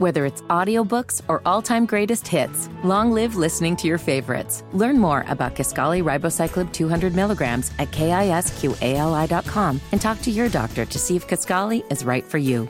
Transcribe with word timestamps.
Whether 0.00 0.24
it's 0.24 0.40
audiobooks 0.48 1.20
or 1.28 1.42
all-time 1.44 1.84
greatest 1.84 2.26
hits, 2.26 2.70
long 2.82 3.12
live 3.12 3.36
listening 3.36 3.76
to 3.76 3.86
your 3.86 3.98
favorites. 3.98 4.64
Learn 4.72 4.98
more 4.98 5.26
about 5.28 5.54
Kisqali 5.54 6.02
Ribociclib 6.02 6.72
200 6.72 7.14
milligrams 7.14 7.70
at 7.78 7.90
kisqali.com 7.90 9.78
and 9.92 10.00
talk 10.00 10.22
to 10.22 10.30
your 10.30 10.48
doctor 10.48 10.86
to 10.86 10.98
see 10.98 11.16
if 11.16 11.28
Kisqali 11.28 11.84
is 11.92 12.02
right 12.02 12.24
for 12.24 12.38
you. 12.38 12.66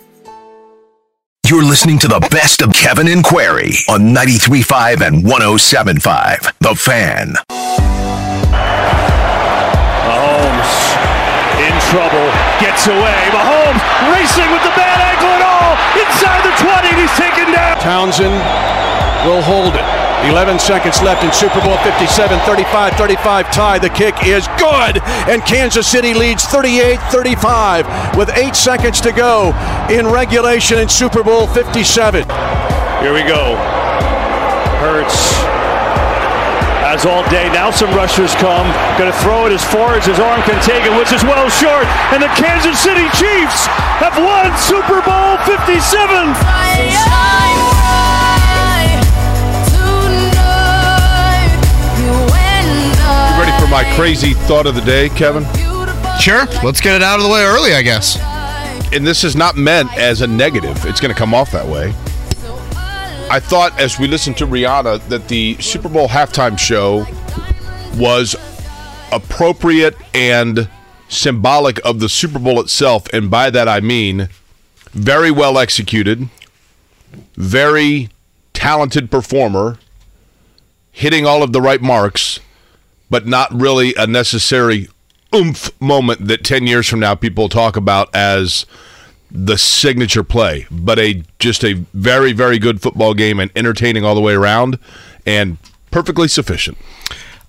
You're 1.46 1.62
listening 1.62 2.00
to 2.00 2.08
the 2.08 2.18
best 2.32 2.62
of 2.62 2.72
Kevin 2.72 3.06
and 3.06 3.22
Query 3.22 3.74
on 3.88 4.12
93.5 4.12 5.06
and 5.06 5.24
107.5. 5.24 6.58
The 6.58 6.74
Fan. 6.74 7.34
Mahomes 10.02 10.90
in 11.62 11.74
trouble, 11.94 12.26
gets 12.58 12.88
away. 12.88 13.30
Mahomes 13.30 13.82
racing 14.18 14.50
with 14.50 14.64
the 14.64 14.74
bad 14.74 14.98
ankle 15.14 15.39
and 15.60 15.68
all 15.68 15.76
inside 16.00 16.40
the 16.44 16.54
20. 16.56 16.88
and 16.88 16.98
He's 17.00 17.16
taken 17.18 17.52
down. 17.52 17.76
Townsend 17.80 18.34
will 19.26 19.42
hold 19.42 19.74
it. 19.74 19.84
11 20.28 20.58
seconds 20.58 21.00
left 21.00 21.24
in 21.24 21.32
Super 21.32 21.60
Bowl 21.62 21.78
57, 21.78 22.38
35 22.40 22.92
35 22.92 23.50
tie. 23.52 23.78
The 23.78 23.88
kick 23.88 24.14
is 24.26 24.46
good, 24.58 25.00
and 25.28 25.42
Kansas 25.42 25.86
City 25.86 26.12
leads 26.12 26.44
38 26.44 27.00
35 27.10 28.16
with 28.18 28.28
eight 28.36 28.54
seconds 28.54 29.00
to 29.00 29.12
go 29.12 29.54
in 29.90 30.06
regulation 30.06 30.78
in 30.78 30.90
Super 30.90 31.22
Bowl 31.22 31.46
57. 31.46 32.28
Here 33.00 33.14
we 33.14 33.22
go. 33.22 33.56
Hurts 34.80 35.49
as 36.90 37.06
all 37.06 37.22
day. 37.30 37.46
Now 37.54 37.70
some 37.70 37.94
rushers 37.94 38.34
come. 38.34 38.66
Going 38.98 39.10
to 39.10 39.18
throw 39.22 39.46
it 39.46 39.52
as 39.52 39.62
far 39.62 39.94
as 39.94 40.04
his 40.04 40.18
arm 40.18 40.42
can 40.42 40.58
take 40.62 40.82
it, 40.82 40.90
which 40.98 41.12
is 41.14 41.22
well 41.22 41.48
short. 41.48 41.86
And 42.10 42.20
the 42.20 42.32
Kansas 42.34 42.78
City 42.82 43.06
Chiefs 43.14 43.70
have 44.02 44.18
won 44.18 44.50
Super 44.58 44.98
Bowl 45.06 45.38
57. 45.46 45.70
You 53.22 53.38
ready 53.38 53.54
for 53.62 53.70
my 53.70 53.86
crazy 53.94 54.34
thought 54.50 54.66
of 54.66 54.74
the 54.74 54.82
day, 54.82 55.10
Kevin? 55.10 55.46
Sure. 56.18 56.44
Let's 56.64 56.80
get 56.80 56.96
it 56.96 57.02
out 57.02 57.20
of 57.20 57.24
the 57.24 57.30
way 57.30 57.44
early, 57.44 57.72
I 57.72 57.82
guess. 57.82 58.18
And 58.92 59.06
this 59.06 59.22
is 59.22 59.36
not 59.36 59.56
meant 59.56 59.96
as 59.96 60.22
a 60.22 60.26
negative. 60.26 60.84
It's 60.86 61.00
going 61.00 61.14
to 61.14 61.18
come 61.18 61.34
off 61.34 61.52
that 61.52 61.66
way. 61.66 61.94
I 63.30 63.38
thought 63.38 63.78
as 63.78 63.96
we 63.96 64.08
listened 64.08 64.36
to 64.38 64.46
Rihanna 64.46 65.06
that 65.08 65.28
the 65.28 65.56
Super 65.60 65.88
Bowl 65.88 66.08
halftime 66.08 66.58
show 66.58 67.06
was 67.96 68.34
appropriate 69.12 69.94
and 70.12 70.68
symbolic 71.08 71.78
of 71.84 72.00
the 72.00 72.08
Super 72.08 72.40
Bowl 72.40 72.60
itself. 72.60 73.06
And 73.12 73.30
by 73.30 73.48
that 73.50 73.68
I 73.68 73.78
mean 73.78 74.28
very 74.90 75.30
well 75.30 75.58
executed, 75.58 76.28
very 77.36 78.08
talented 78.52 79.12
performer, 79.12 79.78
hitting 80.90 81.24
all 81.24 81.44
of 81.44 81.52
the 81.52 81.60
right 81.60 81.80
marks, 81.80 82.40
but 83.10 83.28
not 83.28 83.54
really 83.54 83.94
a 83.96 84.08
necessary 84.08 84.88
oomph 85.32 85.70
moment 85.80 86.26
that 86.26 86.42
10 86.42 86.66
years 86.66 86.88
from 86.88 86.98
now 86.98 87.14
people 87.14 87.48
talk 87.48 87.76
about 87.76 88.12
as 88.12 88.66
the 89.30 89.56
signature 89.58 90.24
play, 90.24 90.66
but 90.70 90.98
a 90.98 91.22
just 91.38 91.64
a 91.64 91.74
very 91.94 92.32
very 92.32 92.58
good 92.58 92.80
football 92.82 93.14
game 93.14 93.38
and 93.40 93.50
entertaining 93.54 94.04
all 94.04 94.14
the 94.14 94.20
way 94.20 94.34
around 94.34 94.78
and 95.26 95.56
perfectly 95.90 96.28
sufficient. 96.28 96.76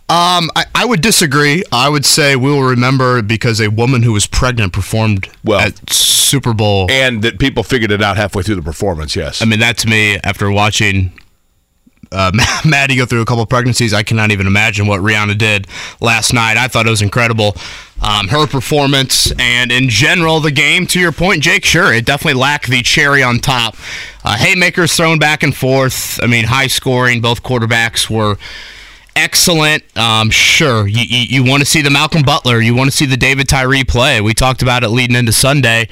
Um, 0.09 0.49
I, 0.57 0.65
I 0.75 0.83
would 0.85 0.99
disagree. 0.99 1.63
I 1.71 1.87
would 1.87 2.05
say 2.05 2.35
we 2.35 2.52
will 2.52 2.63
remember 2.63 3.21
because 3.21 3.61
a 3.61 3.69
woman 3.69 4.03
who 4.03 4.11
was 4.11 4.27
pregnant 4.27 4.73
performed 4.73 5.29
Well- 5.43 5.61
at 5.61 5.89
Super 5.89 6.53
Bowl. 6.53 6.87
And 6.91 7.21
that 7.23 7.39
people 7.39 7.63
figured 7.63 7.91
it 7.91 8.02
out 8.02 8.17
halfway 8.17 8.43
through 8.43 8.55
the 8.55 8.61
performance, 8.61 9.15
yes. 9.15 9.41
I 9.41 9.45
mean, 9.45 9.59
that 9.59 9.77
to 9.79 9.87
me, 9.87 10.17
after 10.23 10.52
watching 10.52 11.13
uh, 12.12 12.31
Maddie 12.66 12.95
go 12.95 13.06
through 13.06 13.22
a 13.22 13.26
couple 13.26 13.45
pregnancies, 13.45 13.94
I 13.94 14.04
cannot 14.04 14.31
even 14.31 14.48
imagine 14.48 14.88
what 14.88 15.02
Rihanna 15.02 15.38
did 15.38 15.67
last 16.00 16.34
night. 16.34 16.58
I 16.58 16.67
thought 16.67 16.88
it 16.88 16.89
was 16.89 17.02
incredible. 17.02 17.55
Um, 18.02 18.27
her 18.30 18.48
performance 18.48 19.32
and 19.39 19.72
in 19.72 19.88
general 19.88 20.39
the 20.39 20.52
game. 20.52 20.88
To 20.88 21.00
your 21.00 21.11
point, 21.11 21.44
Jake, 21.44 21.64
sure, 21.64 21.94
it 21.94 22.05
definitely 22.05 22.39
lacked 22.39 22.67
the 22.67 22.82
cherry 22.82 23.21
on 23.21 23.39
top. 23.39 23.76
Uh, 24.23 24.38
haymakers 24.38 24.95
thrown 24.95 25.20
back 25.20 25.44
and 25.44 25.55
forth. 25.55 26.20
I 26.21 26.27
mean, 26.27 26.45
high 26.45 26.67
scoring. 26.67 27.21
Both 27.21 27.44
quarterbacks 27.44 28.10
were 28.10 28.38
excellent. 29.16 29.83
Um, 29.98 30.32
sure, 30.32 30.88
you, 30.88 31.04
you, 31.08 31.44
you 31.44 31.50
want 31.50 31.61
to 31.61 31.66
see 31.66 31.82
the 31.82 31.89
Malcolm 31.89 32.23
Butler, 32.23 32.60
you 32.60 32.73
want 32.76 32.89
to 32.89 32.95
see 32.95 33.05
the 33.05 33.17
David 33.17 33.48
Tyree 33.48 33.83
play. 33.83 34.21
We 34.21 34.33
talked 34.33 34.61
about 34.61 34.83
it 34.83 34.89
leading 34.89 35.16
into 35.16 35.32
Sunday 35.32 35.88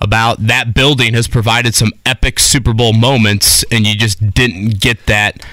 about 0.00 0.46
that 0.46 0.74
building 0.74 1.14
has 1.14 1.28
provided 1.28 1.74
some 1.74 1.92
epic 2.04 2.38
Super 2.38 2.72
Bowl 2.72 2.92
moments, 2.92 3.64
and 3.70 3.86
you 3.86 3.94
just 3.96 4.32
didn't 4.32 4.80
get 4.80 5.06
that 5.06 5.44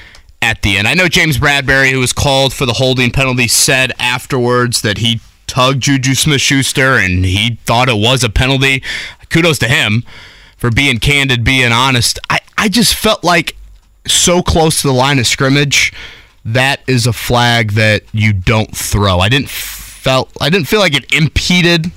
at 0.42 0.62
the 0.62 0.78
end. 0.78 0.88
I 0.88 0.94
know 0.94 1.08
James 1.08 1.38
Bradberry, 1.38 1.92
who 1.92 2.00
was 2.00 2.14
called 2.14 2.54
for 2.54 2.66
the 2.66 2.74
holding 2.74 3.12
penalty, 3.12 3.48
said 3.48 3.94
afterwards 4.00 4.82
that 4.82 4.98
he 4.98 5.22
tugged 5.48 5.84
Juju 5.84 6.16
Smith 6.16 6.42
Schuster 6.42 6.96
and 6.96 7.26
he 7.26 7.60
thought 7.66 7.90
it 7.90 7.98
was 7.98 8.24
a 8.24 8.30
penalty. 8.30 8.82
Kudos 9.30 9.60
to 9.60 9.68
him 9.68 10.04
for 10.58 10.72
being 10.72 10.98
candid, 10.98 11.44
being 11.44 11.72
honest. 11.72 12.20
I, 12.30 12.40
I 12.58 12.70
just 12.70 12.96
felt 12.96 13.24
like 13.24 13.56
so 14.08 14.42
close 14.42 14.82
to 14.82 14.88
the 14.88 14.94
line 14.94 15.20
of 15.20 15.28
scrimmage 15.28 15.94
that 16.44 16.82
is 16.88 17.06
a 17.06 17.14
flag 17.14 17.74
that 17.74 18.04
you 18.14 18.34
don't 18.34 18.76
throw. 18.76 19.20
I 19.20 19.30
didn't 19.30 19.50
felt 19.50 20.32
I 20.42 20.50
didn't 20.50 20.68
feel 20.68 20.80
like 20.80 20.96
it 20.96 21.14
impeded 21.14 21.92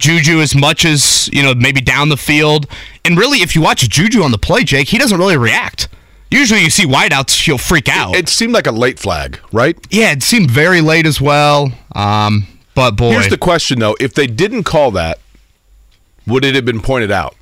Juju 0.00 0.40
as 0.40 0.54
much 0.54 0.84
as 0.84 1.28
you 1.32 1.42
know 1.42 1.54
maybe 1.54 1.80
down 1.80 2.08
the 2.08 2.16
field. 2.16 2.66
And 3.04 3.16
really, 3.18 3.38
if 3.38 3.54
you 3.54 3.62
watch 3.62 3.88
Juju 3.88 4.22
on 4.22 4.30
the 4.32 4.38
play, 4.38 4.64
Jake, 4.64 4.88
he 4.88 4.98
doesn't 4.98 5.18
really 5.18 5.36
react. 5.36 5.88
Usually, 6.30 6.60
you 6.62 6.70
see 6.70 6.84
wideouts, 6.86 7.44
he'll 7.44 7.58
freak 7.58 7.88
out. 7.88 8.14
it 8.14 8.28
seemed 8.28 8.52
like 8.52 8.66
a 8.66 8.72
late 8.72 8.98
flag, 8.98 9.40
right? 9.52 9.76
yeah, 9.90 10.12
it 10.12 10.22
seemed 10.22 10.50
very 10.50 10.80
late 10.80 11.04
as 11.06 11.20
well. 11.20 11.72
Um, 11.94 12.46
but 12.74 12.92
boy, 12.92 13.12
Here's 13.12 13.28
the 13.28 13.38
question 13.38 13.78
though, 13.80 13.96
if 14.00 14.14
they 14.14 14.26
didn't 14.28 14.62
call 14.64 14.90
that, 14.92 15.18
would 16.26 16.44
it 16.44 16.54
have 16.54 16.64
been 16.64 16.80
pointed 16.80 17.10
out? 17.10 17.34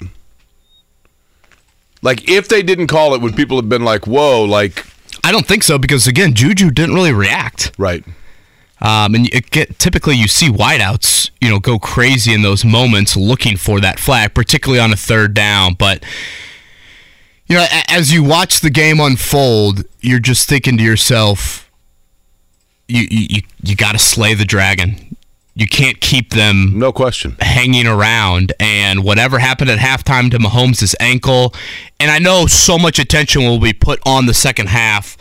Like 2.03 2.29
if 2.29 2.49
they 2.49 2.63
didn't 2.63 2.87
call 2.87 3.15
it, 3.15 3.21
would 3.21 3.37
people 3.37 3.57
have 3.59 3.69
been 3.69 3.85
like, 3.85 4.07
"Whoa!" 4.07 4.45
Like, 4.45 4.87
I 5.25 5.33
don't 5.33 5.47
think 5.47 5.65
so 5.65 5.79
because 5.79 6.07
again, 6.07 6.33
Juju 6.35 6.71
didn't 6.71 6.95
really 6.95 7.13
react. 7.13 7.73
right? 7.77 8.05
Um, 8.81 9.15
and 9.17 9.33
it 9.35 9.51
get, 9.51 9.79
typically 9.79 10.15
you 10.15 10.29
see 10.29 10.49
wideouts, 10.49 11.31
you 11.41 11.49
know, 11.51 11.59
go 11.59 11.79
crazy 11.79 12.33
in 12.33 12.43
those 12.43 12.65
moments 12.65 13.17
looking 13.17 13.57
for 13.57 13.81
that 13.81 13.99
flag, 13.99 14.35
particularly 14.35 14.81
on 14.81 14.93
a 14.93 14.97
third 14.97 15.35
down. 15.35 15.75
But 15.75 16.05
you 17.47 17.57
know, 17.57 17.67
as 17.89 18.13
you 18.13 18.23
watch 18.23 18.61
the 18.61 18.71
game 18.71 19.01
unfold, 19.01 19.85
you're 20.01 20.21
just 20.21 20.49
thinking 20.49 20.77
to 20.79 20.85
yourself, 20.85 21.71
you 22.87 23.03
you 23.11 23.27
you, 23.31 23.43
you 23.63 23.77
got 23.77 23.93
to 23.93 23.99
slay 23.99 24.35
the 24.35 24.45
dragon. 24.45 25.17
You 25.55 25.67
can't 25.67 26.01
keep 26.01 26.31
them 26.31 26.79
No 26.79 26.93
question. 26.93 27.37
hanging 27.41 27.89
around 27.89 28.53
and 28.61 29.03
whatever 29.03 29.41
happened 29.41 29.71
at 29.71 29.81
halftime 29.81 30.31
to 30.31 30.39
Mahomes' 30.39 30.95
ankle. 31.01 31.53
And 31.99 32.13
I 32.13 32.21
know 32.21 32.47
so 32.47 32.79
much 32.79 33.01
attention 33.01 33.43
will 33.43 33.59
be 33.59 33.73
put 33.73 33.99
on 34.07 34.27
the 34.27 34.35
second 34.35 34.69
half, 34.69 35.17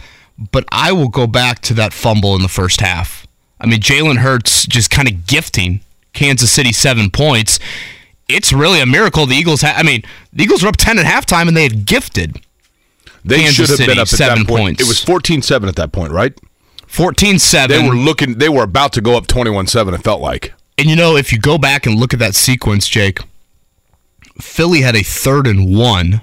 but 0.51 0.63
I 0.71 0.91
will 0.91 1.07
go 1.09 1.25
back 1.25 1.61
to 1.61 1.73
that 1.75 1.91
fumble 1.91 2.35
in 2.35 2.43
the 2.43 2.47
first 2.49 2.81
half. 2.81 3.25
I 3.59 3.65
mean, 3.67 3.79
Jalen 3.79 4.17
Hurts 4.17 4.65
just 4.67 4.89
kind 4.91 5.07
of 5.07 5.25
gifting 5.25 5.81
Kansas 6.13 6.51
City 6.51 6.71
seven 6.71 7.09
points. 7.09 7.59
It's 8.29 8.51
really 8.53 8.81
a 8.81 8.85
miracle 8.85 9.25
the 9.25 9.35
Eagles 9.35 9.61
had. 9.61 9.75
I 9.77 9.83
mean, 9.83 10.03
the 10.33 10.43
Eagles 10.43 10.61
were 10.63 10.69
up 10.69 10.77
10 10.77 10.99
at 10.99 11.05
halftime 11.05 11.47
and 11.47 11.55
they 11.55 11.63
had 11.63 11.85
gifted 11.85 12.39
They 13.23 13.37
Kansas 13.37 13.55
should 13.55 13.69
have 13.69 13.77
City, 13.77 13.91
been 13.91 13.99
up 13.99 14.03
at 14.03 14.07
seven 14.09 14.39
that 14.39 14.47
point. 14.47 14.77
points. 14.77 14.81
It 14.81 14.87
was 14.87 15.03
14-7 15.03 15.67
at 15.67 15.75
that 15.77 15.91
point, 15.91 16.11
right? 16.11 16.33
14 16.87 17.39
7. 17.39 17.69
They 17.81 17.87
were 17.87 17.95
looking. 17.95 18.37
They 18.37 18.49
were 18.49 18.63
about 18.63 18.93
to 18.93 19.01
go 19.01 19.17
up 19.17 19.27
21-7. 19.27 19.93
It 19.93 20.03
felt 20.03 20.21
like. 20.21 20.53
And 20.77 20.87
you 20.87 20.95
know, 20.95 21.15
if 21.15 21.31
you 21.31 21.39
go 21.39 21.57
back 21.57 21.85
and 21.85 21.95
look 21.99 22.13
at 22.13 22.19
that 22.19 22.35
sequence, 22.35 22.87
Jake, 22.87 23.19
Philly 24.39 24.81
had 24.81 24.95
a 24.95 25.03
third 25.03 25.47
and 25.47 25.75
one 25.77 26.21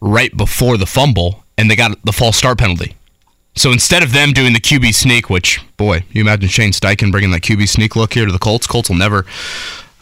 right 0.00 0.36
before 0.36 0.76
the 0.76 0.86
fumble, 0.86 1.44
and 1.56 1.70
they 1.70 1.76
got 1.76 1.96
the 2.04 2.12
false 2.12 2.36
start 2.36 2.58
penalty. 2.58 2.94
So 3.56 3.70
instead 3.70 4.02
of 4.02 4.12
them 4.12 4.32
doing 4.32 4.52
the 4.52 4.60
QB 4.60 4.94
sneak, 4.94 5.30
which 5.30 5.64
boy, 5.76 6.04
you 6.10 6.20
imagine 6.20 6.48
Shane 6.48 6.72
Steichen 6.72 7.10
bringing 7.10 7.30
that 7.30 7.42
QB 7.42 7.68
sneak 7.68 7.96
look 7.96 8.14
here 8.14 8.26
to 8.26 8.32
the 8.32 8.38
Colts. 8.38 8.66
Colts 8.66 8.88
will 8.88 8.96
never 8.96 9.24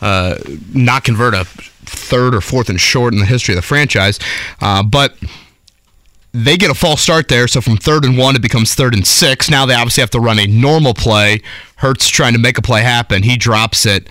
uh, 0.00 0.38
not 0.72 1.04
convert 1.04 1.34
a 1.34 1.44
third 1.44 2.34
or 2.34 2.40
fourth 2.40 2.69
and 2.69 2.81
short 2.81 3.12
in 3.12 3.20
the 3.20 3.26
history 3.26 3.54
of 3.54 3.56
the 3.56 3.62
franchise, 3.62 4.19
uh, 4.60 4.82
but 4.82 5.14
they 6.32 6.56
get 6.56 6.70
a 6.70 6.75
false 6.75 7.02
start 7.02 7.28
there. 7.28 7.46
So 7.46 7.60
from 7.60 7.76
third 7.76 8.04
and 8.04 8.16
one, 8.16 8.34
it 8.34 8.43
becomes 8.43 8.75
third 8.75 8.94
and 8.94 9.06
six. 9.06 9.50
Now 9.50 9.66
they 9.66 9.75
obviously 9.75 10.00
have 10.00 10.10
to 10.10 10.20
run 10.20 10.38
a 10.38 10.46
normal 10.46 10.94
play. 10.94 11.43
Hurts 11.76 12.08
trying 12.08 12.32
to 12.32 12.38
make 12.38 12.58
a 12.58 12.62
play 12.62 12.82
happen. 12.82 13.22
He 13.22 13.37
drops 13.37 13.84
it, 13.84 14.08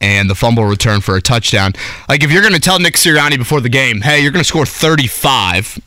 and 0.00 0.28
the 0.28 0.34
fumble 0.34 0.66
return 0.66 1.00
for 1.00 1.16
a 1.16 1.22
touchdown. 1.22 1.72
Like 2.08 2.22
if 2.22 2.30
you're 2.30 2.42
going 2.42 2.54
to 2.54 2.60
tell 2.60 2.78
Nick 2.78 2.94
Sirianni 2.94 3.38
before 3.38 3.60
the 3.60 3.68
game, 3.68 4.02
hey, 4.02 4.20
you're 4.20 4.32
going 4.32 4.42
to 4.42 4.48
score 4.48 4.66
35, 4.66 5.78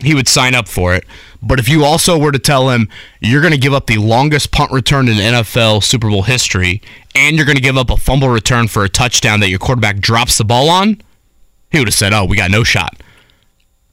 he 0.00 0.14
would 0.14 0.28
sign 0.28 0.54
up 0.54 0.68
for 0.68 0.94
it. 0.94 1.04
But 1.42 1.58
if 1.58 1.68
you 1.68 1.84
also 1.84 2.18
were 2.18 2.32
to 2.32 2.38
tell 2.38 2.70
him 2.70 2.88
you're 3.20 3.40
going 3.40 3.52
to 3.52 3.58
give 3.58 3.72
up 3.72 3.86
the 3.86 3.98
longest 3.98 4.52
punt 4.52 4.70
return 4.72 5.08
in 5.08 5.16
NFL 5.16 5.82
Super 5.82 6.08
Bowl 6.08 6.22
history, 6.22 6.82
and 7.14 7.36
you're 7.36 7.46
going 7.46 7.56
to 7.56 7.62
give 7.62 7.76
up 7.76 7.90
a 7.90 7.96
fumble 7.96 8.28
return 8.28 8.68
for 8.68 8.84
a 8.84 8.88
touchdown 8.88 9.40
that 9.40 9.48
your 9.48 9.58
quarterback 9.58 9.98
drops 9.98 10.38
the 10.38 10.44
ball 10.44 10.68
on, 10.68 11.00
he 11.70 11.78
would 11.78 11.88
have 11.88 11.94
said, 11.94 12.12
"Oh, 12.12 12.24
we 12.24 12.36
got 12.36 12.50
no 12.50 12.64
shot." 12.64 13.00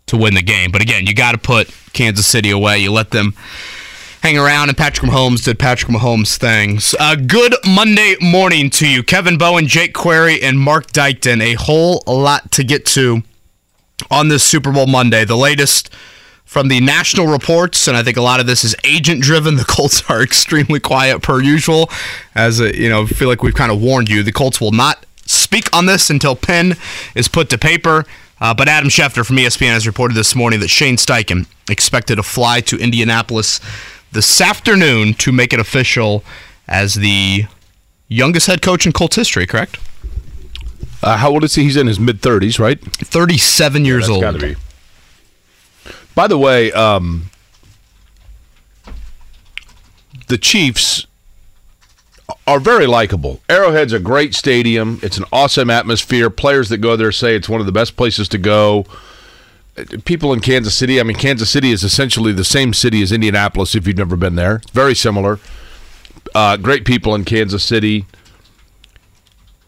to 0.08 0.18
win 0.18 0.36
the 0.36 0.42
game. 0.42 0.72
But 0.72 0.82
again, 0.82 1.06
you 1.08 1.14
got 1.14 1.32
to 1.32 1.38
put 1.38 1.70
Kansas 1.94 2.28
City 2.28 2.52
away. 2.52 2.80
You 2.80 2.92
let 2.92 3.12
them 3.12 3.34
hang 4.22 4.38
around, 4.38 4.70
and 4.70 4.78
Patrick 4.78 5.10
Mahomes 5.10 5.44
did 5.44 5.60
Patrick 5.60 5.92
Mahomes 5.92 6.38
things. 6.38 6.96
Uh, 7.00 7.16
good 7.16 7.56
Monday 7.66 8.16
morning 8.22 8.70
to 8.72 8.88
you, 8.88 9.04
Kevin 9.04 9.38
Bowen, 9.38 9.68
Jake 9.68 9.94
Query, 9.94 10.42
and 10.42 10.60
Mark 10.60 10.88
Dykton. 10.88 11.42
A 11.42 11.54
whole 11.54 12.04
lot 12.08 12.52
to 12.54 12.64
get 12.64 12.86
to 12.88 13.24
on 14.12 14.28
this 14.28 14.44
Super 14.44 14.72
Bowl 14.72 14.88
Monday. 14.88 15.26
The 15.26 15.38
latest 15.38 15.90
from 16.46 16.68
the 16.68 16.80
national 16.80 17.28
reports, 17.28 17.88
and 17.88 17.98
I 17.98 18.04
think 18.04 18.18
a 18.18 18.22
lot 18.22 18.40
of 18.40 18.46
this 18.46 18.64
is 18.64 18.76
agent 18.84 19.22
driven. 19.22 19.56
The 19.56 19.66
Colts 19.66 20.10
are 20.10 20.22
extremely 20.24 20.80
quiet 20.80 21.22
per 21.22 21.42
usual, 21.42 21.90
as 22.36 22.60
a, 22.60 22.78
you 22.78 22.90
know, 22.90 23.08
feel 23.08 23.28
like 23.28 23.44
we've 23.44 23.56
kind 23.56 23.72
of 23.72 23.82
warned 23.82 24.10
you. 24.10 24.24
The 24.24 24.32
Colts 24.32 24.62
will 24.62 24.72
not 24.72 25.06
speak 25.26 25.76
on 25.76 25.86
this 25.86 26.10
until 26.10 26.36
pen 26.36 26.76
is 27.16 27.28
put 27.28 27.50
to 27.50 27.58
paper. 27.58 28.06
Uh, 28.40 28.54
but 28.54 28.68
Adam 28.68 28.90
Schefter 28.90 29.26
from 29.26 29.38
ESPN 29.38 29.70
has 29.70 29.88
reported 29.88 30.14
this 30.14 30.36
morning 30.36 30.60
that 30.60 30.68
Shane 30.68 30.98
Steichen 30.98 31.48
expected 31.70 32.18
to 32.18 32.24
fly 32.24 32.62
to 32.62 32.78
Indianapolis 32.78 33.62
this 34.12 34.42
afternoon 34.42 35.14
to 35.16 35.32
make 35.32 35.54
it 35.54 35.60
official 35.60 36.24
as 36.68 36.96
the 36.96 37.46
youngest 38.08 38.48
head 38.48 38.62
coach 38.62 38.86
in 38.86 38.92
Colts 38.92 39.16
history, 39.16 39.48
correct? 39.48 39.80
Uh, 41.04 41.18
how 41.18 41.30
old 41.32 41.44
is 41.44 41.56
he? 41.56 41.64
He's 41.64 41.78
in 41.78 41.88
his 41.88 42.00
mid 42.00 42.22
30s, 42.22 42.60
right? 42.60 42.80
37 42.82 43.86
years 43.86 44.08
That's 44.08 44.24
old. 44.24 44.42
be. 44.42 44.56
By 46.16 46.28
the 46.28 46.38
way, 46.38 46.72
um, 46.72 47.30
the 50.28 50.38
Chiefs 50.38 51.06
are 52.48 52.60
very 52.60 52.88
likable. 52.88 53.42
Arrowhead's 53.50 53.94
a 53.94 54.00
great 54.00 54.34
stadium. 54.34 55.00
It's 55.04 55.18
an 55.18 55.26
awesome 55.32 55.70
atmosphere. 55.70 56.30
Players 56.30 56.70
that 56.70 56.78
go 56.78 56.96
there 56.96 57.12
say 57.12 57.36
it's 57.36 57.50
one 57.50 57.60
of 57.60 57.66
the 57.66 57.72
best 57.72 57.98
places 57.98 58.28
to 58.30 58.38
go. 58.38 58.86
People 60.06 60.32
in 60.32 60.40
Kansas 60.40 60.76
City, 60.76 61.00
I 61.00 61.04
mean, 61.04 61.18
Kansas 61.18 61.50
City 61.50 61.72
is 61.72 61.84
essentially 61.84 62.32
the 62.32 62.46
same 62.46 62.74
city 62.74 63.02
as 63.02 63.12
Indianapolis 63.12 63.76
if 63.76 63.86
you've 63.86 63.98
never 63.98 64.16
been 64.16 64.36
there. 64.36 64.62
Very 64.72 64.96
similar. 64.96 65.40
Uh, 66.34 66.56
great 66.58 66.86
people 66.86 67.14
in 67.14 67.26
Kansas 67.26 67.64
City. 67.64 68.06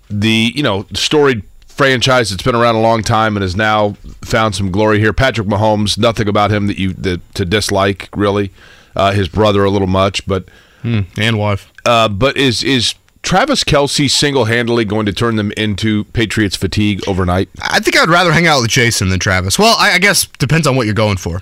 The, 0.10 0.52
you 0.56 0.64
know, 0.64 0.86
storied 0.94 1.44
franchise 1.68 2.30
that's 2.30 2.42
been 2.44 2.56
around 2.56 2.76
a 2.76 2.82
long 2.82 3.04
time 3.04 3.36
and 3.38 3.42
has 3.44 3.56
now 3.56 3.92
found 4.24 4.56
some 4.56 4.72
glory 4.72 5.00
here. 5.00 5.14
Patrick 5.14 5.48
Mahomes, 5.48 5.98
nothing 5.98 6.28
about 6.28 6.50
him 6.52 6.68
that 6.68 6.78
you 6.80 6.94
that, 6.94 7.22
to 7.36 7.46
dislike 7.46 8.10
really. 8.16 8.52
Uh, 8.96 9.12
his 9.12 9.28
brother 9.28 9.64
a 9.64 9.70
little 9.70 9.88
much, 9.88 10.26
but 10.26 10.46
And 10.84 11.38
wife. 11.38 11.72
uh, 11.86 12.08
but 12.08 12.36
is 12.38 12.64
is 12.64 12.96
Travis 13.22 13.64
Kelce 13.64 14.10
single 14.10 14.46
handedly 14.46 14.86
going 14.86 15.06
to 15.06 15.14
turn 15.14 15.36
them 15.36 15.52
into 15.58 16.06
Patriots 16.06 16.56
fatigue 16.56 17.08
overnight? 17.08 17.50
I 17.62 17.80
think 17.80 17.96
I'd 17.98 18.10
rather 18.10 18.32
hang 18.32 18.48
out 18.48 18.62
with 18.62 18.72
Jason 18.72 19.10
than 19.10 19.20
Travis. 19.20 19.60
Well, 19.60 19.76
I, 19.78 19.92
I 19.94 20.00
guess 20.00 20.26
depends 20.40 20.66
on 20.66 20.76
what 20.76 20.86
you're 20.88 20.96
going 20.96 21.18
for. 21.18 21.42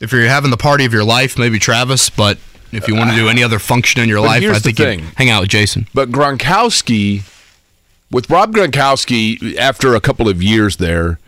If 0.00 0.12
you're 0.12 0.24
having 0.26 0.50
the 0.50 0.56
party 0.58 0.84
of 0.84 0.92
your 0.92 1.04
life, 1.04 1.38
maybe 1.38 1.58
Travis. 1.60 2.10
But 2.10 2.36
if 2.72 2.88
you 2.88 2.94
want 2.96 3.10
to 3.10 3.16
do 3.16 3.28
any 3.28 3.42
other 3.42 3.58
function 3.60 4.02
in 4.02 4.08
your 4.08 4.18
But 4.20 4.26
life, 4.26 4.42
I 4.44 4.58
think 4.58 4.78
you 4.80 4.84
thing. 4.84 5.00
hang 5.16 5.30
out 5.30 5.40
with 5.42 5.50
Jason. 5.50 5.86
But 5.94 6.10
Gronkowski, 6.10 7.22
with 8.12 8.30
Rob 8.30 8.54
Gronkowski, 8.54 9.56
after 9.56 9.94
a 9.94 10.00
couple 10.00 10.28
of 10.28 10.42
years 10.42 10.76
there, 10.76 11.18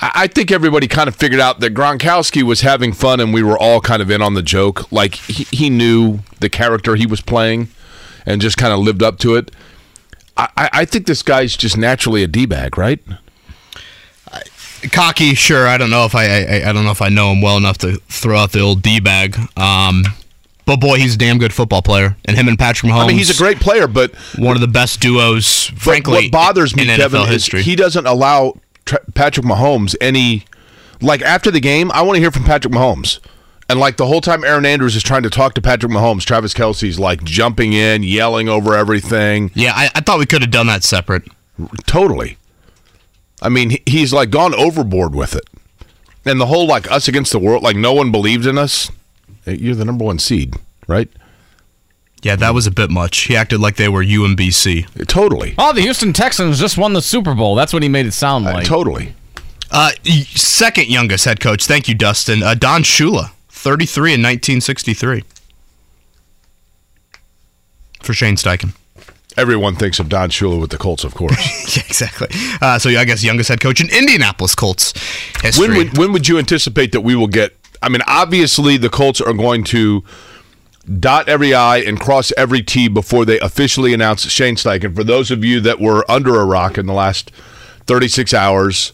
I 0.00 0.28
think 0.28 0.52
everybody 0.52 0.86
kind 0.86 1.08
of 1.08 1.16
figured 1.16 1.40
out 1.40 1.58
that 1.58 1.74
Gronkowski 1.74 2.44
was 2.44 2.60
having 2.60 2.92
fun 2.92 3.18
and 3.18 3.34
we 3.34 3.42
were 3.42 3.58
all 3.58 3.80
kind 3.80 4.00
of 4.00 4.12
in 4.12 4.22
on 4.22 4.34
the 4.34 4.42
joke. 4.42 4.90
Like 4.92 5.16
he, 5.16 5.44
he 5.50 5.70
knew 5.70 6.20
the 6.38 6.48
character 6.48 6.94
he 6.94 7.04
was 7.04 7.20
playing 7.20 7.68
and 8.24 8.40
just 8.40 8.56
kind 8.56 8.72
of 8.72 8.78
lived 8.78 9.02
up 9.02 9.18
to 9.18 9.34
it. 9.34 9.50
I, 10.36 10.48
I 10.56 10.70
I 10.72 10.84
think 10.84 11.06
this 11.06 11.22
guy's 11.22 11.56
just 11.56 11.76
naturally 11.76 12.22
a 12.22 12.28
D 12.28 12.46
bag, 12.46 12.78
right? 12.78 13.00
Cocky, 14.92 15.34
sure. 15.34 15.66
I 15.66 15.76
don't 15.76 15.90
know 15.90 16.04
if 16.04 16.14
I, 16.14 16.26
I 16.26 16.68
I 16.68 16.72
don't 16.72 16.84
know 16.84 16.92
if 16.92 17.02
I 17.02 17.08
know 17.08 17.32
him 17.32 17.40
well 17.40 17.56
enough 17.56 17.78
to 17.78 17.96
throw 18.08 18.38
out 18.38 18.52
the 18.52 18.60
old 18.60 18.82
d 18.82 19.00
bag. 19.00 19.36
Um, 19.56 20.04
but 20.68 20.80
boy, 20.80 20.98
he's 20.98 21.14
a 21.14 21.18
damn 21.18 21.38
good 21.38 21.54
football 21.54 21.80
player, 21.80 22.14
and 22.26 22.36
him 22.36 22.46
and 22.46 22.58
Patrick 22.58 22.92
Mahomes. 22.92 23.04
I 23.04 23.06
mean, 23.06 23.16
he's 23.16 23.30
a 23.30 23.42
great 23.42 23.58
player, 23.58 23.86
but 23.86 24.14
one 24.36 24.54
of 24.54 24.60
the 24.60 24.68
best 24.68 25.00
duos, 25.00 25.64
frankly. 25.64 26.24
what 26.24 26.30
bothers 26.30 26.76
me, 26.76 26.82
in 26.82 26.88
Kevin, 26.94 27.22
NFL 27.22 27.24
is 27.24 27.30
history. 27.30 27.62
he 27.62 27.74
doesn't 27.74 28.06
allow 28.06 28.52
Tra- 28.84 29.00
Patrick 29.14 29.46
Mahomes 29.46 29.96
any. 29.98 30.44
Like 31.00 31.22
after 31.22 31.50
the 31.50 31.60
game, 31.60 31.90
I 31.92 32.02
want 32.02 32.16
to 32.16 32.20
hear 32.20 32.30
from 32.30 32.44
Patrick 32.44 32.74
Mahomes. 32.74 33.18
And 33.70 33.80
like 33.80 33.96
the 33.96 34.04
whole 34.04 34.20
time 34.20 34.44
Erin 34.44 34.66
Andrews 34.66 34.94
is 34.94 35.02
trying 35.02 35.22
to 35.22 35.30
talk 35.30 35.54
to 35.54 35.62
Patrick 35.62 35.90
Mahomes, 35.90 36.24
Travis 36.24 36.52
Kelce's 36.52 36.98
like 37.00 37.24
jumping 37.24 37.72
in, 37.72 38.02
yelling 38.02 38.50
over 38.50 38.74
everything. 38.74 39.50
yeah, 39.54 39.72
I, 39.74 39.90
I 39.94 40.00
thought 40.00 40.18
we 40.18 40.26
could 40.26 40.42
have 40.42 40.50
done 40.50 40.66
that 40.66 40.84
separate. 40.84 41.22
Totally. 41.86 42.36
I 43.40 43.48
mean, 43.48 43.78
he's 43.86 44.12
like 44.12 44.28
gone 44.28 44.54
overboard 44.54 45.14
with 45.14 45.34
it. 45.34 45.44
And 46.26 46.38
the 46.38 46.46
whole 46.46 46.66
like 46.66 46.90
us 46.90 47.08
against 47.08 47.32
the 47.32 47.38
world, 47.38 47.62
like 47.62 47.76
no 47.76 47.94
one 47.94 48.12
believed 48.12 48.44
in 48.44 48.58
us. 48.58 48.90
You're 49.56 49.74
the 49.74 49.84
number 49.84 50.04
one 50.04 50.18
seed, 50.18 50.54
right? 50.86 51.08
Yeah, 52.22 52.36
that 52.36 52.52
was 52.52 52.66
a 52.66 52.70
bit 52.70 52.90
much. 52.90 53.18
He 53.20 53.36
acted 53.36 53.60
like 53.60 53.76
they 53.76 53.88
were 53.88 54.04
UMBC. 54.04 55.06
Totally. 55.06 55.54
Oh, 55.56 55.72
the 55.72 55.82
Houston 55.82 56.12
Texans 56.12 56.58
just 56.58 56.76
won 56.76 56.92
the 56.92 57.02
Super 57.02 57.34
Bowl. 57.34 57.54
That's 57.54 57.72
what 57.72 57.82
he 57.82 57.88
made 57.88 58.06
it 58.06 58.12
sound 58.12 58.44
like. 58.44 58.66
Totally. 58.66 59.14
Uh, 59.70 59.92
second 60.04 60.88
youngest 60.88 61.24
head 61.24 61.40
coach. 61.40 61.66
Thank 61.66 61.88
you, 61.88 61.94
Dustin. 61.94 62.42
Uh, 62.42 62.54
Don 62.54 62.82
Shula, 62.82 63.30
33 63.50 64.14
in 64.14 64.20
1963. 64.20 65.24
For 68.00 68.12
Shane 68.14 68.36
Steichen. 68.36 68.74
Everyone 69.36 69.76
thinks 69.76 70.00
of 70.00 70.08
Don 70.08 70.30
Shula 70.30 70.60
with 70.60 70.70
the 70.70 70.78
Colts, 70.78 71.04
of 71.04 71.14
course. 71.14 71.36
yeah, 71.76 71.84
exactly. 71.86 72.28
Uh, 72.60 72.78
so 72.78 72.90
I 72.90 73.04
guess 73.04 73.22
youngest 73.22 73.48
head 73.48 73.60
coach 73.60 73.80
in 73.80 73.88
Indianapolis 73.90 74.56
Colts 74.56 74.92
history. 75.42 75.68
When 75.68 75.76
would, 75.76 75.98
when 75.98 76.12
would 76.12 76.26
you 76.26 76.38
anticipate 76.38 76.90
that 76.92 77.02
we 77.02 77.14
will 77.14 77.28
get? 77.28 77.54
I 77.82 77.88
mean, 77.88 78.02
obviously 78.06 78.76
the 78.76 78.88
Colts 78.88 79.20
are 79.20 79.32
going 79.32 79.64
to 79.64 80.04
dot 80.98 81.28
every 81.28 81.54
I 81.54 81.78
and 81.78 82.00
cross 82.00 82.32
every 82.36 82.62
T 82.62 82.88
before 82.88 83.24
they 83.24 83.38
officially 83.40 83.92
announce 83.92 84.28
Shane 84.28 84.56
Steichen. 84.56 84.94
For 84.94 85.04
those 85.04 85.30
of 85.30 85.44
you 85.44 85.60
that 85.60 85.80
were 85.80 86.08
under 86.10 86.40
a 86.40 86.44
rock 86.44 86.78
in 86.78 86.86
the 86.86 86.94
last 86.94 87.30
36 87.86 88.32
hours, 88.34 88.92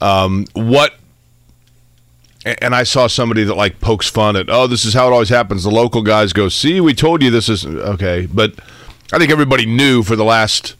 um, 0.00 0.46
what? 0.52 0.94
And 2.44 2.74
I 2.74 2.84
saw 2.84 3.06
somebody 3.06 3.44
that 3.44 3.54
like 3.54 3.80
pokes 3.80 4.08
fun 4.08 4.34
at, 4.36 4.48
oh, 4.48 4.66
this 4.66 4.84
is 4.84 4.94
how 4.94 5.08
it 5.08 5.12
always 5.12 5.28
happens. 5.28 5.64
The 5.64 5.70
local 5.70 6.02
guys 6.02 6.32
go, 6.32 6.48
see, 6.48 6.80
we 6.80 6.94
told 6.94 7.22
you 7.22 7.30
this 7.30 7.50
is 7.50 7.66
okay, 7.66 8.26
but 8.26 8.54
I 9.12 9.18
think 9.18 9.30
everybody 9.30 9.66
knew 9.66 10.02
for 10.02 10.16
the 10.16 10.24
last 10.24 10.76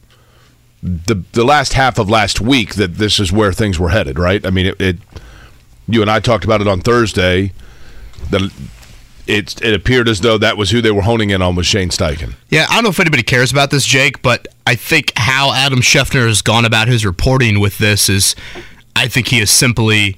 the 0.82 1.22
the 1.32 1.44
last 1.44 1.74
half 1.74 1.98
of 1.98 2.08
last 2.08 2.40
week 2.40 2.76
that 2.76 2.94
this 2.94 3.20
is 3.20 3.30
where 3.30 3.52
things 3.52 3.78
were 3.78 3.90
headed, 3.90 4.18
right? 4.18 4.44
I 4.46 4.50
mean, 4.50 4.66
it, 4.66 4.80
it 4.80 4.96
you 5.92 6.02
and 6.02 6.10
I 6.10 6.20
talked 6.20 6.44
about 6.44 6.60
it 6.60 6.68
on 6.68 6.80
Thursday. 6.80 7.52
It 9.26 9.62
it 9.62 9.74
appeared 9.74 10.08
as 10.08 10.20
though 10.20 10.38
that 10.38 10.56
was 10.56 10.70
who 10.70 10.80
they 10.80 10.90
were 10.90 11.02
honing 11.02 11.30
in 11.30 11.40
on 11.42 11.54
was 11.54 11.66
Shane 11.66 11.90
Steichen. 11.90 12.34
Yeah, 12.48 12.66
I 12.68 12.74
don't 12.74 12.84
know 12.84 12.90
if 12.90 13.00
anybody 13.00 13.22
cares 13.22 13.52
about 13.52 13.70
this, 13.70 13.86
Jake, 13.86 14.22
but 14.22 14.48
I 14.66 14.74
think 14.74 15.12
how 15.16 15.52
Adam 15.52 15.80
Schefter 15.80 16.26
has 16.26 16.42
gone 16.42 16.64
about 16.64 16.88
his 16.88 17.06
reporting 17.06 17.60
with 17.60 17.78
this 17.78 18.08
is 18.08 18.34
I 18.96 19.08
think 19.08 19.28
he 19.28 19.38
has 19.38 19.50
simply 19.50 20.16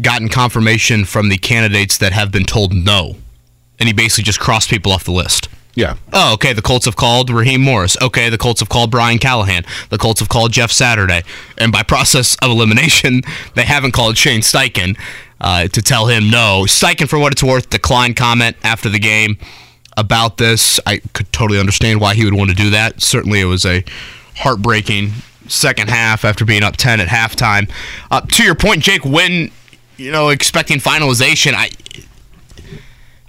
gotten 0.00 0.28
confirmation 0.28 1.04
from 1.04 1.28
the 1.28 1.38
candidates 1.38 1.98
that 1.98 2.12
have 2.12 2.30
been 2.30 2.44
told 2.44 2.72
no. 2.72 3.16
And 3.78 3.88
he 3.88 3.92
basically 3.92 4.24
just 4.24 4.40
crossed 4.40 4.70
people 4.70 4.92
off 4.92 5.04
the 5.04 5.12
list. 5.12 5.48
Yeah, 5.74 5.96
Oh, 6.12 6.34
okay. 6.34 6.52
The 6.52 6.60
Colts 6.62 6.84
have 6.84 6.96
called 6.96 7.30
Raheem 7.30 7.62
Morris. 7.62 7.96
Okay, 8.02 8.28
the 8.28 8.36
Colts 8.36 8.60
have 8.60 8.68
called 8.68 8.90
Brian 8.90 9.18
Callahan. 9.18 9.64
The 9.88 9.96
Colts 9.96 10.20
have 10.20 10.28
called 10.28 10.52
Jeff 10.52 10.70
Saturday. 10.70 11.22
And 11.56 11.72
by 11.72 11.82
process 11.94 12.36
of 12.42 12.50
elimination, 12.50 13.22
they 13.54 13.64
haven't 13.64 13.92
called 13.92 14.18
Shane 14.18 14.40
Steichen 14.42 14.98
uh, 15.40 15.68
to 15.68 15.80
tell 15.82 16.08
him 16.08 16.30
no. 16.30 16.64
Steichen, 16.66 17.08
for 17.08 17.18
what 17.18 17.32
it's 17.32 17.42
worth, 17.42 17.70
declined 17.70 18.16
comment 18.16 18.56
after 18.62 18.90
the 18.90 18.98
game 18.98 19.38
about 19.96 20.36
this. 20.36 20.78
I 20.86 20.98
could 21.14 21.32
totally 21.32 21.58
understand 21.58 22.00
why 22.00 22.14
he 22.14 22.24
would 22.24 22.34
want 22.34 22.50
to 22.50 22.56
do 22.56 22.68
that. 22.70 23.00
Certainly, 23.00 23.40
it 23.40 23.46
was 23.46 23.64
a 23.64 23.82
heartbreaking 24.36 25.12
second 25.48 25.88
half 25.88 26.24
after 26.24 26.44
being 26.44 26.62
up 26.62 26.76
10 26.76 27.00
at 27.00 27.08
halftime. 27.08 27.70
Uh, 28.10 28.20
to 28.20 28.42
your 28.44 28.54
point, 28.54 28.82
Jake, 28.82 29.04
when, 29.04 29.50
you 29.96 30.10
know, 30.12 30.28
expecting 30.28 30.78
finalization, 30.78 31.54
I 31.54 31.70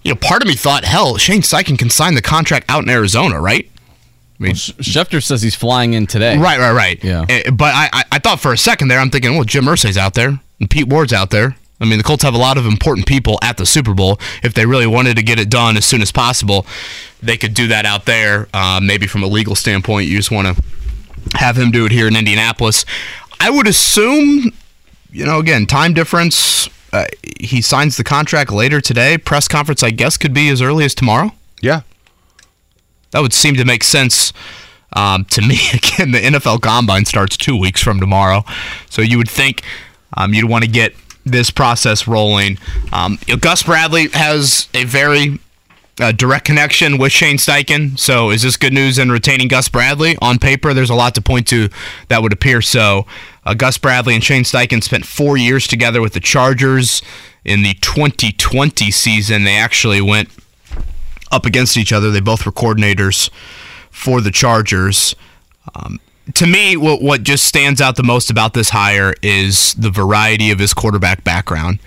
you 0.04 0.12
know, 0.12 0.16
part 0.20 0.42
of 0.42 0.48
me 0.48 0.56
thought, 0.56 0.84
hell, 0.84 1.18
Shane 1.18 1.42
Steichen 1.42 1.78
can 1.78 1.90
sign 1.90 2.16
the 2.16 2.22
contract 2.22 2.66
out 2.70 2.84
in 2.84 2.90
Arizona, 2.90 3.40
right? 3.40 3.70
I 4.40 4.44
mean, 4.44 4.54
Schefter 4.56 5.24
says 5.24 5.42
he's 5.42 5.56
flying 5.56 5.94
in 5.94 6.08
today. 6.08 6.38
right, 6.38 6.60
right, 6.60 6.74
right. 6.74 7.04
Yeah. 7.04 7.26
Eh, 7.30 7.50
But 7.52 7.74
I, 7.74 7.90
I, 7.94 8.04
I 8.14 8.20
thought 8.20 8.40
for 8.40 8.52
a 8.52 8.58
second 8.58 8.90
there, 8.90 9.00
I'm 9.00 9.10
thinking, 9.10 9.34
well, 9.36 9.44
Jim 9.46 9.66
Irsay's 9.66 9.98
out 9.98 10.16
there 10.16 10.40
and 10.60 10.70
Pete 10.70 10.88
Ward's 10.88 11.14
out 11.14 11.30
there. 11.30 11.56
I 11.80 11.86
mean, 11.86 11.98
the 11.98 12.04
Colts 12.04 12.24
have 12.24 12.34
a 12.34 12.38
lot 12.38 12.58
of 12.58 12.66
important 12.66 13.08
people 13.08 13.38
at 13.42 13.58
the 13.58 13.66
Super 13.66 13.94
Bowl. 13.94 14.18
If 14.42 14.54
they 14.54 14.66
really 14.66 14.88
wanted 14.88 15.18
to 15.18 15.24
get 15.24 15.40
it 15.40 15.50
done 15.50 15.76
as 15.78 15.86
soon 15.86 16.02
as 16.02 16.12
possible, 16.12 16.66
they 17.22 17.36
could 17.38 17.54
do 17.54 17.68
that 17.68 17.86
out 17.86 18.06
there. 18.06 18.48
Uh, 18.54 18.80
maybe 18.82 19.06
from 19.08 19.24
a 19.24 19.28
legal 19.28 19.56
standpoint, 19.56 20.08
you 20.08 20.18
just 20.18 20.32
want 20.32 20.56
to 20.58 21.38
have 21.38 21.58
him 21.58 21.72
do 21.72 21.86
it 21.86 21.92
here 21.92 22.08
in 22.08 22.16
Indianapolis. 22.16 22.86
I 23.40 23.50
would 23.50 23.68
assume, 23.68 24.52
you 25.12 25.26
know, 25.26 25.40
again, 25.40 25.66
time 25.66 25.94
difference. 25.94 26.70
Uh, 26.94 27.06
he 27.40 27.62
signs 27.62 27.98
the 27.98 28.04
contract 28.04 28.52
later 28.52 28.80
today. 28.80 29.18
Press 29.18 29.48
conference, 29.48 29.82
I 29.82 29.90
guess, 29.90 30.16
could 30.16 30.34
be 30.34 30.48
as 30.50 30.62
early 30.62 30.86
as 30.86 30.96
tomorrow. 30.96 31.32
yeah. 31.62 31.82
That 33.12 33.22
would 33.22 33.34
seem 33.34 33.56
to 33.58 33.66
make 33.66 33.84
sense 33.84 34.34
um, 34.94 35.26
to 35.26 35.42
me. 35.42 35.58
Again, 35.74 36.12
the 36.12 36.20
NFL 36.20 36.62
Combine 36.62 37.06
starts 37.06 37.38
two 37.38 37.56
weeks 37.56 37.82
from 37.82 38.00
tomorrow, 38.00 38.44
so 38.90 39.02
you 39.04 39.18
would 39.18 39.30
think 39.30 39.62
um, 40.18 40.34
you'd 40.34 40.50
want 40.50 40.64
to 40.64 40.70
get 40.70 40.94
this 41.26 41.52
process 41.52 42.08
rolling. 42.08 42.58
Um, 42.92 43.20
you 43.28 43.36
know, 43.36 43.40
Gus 43.40 43.64
Bradley 43.64 44.10
has 44.10 44.68
a 44.74 44.84
very 44.84 45.40
uh, 46.00 46.12
direct 46.12 46.46
connection 46.46 46.98
with 46.98 47.12
Shane 47.12 47.38
Steichen. 47.38 47.98
So 48.00 48.30
is 48.30 48.42
this 48.42 48.58
good 48.58 48.74
news 48.74 48.98
in 48.98 49.12
retaining 49.12 49.48
Gus 49.48 49.70
Bradley? 49.70 50.18
On 50.22 50.40
paper, 50.40 50.74
there's 50.74 50.90
a 50.90 50.96
lot 50.96 51.16
to 51.16 51.22
point 51.22 51.48
to 51.50 51.70
that 52.08 52.22
would 52.22 52.34
appear 52.34 52.62
so. 52.62 53.06
Uh, 53.46 53.54
Gus 53.54 53.78
Bradley 53.78 54.16
and 54.16 54.24
Shane 54.24 54.44
Steichen 54.44 54.84
spent 54.84 55.06
four 55.06 55.38
years 55.38 55.68
together 55.68 56.02
with 56.02 56.14
the 56.14 56.20
Chargers. 56.20 57.02
In 57.44 57.64
the 57.64 57.74
2020 57.76 58.90
season, 58.92 59.44
they 59.44 59.58
actually 59.58 60.02
went 60.02 60.30
up 61.32 61.46
against 61.46 61.76
each 61.76 61.92
other. 61.92 62.10
They 62.10 62.22
both 62.22 62.46
were 62.46 62.52
coordinators 62.52 63.30
for 63.92 64.22
the 64.22 64.32
Chargers. 64.32 65.16
Um, 65.76 66.00
to 66.36 66.46
me, 66.46 66.78
what, 66.78 67.02
what 67.02 67.24
just 67.24 67.46
stands 67.46 67.82
out 67.82 67.98
the 67.98 68.04
most 68.04 68.30
about 68.30 68.54
this 68.54 68.70
hire 68.70 69.14
is 69.22 69.74
the 69.74 69.90
variety 69.90 70.52
of 70.52 70.60
his 70.60 70.74
quarterback 70.74 71.24
background 71.26 71.80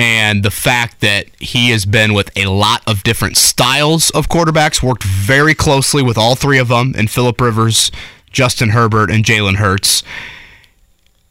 and 0.00 0.42
the 0.42 0.50
fact 0.50 1.02
that 1.02 1.26
he 1.38 1.68
has 1.68 1.84
been 1.84 2.14
with 2.14 2.30
a 2.34 2.46
lot 2.46 2.82
of 2.86 3.02
different 3.02 3.36
styles 3.36 4.08
of 4.10 4.30
quarterbacks, 4.30 4.82
worked 4.82 5.04
very 5.04 5.54
closely 5.54 6.02
with 6.02 6.16
all 6.16 6.34
three 6.34 6.56
of 6.58 6.68
them, 6.68 6.94
and 6.96 7.10
Philip 7.10 7.38
Rivers, 7.38 7.90
Justin 8.30 8.70
Herbert, 8.70 9.10
and 9.10 9.22
Jalen 9.22 9.56
Hurts. 9.56 10.02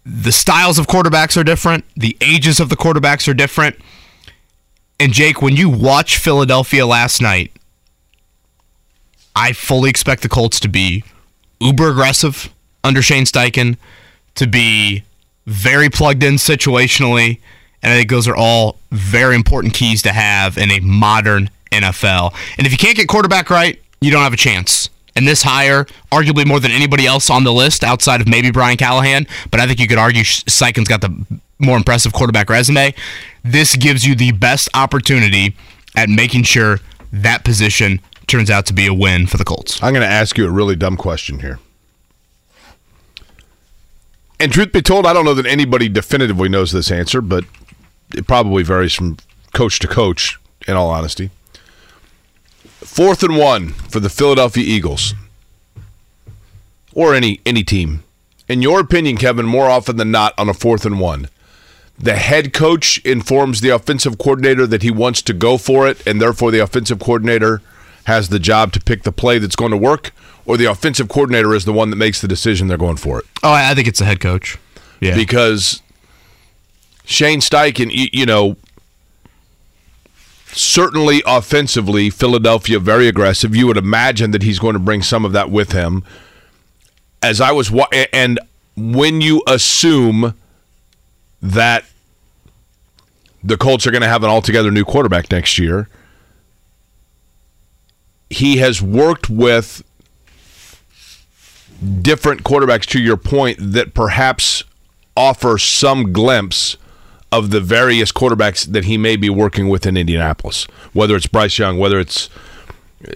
The 0.06 0.32
styles 0.32 0.80
of 0.80 0.88
quarterbacks 0.88 1.38
are 1.38 1.44
different, 1.44 1.86
the 1.96 2.18
ages 2.22 2.60
of 2.60 2.70
the 2.70 2.76
quarterbacks 2.78 3.28
are 3.28 3.34
different. 3.34 3.76
And 5.00 5.14
Jake, 5.14 5.42
when 5.42 5.56
you 5.56 5.70
watch 5.70 6.18
Philadelphia 6.18 6.86
last 6.86 7.22
night, 7.22 7.54
I 9.36 9.54
fully 9.54 9.90
expect 9.90 10.24
the 10.24 10.30
Colts 10.30 10.60
to 10.62 10.68
be 10.68 11.04
uber 11.60 11.90
aggressive 11.90 12.54
under 12.84 13.02
Shane 13.02 13.26
Steichen, 13.26 13.78
to 14.36 14.48
be 14.48 15.04
very 15.46 15.90
plugged 15.90 16.24
in 16.24 16.36
situationally, 16.36 17.40
and 17.82 17.94
I 17.94 17.98
think 17.98 18.10
those 18.10 18.28
are 18.28 18.36
all 18.36 18.78
very 18.92 19.36
important 19.36 19.74
keys 19.74 20.02
to 20.04 20.12
have 20.12 20.58
in 20.58 20.72
a 20.72 20.80
modern 20.82 21.50
NFL. 21.72 22.34
And 22.58 22.68
if 22.68 22.72
you 22.72 22.78
can't 22.78 22.98
get 22.98 23.08
quarterback 23.08 23.50
right, 23.50 23.82
you 24.02 24.12
don't 24.12 24.24
have 24.24 24.34
a 24.34 24.38
chance. 24.38 24.90
And 25.20 25.28
this 25.28 25.44
hire, 25.44 25.84
arguably 26.14 26.48
more 26.48 26.62
than 26.62 26.72
anybody 26.72 27.06
else 27.06 27.30
on 27.30 27.44
the 27.44 27.52
list 27.52 27.84
outside 27.84 28.22
of 28.22 28.28
maybe 28.30 28.52
Brian 28.52 28.78
Callahan, 28.78 29.28
but 29.52 29.60
I 29.60 29.68
think 29.68 29.82
you 29.82 29.86
could 29.86 29.98
argue 29.98 30.24
Steichen's 30.24 30.88
got 30.88 31.02
the 31.02 31.42
more 31.60 31.76
impressive 31.76 32.14
quarterback 32.14 32.50
resume. 32.50 32.94
This 33.44 33.76
gives 33.76 34.08
you 34.08 34.16
the 34.16 34.32
best 34.32 34.70
opportunity 34.74 35.58
at 35.94 36.08
making 36.08 36.44
sure 36.44 36.80
that 37.12 37.44
position 37.44 38.00
turns 38.28 38.50
out 38.50 38.66
to 38.68 38.74
be 38.74 38.88
a 38.88 38.94
win 38.94 39.28
for 39.28 39.36
the 39.36 39.44
Colts. 39.44 39.84
I'm 39.84 39.94
going 39.94 40.08
to 40.08 40.08
ask 40.08 40.38
you 40.38 40.48
a 40.48 40.52
really 40.52 40.78
dumb 40.78 40.96
question 40.96 41.40
here. 41.40 41.60
And 44.40 44.54
truth 44.54 44.72
be 44.72 44.82
told, 44.82 45.06
I 45.06 45.12
don't 45.12 45.26
know 45.26 45.34
that 45.34 45.46
anybody 45.46 45.90
definitively 45.90 46.48
knows 46.48 46.72
this 46.72 46.90
answer, 46.92 47.20
but 47.20 47.44
it 48.16 48.26
probably 48.26 48.64
varies 48.64 48.94
from 48.94 49.18
coach 49.54 49.80
to 49.80 49.88
coach, 49.90 50.40
in 50.66 50.78
all 50.78 50.90
honesty. 50.90 51.30
Fourth 52.82 53.24
and 53.24 53.38
one 53.38 53.70
for 53.70 54.00
the 54.00 54.10
Philadelphia 54.10 54.64
Eagles 54.64 55.14
or 56.94 57.14
any 57.14 57.42
any 57.46 57.64
team. 57.64 58.04
In 58.48 58.62
your 58.62 58.80
opinion, 58.80 59.18
Kevin, 59.18 59.46
more 59.46 59.70
often 59.70 59.98
than 59.98 60.12
not 60.12 60.34
on 60.38 60.50
a 60.50 60.54
fourth 60.54 60.86
and 60.86 61.00
one, 61.00 61.30
the 61.98 62.16
head 62.16 62.54
coach 62.54 62.98
informs 63.00 63.62
the 63.62 63.70
offensive 63.70 64.18
coordinator 64.18 64.66
that 64.66 64.82
he 64.82 64.90
wants 64.90 65.22
to 65.24 65.34
go 65.34 65.58
for 65.58 65.88
it, 65.88 66.06
and 66.08 66.22
therefore 66.22 66.52
the 66.52 66.60
offensive 66.60 67.00
coordinator 67.00 67.62
has 68.06 68.30
the 68.30 68.40
job 68.40 68.72
to 68.74 68.80
pick 68.80 69.04
the 69.04 69.12
play 69.12 69.38
that's 69.38 69.56
going 69.56 69.72
to 69.72 69.78
work, 69.78 70.12
or 70.46 70.58
the 70.58 70.66
offensive 70.66 71.10
coordinator 71.10 71.54
is 71.54 71.66
the 71.66 71.74
one 71.74 71.90
that 71.90 71.98
makes 71.98 72.22
the 72.22 72.28
decision 72.28 72.68
they're 72.68 72.78
going 72.78 72.98
for 72.98 73.20
it. 73.20 73.26
Oh, 73.44 73.52
I 73.52 73.76
think 73.76 73.88
it's 73.88 74.00
the 74.00 74.06
head 74.06 74.20
coach. 74.20 74.58
Yeah, 75.02 75.16
because 75.16 75.82
Shane 77.06 77.40
Steichen, 77.40 77.92
you, 77.92 78.08
you 78.12 78.26
know, 78.26 78.56
certainly 80.52 81.22
offensively, 81.26 82.10
Philadelphia 82.10 82.80
very 82.80 83.08
aggressive. 83.08 83.56
You 83.56 83.68
would 83.68 83.78
imagine 83.78 84.32
that 84.32 84.44
he's 84.44 84.60
going 84.60 84.74
to 84.74 84.80
bring 84.80 85.02
some 85.02 85.26
of 85.26 85.32
that 85.34 85.50
with 85.50 85.72
him. 85.72 86.04
As 87.22 87.42
I 87.42 87.52
was, 87.52 87.72
and 88.14 88.40
when 88.76 89.22
you 89.22 89.44
assume 89.46 90.36
that 91.42 91.86
the 93.44 93.58
Colts 93.58 93.86
are 93.88 93.92
going 93.92 94.02
to 94.02 94.08
have 94.08 94.24
an 94.24 94.30
altogether 94.30 94.72
new 94.72 94.86
quarterback 94.86 95.32
next 95.32 95.58
year, 95.60 95.90
he 98.30 98.58
has 98.58 98.82
worked 98.82 99.30
with 99.30 99.84
different 102.02 102.44
quarterbacks 102.44 102.86
to 102.86 103.00
your 103.00 103.18
point 103.18 103.58
that 103.60 103.94
perhaps 103.94 104.64
offer 105.16 105.58
some 105.58 106.14
glimpse 106.14 106.78
of 107.32 107.52
the 107.52 107.62
various 107.62 108.12
quarterbacks 108.12 108.66
that 108.66 108.86
he 108.86 108.98
may 108.98 109.16
be 109.16 109.30
working 109.30 109.70
with 109.70 109.86
in 109.86 109.98
Indianapolis, 109.98 110.66
whether 110.94 111.16
it's 111.16 111.28
Bryce 111.28 111.58
Young, 111.58 111.78
whether 111.78 112.00
it's 112.00 112.30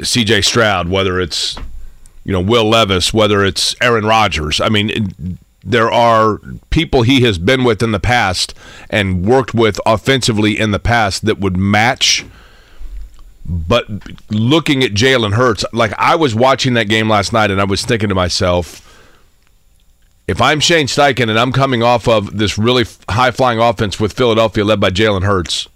C.J. 0.03 0.41
Stroud, 0.41 0.89
whether 0.89 1.19
it's 1.19 1.57
you 2.23 2.31
know 2.31 2.41
Will 2.41 2.69
Levis, 2.69 3.13
whether 3.13 3.43
it's 3.43 3.75
Aaron 3.81 4.05
Rodgers. 4.05 4.61
I 4.61 4.69
mean, 4.69 5.37
there 5.63 5.91
are 5.91 6.39
people 6.69 7.03
he 7.03 7.21
has 7.21 7.37
been 7.37 7.63
with 7.63 7.81
in 7.81 7.91
the 7.91 7.99
past 7.99 8.53
and 8.89 9.25
worked 9.25 9.53
with 9.53 9.79
offensively 9.85 10.59
in 10.59 10.71
the 10.71 10.79
past 10.79 11.25
that 11.25 11.39
would 11.39 11.57
match. 11.57 12.25
But 13.45 13.87
looking 14.29 14.83
at 14.83 14.91
Jalen 14.91 15.33
Hurts, 15.33 15.65
like 15.73 15.93
I 15.97 16.15
was 16.15 16.33
watching 16.35 16.75
that 16.75 16.87
game 16.87 17.09
last 17.09 17.33
night, 17.33 17.51
and 17.51 17.59
I 17.59 17.65
was 17.65 17.83
thinking 17.83 18.09
to 18.09 18.15
myself 18.15 18.92
if 20.27 20.41
I'm 20.41 20.59
Shane 20.59 20.87
Steichen 20.87 21.29
and 21.29 21.39
I'm 21.39 21.51
coming 21.51 21.83
off 21.83 22.07
of 22.07 22.37
this 22.37 22.57
really 22.57 22.85
high 23.09 23.31
flying 23.31 23.59
offense 23.59 23.99
with 23.99 24.13
Philadelphia 24.13 24.63
led 24.63 24.79
by 24.79 24.89
Jalen 24.89 25.23
Hurts, 25.23 25.67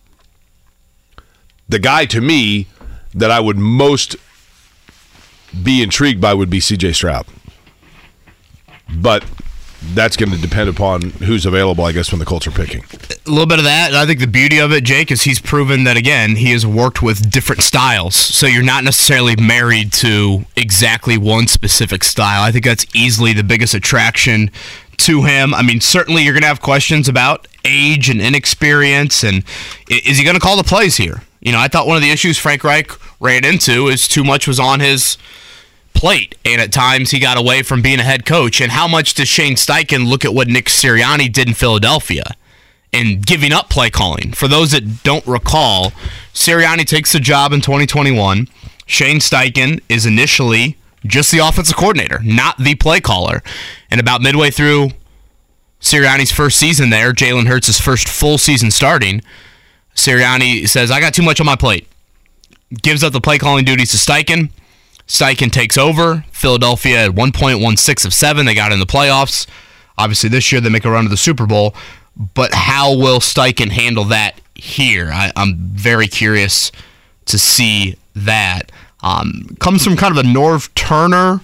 the 1.68 1.80
guy 1.80 2.06
to 2.06 2.22
me 2.22 2.68
that 3.14 3.32
I 3.32 3.40
would 3.40 3.58
most 3.58 4.16
be 5.64 5.82
intrigued 5.82 6.22
by 6.22 6.34
would 6.34 6.50
be 6.50 6.60
CJ 6.60 6.96
Stroud. 6.96 7.26
But 8.96 9.26
that's 9.94 10.18
going 10.18 10.32
to 10.32 10.38
depend 10.38 10.70
upon 10.70 11.02
who's 11.02 11.46
available, 11.46 11.84
I 11.84 11.92
guess, 11.92 12.12
when 12.12 12.20
the 12.20 12.26
Colts 12.26 12.48
are 12.48 12.52
picking. 12.52 12.84
A 13.26 13.30
little 13.30 13.46
bit 13.46 13.60
of 13.60 13.66
that. 13.66 13.94
I 13.94 14.06
think 14.06 14.20
the 14.20 14.28
beauty 14.28 14.60
of 14.60 14.72
it, 14.72 14.84
Jake, 14.84 15.12
is 15.12 15.24
he's 15.24 15.40
proven 15.40 15.84
that, 15.86 15.98
again, 15.98 16.36
he 16.36 16.52
has 16.52 16.66
worked 16.66 17.02
with 17.02 17.32
different 17.32 17.64
styles. 17.64 18.16
So 18.16 18.48
you're 18.48 18.64
not 18.64 18.84
necessarily 18.84 19.36
married 19.36 19.94
to 19.94 20.46
exactly 20.56 21.18
one 21.18 21.48
specific 21.48 22.04
style. 22.04 22.44
I 22.44 22.52
think 22.52 22.66
that's 22.66 22.86
easily 22.96 23.34
the 23.34 23.44
biggest 23.44 23.74
attraction 23.74 24.52
to 24.98 25.24
him. 25.24 25.54
I 25.54 25.62
mean, 25.62 25.80
certainly 25.82 26.24
you're 26.24 26.34
going 26.34 26.42
to 26.42 26.48
have 26.48 26.62
questions 26.62 27.08
about 27.08 27.48
age 27.66 28.10
and 28.10 28.22
inexperience, 28.22 29.24
and 29.24 29.44
is 29.90 30.18
he 30.18 30.24
going 30.24 30.36
to 30.36 30.40
call 30.40 30.58
the 30.58 30.64
plays 30.64 30.98
here? 30.98 31.22
You 31.40 31.52
know, 31.52 31.60
I 31.60 31.68
thought 31.68 31.88
one 31.88 31.96
of 31.96 32.02
the 32.02 32.10
issues 32.10 32.38
Frank 32.38 32.64
Reich 32.64 32.92
ran 33.20 33.46
into 33.46 33.88
is 33.88 34.08
too 34.08 34.24
much 34.24 34.48
was 34.48 34.60
on 34.60 34.80
his 34.80 35.18
plate, 35.98 36.36
and 36.46 36.62
at 36.62 36.72
times 36.72 37.12
he 37.12 37.20
got 37.20 37.38
away 37.38 37.64
from 37.64 37.82
being 37.82 38.00
a 38.00 38.04
head 38.04 38.26
coach. 38.26 38.62
And 38.62 38.72
how 38.72 38.88
much 38.88 39.16
does 39.16 39.28
Shane 39.28 39.56
Steichen 39.56 40.08
look 40.08 40.24
at 40.24 40.34
what 40.34 40.48
Nick 40.48 40.66
Sirianni 40.66 41.32
did 41.32 41.48
in 41.48 41.54
Philadelphia 41.54 42.36
and 42.94 43.26
giving 43.26 43.52
up 43.52 43.70
play 43.70 43.90
calling? 43.90 44.32
For 44.32 44.48
those 44.48 44.72
that 44.72 45.04
don't 45.04 45.26
recall, 45.26 45.92
Sirianni 46.34 46.86
takes 46.86 47.12
the 47.12 47.20
job 47.20 47.52
in 47.52 47.62
2021. 47.62 48.48
Shane 48.86 49.18
Steichen 49.18 49.82
is 49.90 50.06
initially 50.06 50.78
just 51.06 51.32
the 51.32 51.40
offensive 51.40 51.76
coordinator, 51.76 52.20
not 52.24 52.58
the 52.58 52.76
play 52.76 53.02
caller. 53.02 53.42
And 53.90 54.00
about 54.00 54.22
midway 54.22 54.52
through 54.52 54.92
Sirianni's 55.82 56.32
first 56.32 56.58
season 56.58 56.92
there, 56.92 57.12
Jalen 57.12 57.48
Hurts' 57.48 57.80
first 57.80 58.08
full 58.08 58.38
season 58.38 58.70
starting, 58.72 59.22
Sirianni 59.96 60.70
says, 60.70 60.92
I 60.92 61.00
got 61.00 61.16
too 61.16 61.24
much 61.24 61.40
on 61.40 61.46
my 61.46 61.56
plate. 61.56 61.88
Gives 62.82 63.04
up 63.04 63.14
the 63.14 63.22
play 63.22 63.40
calling 63.40 63.66
duties 63.66 63.92
to 63.92 63.98
Steichen. 63.98 64.52
Steichen 65.08 65.52
takes 65.52 65.78
over. 65.78 66.26
Philadelphia 66.32 67.06
at 67.06 67.16
one 67.16 67.32
point 67.32 67.62
won 67.62 67.78
six 67.78 68.06
of 68.06 68.14
seven. 68.14 68.46
They 68.46 68.54
got 68.54 68.72
in 68.72 68.80
the 68.80 68.86
playoffs. 68.86 69.48
Obviously, 69.98 70.30
this 70.30 70.52
year 70.52 70.62
they 70.62 70.70
make 70.70 70.86
a 70.86 70.92
run 70.92 71.06
to 71.06 71.10
the 71.10 71.18
Super 71.18 71.46
Bowl. 71.46 71.74
But 72.34 72.54
how 72.54 72.96
will 72.96 73.20
Steichen 73.20 73.70
handle 73.70 74.06
that 74.06 74.40
here? 74.56 75.10
I, 75.12 75.32
am 75.36 75.56
very 75.56 76.08
curious 76.08 76.72
to 77.26 77.40
see 77.40 77.96
that. 78.16 78.72
Um, 79.02 79.56
comes 79.60 79.84
from 79.84 79.96
kind 79.96 80.18
of 80.18 80.26
a 80.26 80.28
Norv 80.28 80.74
Turner. 80.74 81.42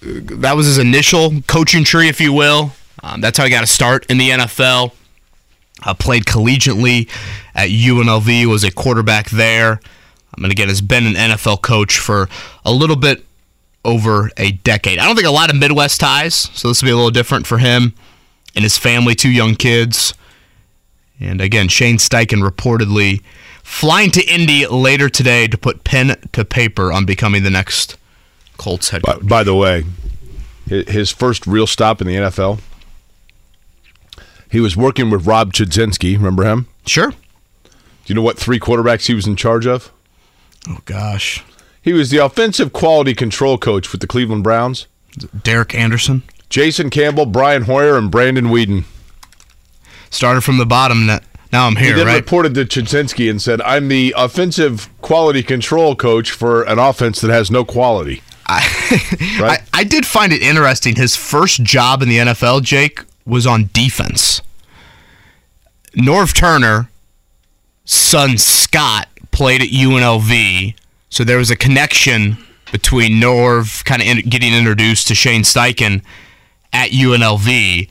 That 0.00 0.56
was 0.56 0.66
his 0.66 0.78
initial 0.78 1.42
coaching 1.42 1.84
tree, 1.84 2.08
if 2.08 2.20
you 2.20 2.32
will. 2.32 2.72
Um, 3.02 3.20
that's 3.20 3.36
how 3.36 3.44
he 3.44 3.50
got 3.50 3.64
a 3.64 3.66
start 3.66 4.06
in 4.08 4.18
the 4.18 4.30
NFL. 4.30 4.92
Uh, 5.84 5.94
played 5.94 6.24
collegiately 6.24 7.08
at 7.54 7.68
UNLV, 7.68 8.46
was 8.46 8.64
a 8.64 8.70
quarterback 8.70 9.30
there. 9.30 9.80
Um, 10.36 10.44
and 10.44 10.52
again, 10.52 10.68
has 10.68 10.80
been 10.80 11.06
an 11.06 11.14
NFL 11.14 11.62
coach 11.62 11.98
for 11.98 12.28
a 12.64 12.72
little 12.72 12.96
bit 12.96 13.24
over 13.84 14.30
a 14.36 14.52
decade. 14.52 14.98
I 14.98 15.06
don't 15.06 15.14
think 15.16 15.26
a 15.26 15.32
lot 15.32 15.50
of 15.50 15.56
Midwest 15.56 16.00
ties, 16.00 16.34
so 16.34 16.68
this 16.68 16.82
will 16.82 16.88
be 16.88 16.92
a 16.92 16.96
little 16.96 17.10
different 17.10 17.46
for 17.46 17.58
him 17.58 17.94
and 18.54 18.62
his 18.62 18.76
family, 18.76 19.14
two 19.14 19.30
young 19.30 19.54
kids. 19.54 20.14
And 21.20 21.40
again, 21.40 21.68
Shane 21.68 21.96
Steichen 21.98 22.46
reportedly 22.46 23.22
flying 23.62 24.10
to 24.12 24.24
Indy 24.24 24.66
later 24.66 25.08
today 25.08 25.46
to 25.48 25.58
put 25.58 25.84
pen 25.84 26.16
to 26.32 26.44
paper 26.44 26.92
on 26.92 27.04
becoming 27.04 27.42
the 27.42 27.50
next 27.50 27.96
Colts 28.56 28.90
head 28.90 29.02
coach. 29.02 29.20
By, 29.20 29.26
by 29.26 29.44
the 29.44 29.54
way, 29.54 29.84
his 30.66 31.10
first 31.10 31.46
real 31.46 31.66
stop 31.66 32.00
in 32.00 32.06
the 32.06 32.16
NFL, 32.16 32.60
He 34.50 34.60
was 34.60 34.76
working 34.76 35.10
with 35.10 35.26
Rob 35.26 35.52
Chudzinski. 35.52 36.16
Remember 36.16 36.44
him? 36.44 36.66
Sure. 36.86 37.10
Do 37.10 37.16
you 38.06 38.14
know 38.14 38.22
what 38.22 38.38
three 38.38 38.58
quarterbacks 38.58 39.06
he 39.06 39.14
was 39.14 39.26
in 39.26 39.36
charge 39.36 39.66
of? 39.66 39.92
Oh 40.68 40.78
gosh, 40.84 41.42
He 41.82 41.92
was 41.92 42.10
the 42.10 42.18
offensive 42.18 42.72
quality 42.72 43.14
control 43.14 43.56
coach 43.58 43.90
with 43.92 44.00
the 44.00 44.06
Cleveland 44.06 44.44
Browns. 44.44 44.86
Derek 45.42 45.74
Anderson 45.74 46.22
Jason 46.50 46.90
Campbell, 46.90 47.26
Brian 47.26 47.62
Hoyer, 47.62 47.96
and 47.98 48.10
Brandon 48.10 48.46
Weeden. 48.46 48.84
started 50.10 50.42
from 50.42 50.58
the 50.58 50.66
bottom. 50.66 51.06
Now 51.06 51.20
now 51.52 51.66
I'm 51.66 51.76
He 51.76 51.86
here, 51.86 51.96
then 51.96 52.06
right? 52.06 52.16
reported 52.16 52.54
to 52.54 52.64
Chudzinski 52.64 53.30
and 53.30 53.40
said, 53.40 53.60
"I'm 53.62 53.88
the 53.88 54.14
offensive 54.16 54.88
quality 55.00 55.42
control 55.42 55.96
coach 55.96 56.30
for 56.30 56.62
an 56.64 56.78
offense 56.78 57.20
that 57.22 57.30
has 57.30 57.50
no 57.50 57.64
quality." 57.64 58.22
right? 58.48 59.60
I, 59.74 59.80
I 59.80 59.84
did 59.84 60.06
find 60.06 60.32
it 60.32 60.40
interesting. 60.42 60.96
His 60.96 61.14
first 61.16 61.62
job 61.64 62.00
in 62.02 62.08
the 62.08 62.16
NFL, 62.18 62.62
Jake, 62.62 63.04
was 63.26 63.46
on 63.46 63.68
defense. 63.74 64.40
Norv 65.96 66.32
Turner, 66.34 66.88
son 67.84 68.38
Scott, 68.38 69.08
played 69.38 69.62
at 69.62 69.68
UNLV, 69.68 70.74
so 71.10 71.22
there 71.22 71.38
was 71.38 71.48
a 71.48 71.54
connection 71.54 72.36
between 72.72 73.22
Norv 73.22 73.84
kind 73.84 74.02
of 74.02 74.08
in, 74.08 74.28
getting 74.28 74.52
introduced 74.52 75.06
to 75.06 75.14
Shane 75.14 75.42
Steichen 75.42 76.02
at 76.72 76.90
UNLV, 76.90 77.88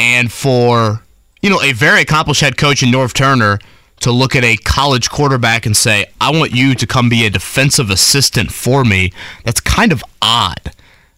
and 0.00 0.32
for 0.32 1.04
you 1.42 1.48
know 1.48 1.62
a 1.62 1.70
very 1.70 2.00
accomplished 2.00 2.40
head 2.40 2.56
coach 2.56 2.82
in 2.82 2.88
Norv 2.88 3.12
Turner 3.12 3.60
to 4.00 4.10
look 4.10 4.34
at 4.34 4.42
a 4.42 4.56
college 4.56 5.10
quarterback 5.10 5.64
and 5.64 5.76
say, 5.76 6.06
"I 6.20 6.32
want 6.32 6.50
you 6.50 6.74
to 6.74 6.86
come 6.88 7.08
be 7.08 7.24
a 7.24 7.30
defensive 7.30 7.88
assistant 7.88 8.50
for 8.50 8.84
me." 8.84 9.12
That's 9.44 9.60
kind 9.60 9.92
of 9.92 10.02
odd. 10.20 10.72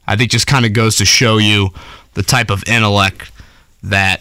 I 0.07 0.17
think 0.17 0.33
just 0.33 0.47
kind 0.47 0.67
of 0.67 0.75
goes 0.75 0.97
to 0.97 1.07
show 1.07 1.39
you 1.39 1.71
the 2.13 2.23
type 2.23 2.51
of 2.51 2.63
intellect 2.69 3.31
that 3.83 4.21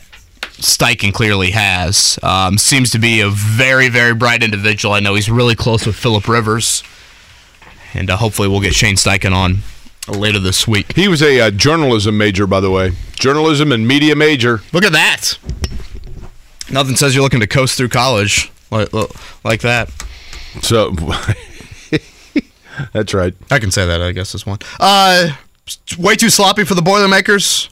Steichen 0.62 1.14
clearly 1.14 1.52
has. 1.52 2.20
Um, 2.22 2.58
seems 2.58 2.92
to 2.92 3.00
be 3.00 3.22
a 3.22 3.30
very, 3.30 3.90
very 3.90 4.14
bright 4.14 4.44
individual. 4.44 4.94
I 4.94 5.00
know 5.00 5.16
he's 5.16 5.30
really 5.30 5.56
close 5.56 5.86
with 5.86 5.96
Philip 5.96 6.28
Rivers, 6.28 6.84
and 7.94 8.10
uh, 8.10 8.18
hopefully 8.18 8.48
we'll 8.48 8.62
get 8.62 8.74
Shane 8.74 8.96
Steichen 8.96 9.34
on 9.34 9.60
later 10.08 10.40
this 10.40 10.68
week. 10.68 10.96
He 10.96 11.08
was 11.08 11.24
a 11.24 11.40
uh, 11.40 11.52
journalism 11.52 12.18
major, 12.18 12.46
by 12.46 12.60
the 12.60 12.70
way, 12.70 12.92
journalism 13.16 13.72
and 13.72 13.88
media 13.88 14.16
major. 14.16 14.62
Look 14.72 14.84
at 14.84 14.92
that. 14.92 15.38
Nothing 16.70 16.96
says 16.96 17.16
you're 17.16 17.24
looking 17.24 17.42
to 17.42 17.48
coast 17.48 17.76
through 17.76 17.90
college 17.90 18.52
like, 18.70 18.90
like 19.44 19.62
that. 19.62 19.90
So 20.62 20.92
that's 22.94 23.16
right. 23.16 23.34
I 23.50 23.60
can 23.60 23.72
say 23.72 23.86
that, 23.86 24.02
I 24.02 24.12
guess, 24.12 24.36
is 24.36 24.46
one. 24.46 24.60
Uh, 24.80 25.32
way 25.98 26.16
too 26.16 26.30
sloppy 26.30 26.66
for 26.66 26.76
the 26.76 26.82
Boilermakers 26.84 27.71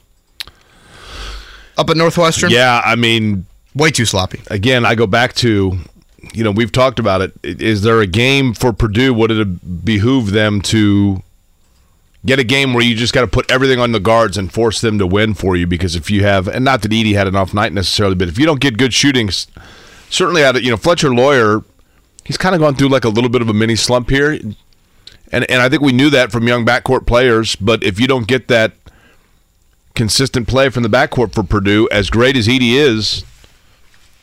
up 1.76 1.90
at 1.90 1.96
Northwestern. 1.96 2.50
Yeah, 2.50 2.80
I 2.84 2.96
mean, 2.96 3.46
Way 3.74 3.90
too 3.90 4.04
sloppy. 4.04 4.40
again, 4.48 4.84
I 4.84 4.94
go 4.94 5.06
back 5.06 5.34
to, 5.36 5.78
you 6.34 6.44
know, 6.44 6.50
we've 6.50 6.72
talked 6.72 6.98
about 6.98 7.20
it. 7.20 7.32
Is 7.42 7.82
there 7.82 8.00
a 8.00 8.06
game 8.06 8.52
for 8.52 8.72
Purdue? 8.72 9.14
Would 9.14 9.30
it 9.30 9.84
behoove 9.84 10.32
them 10.32 10.60
to 10.62 11.22
get 12.26 12.38
a 12.38 12.44
game 12.44 12.74
where 12.74 12.82
you 12.84 12.94
just 12.96 13.14
got 13.14 13.20
to 13.22 13.26
put 13.26 13.50
everything 13.50 13.78
on 13.78 13.92
the 13.92 14.00
guards 14.00 14.36
and 14.36 14.52
force 14.52 14.80
them 14.80 14.98
to 14.98 15.06
win 15.06 15.34
for 15.34 15.56
you? 15.56 15.66
Because 15.66 15.94
if 15.94 16.10
you 16.10 16.24
have, 16.24 16.48
and 16.48 16.64
not 16.64 16.82
that 16.82 16.90
Edey 16.90 17.14
had 17.14 17.28
an 17.28 17.36
off 17.36 17.54
night 17.54 17.72
necessarily, 17.72 18.16
but 18.16 18.28
if 18.28 18.38
you 18.38 18.46
don't 18.46 18.60
get 18.60 18.76
good 18.76 18.92
shootings, 18.92 19.46
certainly 20.08 20.44
out 20.44 20.56
of, 20.56 20.62
you 20.64 20.70
know, 20.70 20.76
Fletcher 20.76 21.14
Loyer, 21.14 21.62
he's 22.24 22.36
kind 22.36 22.54
of 22.56 22.60
gone 22.60 22.74
through 22.74 22.88
like 22.88 23.04
a 23.04 23.08
little 23.08 23.30
bit 23.30 23.40
of 23.40 23.48
a 23.48 23.54
mini 23.54 23.76
slump 23.76 24.10
here. 24.10 24.32
And, 25.32 25.48
and 25.48 25.62
I 25.62 25.68
think 25.68 25.80
we 25.80 25.92
knew 25.92 26.10
that 26.10 26.32
from 26.32 26.48
young 26.48 26.66
backcourt 26.66 27.06
players, 27.06 27.54
but 27.54 27.84
if 27.84 28.00
you 28.00 28.08
don't 28.08 28.26
get 28.26 28.48
that 28.48 28.72
consistent 29.94 30.48
play 30.48 30.68
from 30.68 30.82
the 30.82 30.88
backcourt 30.88 31.32
for 31.32 31.42
Purdue, 31.42 31.88
as 31.90 32.10
great 32.10 32.36
as 32.36 32.46
Edey 32.46 32.74
is, 32.74 33.24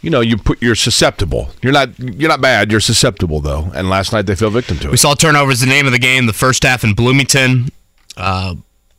you 0.01 0.09
know, 0.09 0.21
you 0.21 0.37
put 0.37 0.61
you're 0.61 0.75
susceptible. 0.75 1.49
You're 1.61 1.73
not 1.73 1.97
you're 1.99 2.29
not 2.29 2.41
bad. 2.41 2.71
You're 2.71 2.79
susceptible 2.79 3.41
though. 3.41 3.71
And 3.73 3.89
last 3.89 4.13
night 4.13 4.25
they 4.25 4.35
fell 4.35 4.49
victim 4.49 4.77
to 4.79 4.87
it. 4.87 4.91
We 4.91 4.97
saw 4.97 5.15
turnovers 5.15 5.59
the 5.59 5.65
name 5.65 5.85
of 5.85 5.91
the 5.91 5.99
game 5.99 6.27
the 6.27 6.33
first 6.33 6.63
half 6.63 6.83
in 6.83 6.93
Bloomington. 6.93 7.69
Uh, 8.15 8.55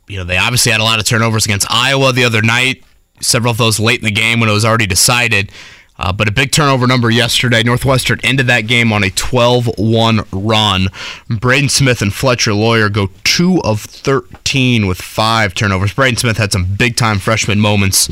you 0.07 0.17
know, 0.17 0.23
they 0.23 0.37
obviously 0.37 0.71
had 0.71 0.81
a 0.81 0.83
lot 0.83 0.99
of 0.99 1.05
turnovers 1.05 1.45
against 1.45 1.67
Iowa 1.69 2.11
the 2.13 2.25
other 2.25 2.41
night. 2.41 2.83
Several 3.21 3.51
of 3.51 3.57
those 3.57 3.79
late 3.79 3.99
in 3.99 4.05
the 4.05 4.11
game 4.11 4.39
when 4.39 4.49
it 4.49 4.53
was 4.53 4.65
already 4.65 4.87
decided. 4.87 5.51
Uh, 5.99 6.13
but 6.13 6.29
a 6.29 6.31
big 6.31 6.51
turnover 6.51 6.87
number 6.87 7.11
yesterday. 7.11 7.61
Northwestern 7.61 8.21
ended 8.23 8.47
that 8.47 8.61
game 8.61 8.93
on 8.93 9.03
a 9.03 9.09
12 9.09 9.77
1 9.77 10.21
run. 10.31 10.87
Braden 11.29 11.67
Smith 11.69 12.01
and 12.01 12.13
Fletcher 12.13 12.53
Loyer 12.53 12.87
go 12.87 13.09
2 13.25 13.61
of 13.63 13.81
13 13.81 14.87
with 14.87 15.01
five 15.01 15.53
turnovers. 15.53 15.93
Braden 15.93 16.17
Smith 16.17 16.37
had 16.37 16.53
some 16.53 16.73
big 16.77 16.95
time 16.95 17.19
freshman 17.19 17.59
moments 17.59 18.09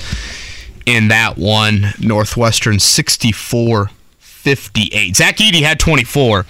in 0.85 1.07
that 1.07 1.37
one. 1.37 1.93
Northwestern 1.99 2.79
64 2.79 3.89
58. 4.19 5.15
Zach 5.15 5.37
Edey 5.37 5.61
had 5.61 5.79
24, 5.79 6.45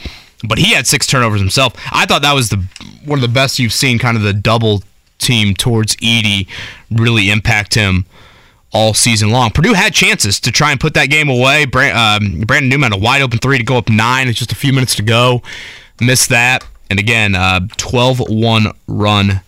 but 0.47 0.57
he 0.57 0.73
had 0.73 0.87
six 0.87 1.05
turnovers 1.05 1.39
himself. 1.39 1.73
I 1.91 2.07
thought 2.07 2.23
that 2.23 2.33
was 2.33 2.49
the 2.49 2.65
one 3.05 3.19
of 3.19 3.21
the 3.21 3.27
best 3.27 3.59
you've 3.59 3.73
seen, 3.73 3.99
kind 3.99 4.17
of 4.17 4.23
the 4.23 4.33
double 4.33 4.81
team 5.19 5.53
towards 5.53 5.95
Edey 5.97 6.47
really 6.91 7.29
impact 7.29 7.75
him 7.75 8.05
all 8.77 8.93
season 8.93 9.31
long. 9.31 9.49
Purdue 9.49 9.73
had 9.73 9.91
chances 9.91 10.39
to 10.41 10.51
try 10.51 10.69
and 10.69 10.79
put 10.79 10.93
that 10.93 11.07
game 11.07 11.29
away. 11.29 11.65
Bra- 11.65 11.95
um, 11.95 12.41
Brandon 12.41 12.69
Newman 12.69 12.91
had 12.91 13.01
a 13.01 13.03
wide 13.03 13.23
open 13.23 13.39
three 13.39 13.57
to 13.57 13.63
go 13.63 13.75
up 13.75 13.89
nine. 13.89 14.27
It's 14.27 14.37
just 14.37 14.51
a 14.51 14.55
few 14.55 14.71
minutes 14.71 14.93
to 14.95 15.01
go. 15.01 15.41
Missed 15.99 16.29
that. 16.29 16.63
And 16.89 16.99
again, 16.99 17.33
uh, 17.33 17.61
12 17.77 18.29
1 18.29 18.71
run 18.87 19.41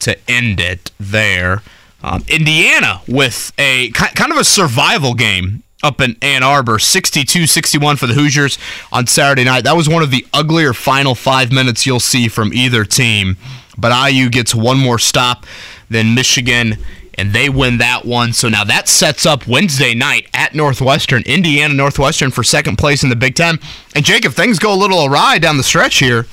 to 0.00 0.30
end 0.30 0.60
it 0.60 0.90
there. 1.00 1.62
Um, 2.02 2.22
Indiana 2.28 3.00
with 3.08 3.52
a 3.56 3.90
kind 3.92 4.30
of 4.30 4.36
a 4.36 4.44
survival 4.44 5.14
game 5.14 5.62
up 5.82 6.02
in 6.02 6.16
Ann 6.20 6.42
Arbor, 6.42 6.76
62-61 6.76 7.98
for 7.98 8.06
the 8.06 8.12
Hoosiers 8.12 8.58
on 8.92 9.06
Saturday 9.06 9.44
night. 9.44 9.64
That 9.64 9.76
was 9.76 9.88
one 9.88 10.02
of 10.02 10.10
the 10.10 10.26
uglier 10.34 10.74
final 10.74 11.14
five 11.14 11.50
minutes 11.50 11.86
you'll 11.86 11.98
see 11.98 12.28
from 12.28 12.52
either 12.52 12.84
team. 12.84 13.38
But 13.78 14.10
IU 14.10 14.28
gets 14.28 14.54
one 14.54 14.76
more 14.78 14.98
stop 14.98 15.46
than 15.88 16.14
Michigan, 16.14 16.76
and 17.20 17.32
they 17.34 17.50
win 17.50 17.76
that 17.78 18.04
one. 18.06 18.32
So 18.32 18.48
now 18.48 18.64
that 18.64 18.88
sets 18.88 19.26
up 19.26 19.46
Wednesday 19.46 19.94
night 19.94 20.26
at 20.32 20.54
Northwestern, 20.54 21.22
Indiana 21.24 21.74
Northwestern 21.74 22.30
for 22.30 22.42
second 22.42 22.76
place 22.78 23.02
in 23.02 23.10
the 23.10 23.16
Big 23.16 23.34
Ten. 23.34 23.58
And 23.94 24.04
Jake, 24.04 24.24
if 24.24 24.32
things 24.34 24.58
go 24.58 24.72
a 24.72 24.74
little 24.74 25.04
awry 25.04 25.38
down 25.38 25.58
the 25.58 25.62
stretch 25.62 25.98
here, 25.98 26.26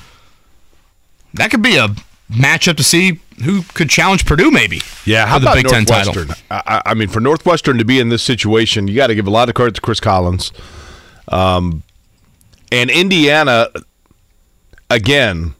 that 1.34 1.52
could 1.52 1.62
be 1.62 1.76
a 1.76 1.90
matchup 2.32 2.78
to 2.78 2.84
see 2.84 3.20
who 3.44 3.64
could 3.74 3.90
challenge 3.90 4.26
Purdue, 4.26 4.50
maybe. 4.50 4.82
Yeah, 5.06 5.26
how 5.28 5.38
the 5.40 5.46
about 5.46 5.56
Big 5.58 5.68
Ten 5.68 5.86
title? 5.86 6.14
I- 6.50 6.82
I 6.88 6.94
mean, 6.94 7.10
for 7.10 7.20
Northwestern 7.20 7.78
to 7.78 7.86
be 7.86 8.00
in 8.00 8.10
this 8.10 8.24
situation, 8.24 8.88
you 8.88 8.96
got 8.96 9.08
to 9.08 9.16
give 9.16 9.28
a 9.28 9.32
lot 9.32 9.50
of 9.50 9.56
credit 9.56 9.76
to 9.76 9.82
Chris 9.82 10.00
Collins. 10.00 10.52
Um, 11.28 11.84
and 12.72 12.90
Indiana, 12.90 13.68
again, 14.90 15.54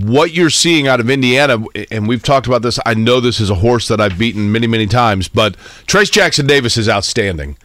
what 0.00 0.32
you're 0.32 0.50
seeing 0.50 0.88
out 0.88 1.00
of 1.00 1.10
Indiana, 1.10 1.62
and 1.90 2.08
we've 2.08 2.22
talked 2.22 2.46
about 2.46 2.62
this. 2.62 2.78
I 2.86 2.94
know 2.94 3.20
this 3.20 3.40
is 3.40 3.50
a 3.50 3.56
horse 3.56 3.88
that 3.88 4.00
I've 4.00 4.18
beaten 4.18 4.50
many, 4.50 4.66
many 4.66 4.86
times, 4.86 5.28
but 5.28 5.56
Trayce 5.86 6.10
Jackson 6.10 6.46
Davis 6.46 6.76
is 6.76 6.88
outstanding, 6.88 7.56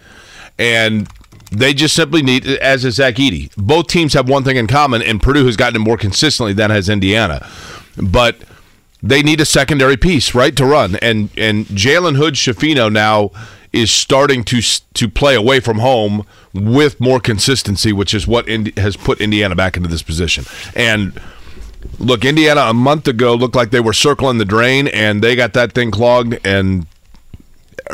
and 0.57 1.07
they 1.51 1.73
just 1.73 1.95
simply 1.95 2.21
need, 2.21 2.45
as 2.45 2.83
is 2.83 2.95
Zach 2.95 3.15
Edey. 3.15 3.51
Both 3.55 3.87
teams 3.87 4.13
have 4.13 4.27
one 4.27 4.43
thing 4.43 4.57
in 4.57 4.67
common, 4.67 5.01
and 5.01 5.21
Purdue 5.21 5.45
has 5.45 5.55
gotten 5.55 5.77
it 5.77 5.85
more 5.85 5.97
consistently 5.97 6.53
than 6.53 6.71
has 6.71 6.89
Indiana, 6.89 7.47
but 7.95 8.37
they 9.01 9.23
need 9.23 9.39
a 9.39 9.45
secondary 9.45 9.95
piece, 9.95 10.35
right, 10.35 10.55
to 10.57 10.65
run. 10.65 10.97
And 10.97 11.29
and 11.37 11.65
Jalen 11.67 12.17
Hood 12.17 12.33
Schifino 12.33 12.91
now 12.91 13.31
is 13.71 13.91
starting 13.91 14.43
to 14.45 14.61
to 14.93 15.07
play 15.07 15.35
away 15.35 15.59
from 15.59 15.79
home 15.79 16.25
with 16.53 16.99
more 16.99 17.19
consistency, 17.19 17.93
which 17.93 18.13
is 18.13 18.27
what 18.27 18.47
Indi- 18.49 18.73
has 18.77 18.97
put 18.97 19.21
Indiana 19.21 19.55
back 19.55 19.77
into 19.77 19.87
this 19.87 20.03
position. 20.03 20.43
And 20.75 21.19
look, 21.99 22.25
Indiana 22.25 22.61
a 22.61 22.73
month 22.73 23.07
ago 23.07 23.35
looked 23.35 23.55
like 23.55 23.71
they 23.71 23.79
were 23.79 23.93
circling 23.93 24.37
the 24.37 24.45
drain, 24.45 24.87
and 24.87 25.23
they 25.23 25.35
got 25.35 25.53
that 25.53 25.73
thing 25.73 25.91
clogged, 25.91 26.39
and 26.45 26.85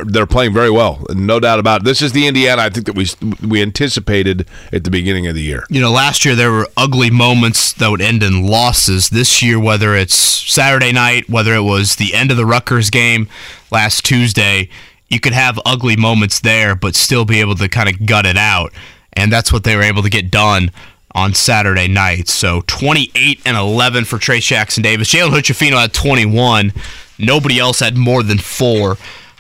they're 0.03 0.25
playing 0.25 0.53
very 0.53 0.69
well, 0.69 1.05
no 1.13 1.39
doubt 1.39 1.59
about 1.59 1.81
it. 1.81 1.83
This 1.85 2.01
is 2.01 2.11
the 2.11 2.27
Indiana 2.27 2.63
I 2.63 2.69
think 2.69 2.85
that 2.85 2.95
we 2.95 3.07
we 3.45 3.61
anticipated 3.61 4.47
at 4.73 4.83
the 4.83 4.91
beginning 4.91 5.27
of 5.27 5.35
the 5.35 5.41
year. 5.41 5.63
You 5.69 5.79
know, 5.79 5.91
last 5.91 6.25
year 6.25 6.35
there 6.35 6.51
were 6.51 6.67
ugly 6.75 7.09
moments 7.09 7.71
that 7.73 7.89
would 7.89 8.01
end 8.01 8.21
in 8.21 8.45
losses. 8.45 9.09
This 9.09 9.41
year, 9.41 9.59
whether 9.59 9.95
it's 9.95 10.15
Saturday 10.15 10.91
night, 10.91 11.29
whether 11.29 11.53
it 11.53 11.61
was 11.61 11.95
the 11.95 12.13
end 12.13 12.31
of 12.31 12.37
the 12.37 12.45
Rutgers 12.45 12.89
game 12.89 13.29
last 13.71 14.03
Tuesday, 14.03 14.69
you 15.07 15.19
could 15.19 15.33
have 15.33 15.59
ugly 15.65 15.95
moments 15.95 16.39
there, 16.41 16.75
but 16.75 16.95
still 16.95 17.25
be 17.25 17.39
able 17.39 17.55
to 17.55 17.69
kind 17.69 17.87
of 17.87 18.05
gut 18.05 18.25
it 18.25 18.37
out. 18.37 18.73
And 19.13 19.31
that's 19.31 19.53
what 19.53 19.63
they 19.63 19.77
were 19.77 19.83
able 19.83 20.03
to 20.03 20.09
get 20.09 20.29
done 20.29 20.71
on 21.15 21.34
Saturday 21.34 21.88
night. 21.88 22.28
So 22.28 22.62
28 22.67 23.41
and 23.45 23.58
11 23.58 24.06
for 24.06 24.17
Trayce 24.17 24.45
Jackson 24.45 24.84
Davis. 24.84 25.12
Jalen 25.12 25.32
Hood-Schifino 25.32 25.80
had 25.80 25.93
21. 25.93 26.73
Nobody 27.17 27.58
else 27.58 27.80
had 27.80 27.97
more 27.97 28.21
than 28.21 28.38
four, 28.38 28.97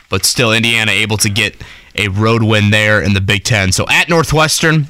but 0.09 0.23
still 0.25 0.53
Indiana 0.53 0.91
able 0.91 1.17
to 1.17 1.29
get 1.29 1.55
a 1.95 2.07
road 2.07 2.41
win 2.41 2.71
there 2.71 3.01
in 3.01 3.13
the 3.13 3.21
Big 3.21 3.43
Ten. 3.43 3.73
So 3.73 3.85
at 3.89 4.09
Northwestern, 4.09 4.87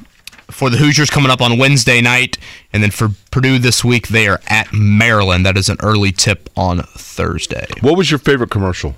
for 0.48 0.70
the 0.70 0.76
Hoosiers 0.76 1.10
coming 1.10 1.30
up 1.30 1.40
on 1.40 1.58
Wednesday 1.58 2.00
night, 2.00 2.38
and 2.72 2.80
then 2.80 2.92
for 2.92 3.10
Purdue 3.32 3.58
this 3.58 3.84
week, 3.84 4.08
they 4.08 4.28
are 4.28 4.40
at 4.46 4.72
Maryland. 4.72 5.44
That 5.44 5.56
is 5.56 5.68
an 5.68 5.76
early 5.82 6.12
tip 6.12 6.48
on 6.56 6.82
Thursday. 6.82 7.66
What 7.80 7.96
was 7.96 8.12
your 8.12 8.18
favorite 8.18 8.50
commercial? 8.50 8.94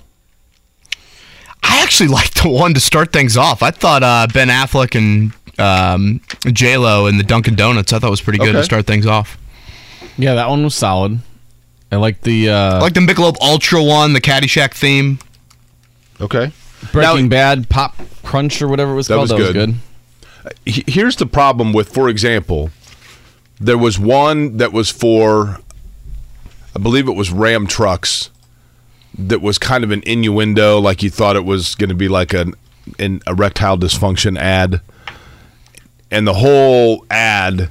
I 1.63 1.79
I 1.79 1.83
actually 1.83 2.07
liked 2.19 2.43
the 2.43 2.49
one 2.49 2.73
to 2.73 2.79
start 2.79 3.11
things 3.11 3.37
off. 3.37 3.63
I 3.63 3.71
thought 3.71 4.03
uh, 4.03 4.27
Ben 4.33 4.49
Affleck 4.49 4.95
and 4.95 5.33
um, 5.59 6.21
J 6.51 6.77
Lo 6.77 7.05
and 7.07 7.19
the 7.19 7.23
Dunkin' 7.23 7.55
Donuts. 7.55 7.93
I 7.93 7.99
thought 7.99 8.09
was 8.09 8.21
pretty 8.21 8.39
good 8.39 8.49
Okay. 8.49 8.57
to 8.59 8.63
start 8.63 8.85
things 8.87 9.05
off. 9.05 9.37
Yeah, 10.17 10.35
that 10.35 10.49
one 10.49 10.63
was 10.63 10.75
solid. 10.75 11.19
I 11.91 11.95
like 11.97 12.21
the 12.21 12.49
uh, 12.49 12.75
I 12.77 12.79
like 12.79 12.93
the 12.93 12.99
Michelob 13.01 13.35
Ultra 13.41 13.83
one, 13.83 14.13
the 14.13 14.21
Caddyshack 14.21 14.73
theme. 14.73 15.19
Okay. 16.21 16.51
Breaking 16.91 17.25
Now- 17.25 17.29
Bad 17.29 17.69
Pop 17.69 17.95
Crunch 18.23 18.61
or 18.61 18.67
whatever 18.67 18.91
it 18.93 18.95
was 18.95 19.07
That 19.07 19.15
called. 19.15 19.21
was 19.23 19.31
that 19.31 19.37
good. 19.53 19.55
was 19.55 19.75
good. 20.65 20.83
Here's 20.87 21.15
the 21.17 21.25
problem 21.25 21.73
with, 21.73 21.89
for 21.93 22.07
example, 22.09 22.69
there 23.59 23.77
was 23.77 23.99
one 23.99 24.57
that 24.57 24.71
was 24.71 24.89
for, 24.89 25.59
I 26.75 26.79
believe 26.79 27.07
it 27.07 27.13
was 27.15 27.29
Ram 27.31 27.67
trucks, 27.67 28.29
that 29.17 29.41
was 29.41 29.57
kind 29.57 29.83
of 29.83 29.91
an 29.91 30.01
innuendo, 30.05 30.79
like 30.79 31.03
you 31.03 31.09
thought 31.09 31.35
it 31.35 31.43
was 31.43 31.75
going 31.75 31.89
to 31.89 31.95
be 31.95 32.07
like 32.07 32.33
an, 32.33 32.53
an 32.97 33.21
erectile 33.27 33.77
dysfunction 33.77 34.37
ad, 34.37 34.79
and 36.11 36.27
the 36.27 36.33
whole 36.33 37.05
ad 37.09 37.69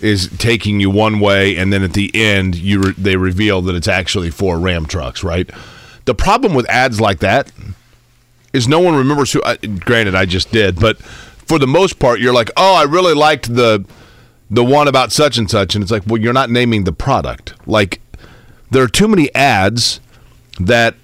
is 0.00 0.28
taking 0.38 0.80
you 0.80 0.90
one 0.90 1.20
way, 1.20 1.56
and 1.56 1.72
then 1.72 1.82
at 1.82 1.92
the 1.92 2.10
end 2.14 2.54
you 2.54 2.80
re- 2.80 2.94
they 2.96 3.16
reveal 3.16 3.62
that 3.62 3.74
it's 3.74 3.88
actually 3.88 4.30
for 4.30 4.58
Ram 4.58 4.86
trucks, 4.86 5.24
right? 5.24 5.50
The 6.04 6.14
problem 6.14 6.54
with 6.54 6.68
ads 6.70 7.00
like 7.00 7.18
that 7.20 7.50
is 8.52 8.68
no 8.68 8.80
one 8.80 8.94
remembers 8.94 9.32
who. 9.32 9.42
Uh, 9.42 9.56
granted, 9.80 10.14
I 10.14 10.24
just 10.24 10.50
did, 10.52 10.78
but 10.80 10.98
for 10.98 11.58
the 11.58 11.66
most 11.66 11.98
part, 11.98 12.20
you're 12.20 12.32
like, 12.32 12.50
oh, 12.56 12.74
I 12.74 12.84
really 12.84 13.14
liked 13.14 13.54
the 13.54 13.84
the 14.50 14.64
one 14.64 14.88
about 14.88 15.12
such 15.12 15.36
and 15.36 15.50
such, 15.50 15.74
and 15.74 15.82
it's 15.82 15.90
like, 15.90 16.04
well, 16.06 16.20
you're 16.20 16.32
not 16.32 16.50
naming 16.50 16.84
the 16.84 16.92
product. 16.92 17.54
Like, 17.66 18.00
there 18.70 18.82
are 18.82 18.88
too 18.88 19.08
many 19.08 19.34
ads 19.34 20.00
that 20.60 20.94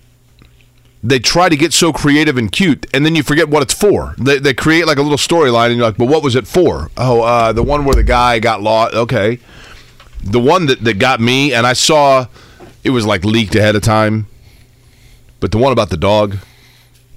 they 1.07 1.19
try 1.19 1.51
to 1.51 1.57
get 1.57 1.75
so 1.75 1.93
creative 1.93 2.39
and 2.39 2.51
cute, 2.51 2.87
and 2.95 3.05
then 3.05 3.15
you 3.15 3.23
forget 3.23 3.51
what 3.51 3.63
it's 3.63 3.75
for. 3.75 4.15
They, 4.17 4.39
they 4.39 4.55
create 4.55 4.87
like 4.87 4.97
a 4.97 5.03
little 5.03 5.19
storyline, 5.19 5.67
and 5.67 5.77
you're 5.77 5.87
like, 5.87 5.99
but 5.99 6.09
what 6.09 6.23
was 6.23 6.35
it 6.35 6.47
for? 6.47 6.91
Oh, 6.97 7.21
uh, 7.21 7.53
the 7.53 7.63
one 7.63 7.85
where 7.85 7.95
the 7.95 8.03
guy 8.03 8.39
got 8.39 8.63
lost. 8.63 8.95
Okay, 8.95 9.39
the 10.23 10.41
one 10.41 10.65
that 10.67 10.83
that 10.83 10.99
got 10.99 11.21
me, 11.21 11.53
and 11.53 11.67
I 11.67 11.75
saw 11.75 12.27
it 12.83 12.91
was 12.91 13.05
like 13.05 13.23
leaked 13.23 13.55
ahead 13.55 13.77
of 13.77 13.83
time, 13.83 14.29
but 15.41 15.53
the 15.53 15.59
one 15.59 15.73
about 15.73 15.91
the 15.91 15.99
dog. 15.99 16.39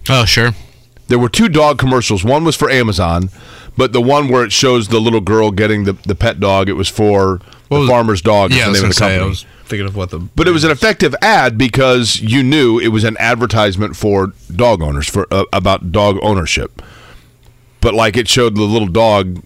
Oh, 0.10 0.26
sure. 0.26 0.52
There 1.08 1.18
were 1.18 1.30
two 1.30 1.48
dog 1.48 1.80
commercials. 1.80 2.26
One 2.26 2.44
was 2.44 2.58
for 2.58 2.70
Amazon, 2.70 3.30
but 3.78 3.94
the 3.94 4.02
one 4.02 4.28
where 4.28 4.44
it 4.44 4.52
shows 4.52 4.88
the 4.90 5.00
little 5.00 5.22
girl 5.22 5.52
getting 5.52 5.84
the, 5.86 5.94
the 5.94 6.16
pet 6.16 6.40
dog, 6.40 6.68
it 6.70 6.74
was 6.74 6.90
for 6.90 7.40
the 7.70 7.80
was- 7.80 7.90
farmer's 7.90 8.22
dog. 8.22 8.52
Yeah, 8.52 8.64
I 8.64 8.66
the 8.66 8.70
was 8.72 8.82
name 8.82 8.90
of 8.90 8.96
the 8.96 9.00
say. 9.00 9.20
I 9.20 9.26
was 9.26 9.46
thinking 9.66 9.88
of 9.88 9.96
what 9.96 10.10
the. 10.10 10.20
But 10.20 10.48
it 10.48 10.52
was 10.52 10.64
an 10.64 10.72
effective 10.72 11.16
ad 11.22 11.58
because 11.58 12.20
you 12.20 12.42
knew 12.44 12.80
it 12.80 12.90
was 12.90 13.04
an 13.04 13.16
advertisement 13.20 13.96
for 13.96 14.34
dog 14.54 14.82
owners 14.82 15.08
for 15.10 15.28
uh, 15.32 15.44
about 15.54 15.92
dog 15.92 16.18
ownership. 16.22 16.82
But 17.82 17.94
like 17.94 18.18
it 18.18 18.28
showed 18.28 18.56
the 18.56 18.64
little 18.64 18.88
dog 18.88 19.42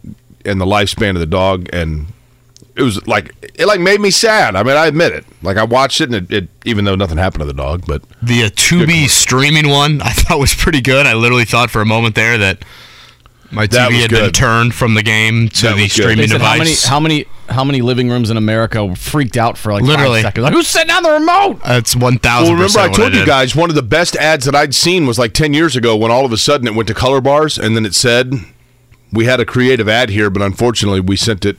and 0.46 0.60
the 0.60 0.65
lifespan 0.65 1.12
of 1.12 1.20
the 1.20 1.26
dog, 1.26 1.67
and 1.74 2.08
it 2.76 2.82
was 2.84 3.06
like 3.06 3.36
it 3.56 3.65
like 3.65 3.80
made 3.82 4.00
me 4.00 4.10
sad. 4.12 4.56
I 4.56 4.63
mean, 4.63 4.78
I 4.78 4.88
admit 4.88 5.12
it. 5.12 5.26
Like 5.44 5.58
I 5.58 5.63
watched 5.63 6.00
it, 6.02 6.12
and 6.13 6.32
it, 6.32 6.32
it 6.44 6.50
even 6.65 6.86
though 6.86 6.96
nothing 6.96 7.17
happened 7.17 7.41
to 7.41 7.46
the 7.46 7.54
dog, 7.54 7.84
but 7.86 8.02
The 8.24 8.44
uh, 8.44 8.50
Tubi 8.50 9.10
streaming 9.10 9.67
one 9.70 10.02
I 10.04 10.12
thought 10.12 10.39
was 10.39 10.54
pretty 10.54 10.82
good. 10.82 11.06
I 11.06 11.13
literally 11.13 11.46
thought 11.46 11.70
for 11.70 11.82
a 11.82 11.86
moment 11.86 12.15
there 12.15 12.38
that 12.38 12.63
my 13.52 13.68
TV 13.68 13.88
was 13.92 14.02
had 14.02 14.10
been 14.12 14.20
good. 14.26 14.34
turned 14.34 14.74
from 14.74 14.94
the 14.94 15.04
game 15.04 15.50
to 15.50 15.68
That 15.68 15.76
the 15.76 15.88
streaming 15.88 16.18
They 16.18 16.28
said 16.28 16.42
how 16.42 16.58
many 16.58 16.74
how 16.76 17.00
many 17.00 17.26
how 17.50 17.64
many 17.66 17.82
living 17.82 18.10
rooms 18.10 18.30
in 18.30 18.38
America 18.38 18.86
were 18.86 18.96
freaked 18.96 19.36
out 19.38 19.58
for 19.58 19.74
like 19.74 19.84
Literally. 19.84 20.22
five 20.22 20.28
seconds? 20.30 20.44
Like 20.46 20.54
who's 20.54 20.68
sitting 20.68 20.90
on 20.90 21.04
the 21.04 21.12
remote? 21.12 21.62
That's 21.64 21.96
one 21.96 22.14
Well, 22.14 22.20
thousand. 22.20 22.54
remember 22.56 22.80
I 22.80 22.90
told 22.92 23.14
you 23.14 23.26
guys 23.26 23.56
one 23.56 23.70
of 23.70 23.76
the 23.76 23.82
best 23.84 24.16
ads 24.16 24.46
that 24.46 24.56
I'd 24.56 24.74
seen 24.74 25.06
was 25.06 25.20
like 25.20 25.34
10 25.34 25.54
years 25.54 25.76
ago 25.76 25.96
when 25.98 26.12
all 26.12 26.26
of 26.26 26.32
a 26.32 26.38
sudden 26.38 26.68
it 26.68 26.76
went 26.76 26.88
to 26.88 26.94
color 26.94 27.20
bars 27.22 27.58
and 27.60 27.76
then 27.76 27.86
it 27.86 27.94
said 27.94 28.34
we 29.12 29.26
had 29.26 29.40
a 29.42 29.46
creative 29.46 29.90
ad 29.90 30.10
here 30.10 30.30
but 30.30 30.42
unfortunately 30.42 31.02
we 31.02 31.16
sent 31.18 31.46
it 31.46 31.58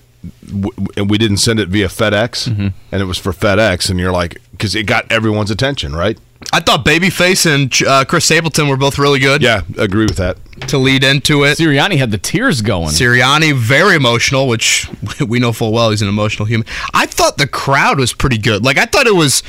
and 0.96 1.10
we 1.10 1.18
didn't 1.18 1.38
send 1.38 1.58
it 1.60 1.68
via 1.68 1.88
FedEx 1.88 2.48
mm-hmm. 2.48 2.68
and 2.92 3.02
it 3.02 3.04
was 3.06 3.18
for 3.18 3.32
FedEx 3.32 3.90
and 3.90 3.98
you're 4.00 4.12
like 4.12 4.38
cuz 4.58 4.74
it 4.74 4.84
got 4.84 5.10
everyone's 5.10 5.50
attention, 5.50 5.94
right? 5.94 6.18
I 6.52 6.60
thought 6.60 6.84
Babyface 6.84 7.46
and 7.52 7.72
uh, 7.86 8.04
Chris 8.04 8.24
Stapleton 8.24 8.68
were 8.68 8.76
both 8.76 8.98
really 8.98 9.18
good. 9.18 9.42
Yeah, 9.42 9.62
agree 9.78 10.04
with 10.06 10.16
that. 10.16 10.38
To 10.68 10.78
lead 10.78 11.02
into 11.04 11.44
it, 11.44 11.58
Sirianni 11.58 11.96
had 11.98 12.10
the 12.10 12.18
tears 12.18 12.62
going. 12.62 12.88
Sirianni 12.88 13.54
very 13.54 13.96
emotional, 13.96 14.46
which 14.48 14.88
we 15.26 15.38
know 15.38 15.52
full 15.52 15.72
well 15.72 15.90
he's 15.90 16.02
an 16.02 16.08
emotional 16.08 16.46
human. 16.46 16.66
I 16.94 17.06
thought 17.06 17.36
the 17.38 17.46
crowd 17.48 17.98
was 17.98 18.12
pretty 18.12 18.38
good. 18.38 18.64
Like 18.64 18.78
I 18.78 18.84
thought 18.86 19.06
it 19.06 19.14
was 19.14 19.42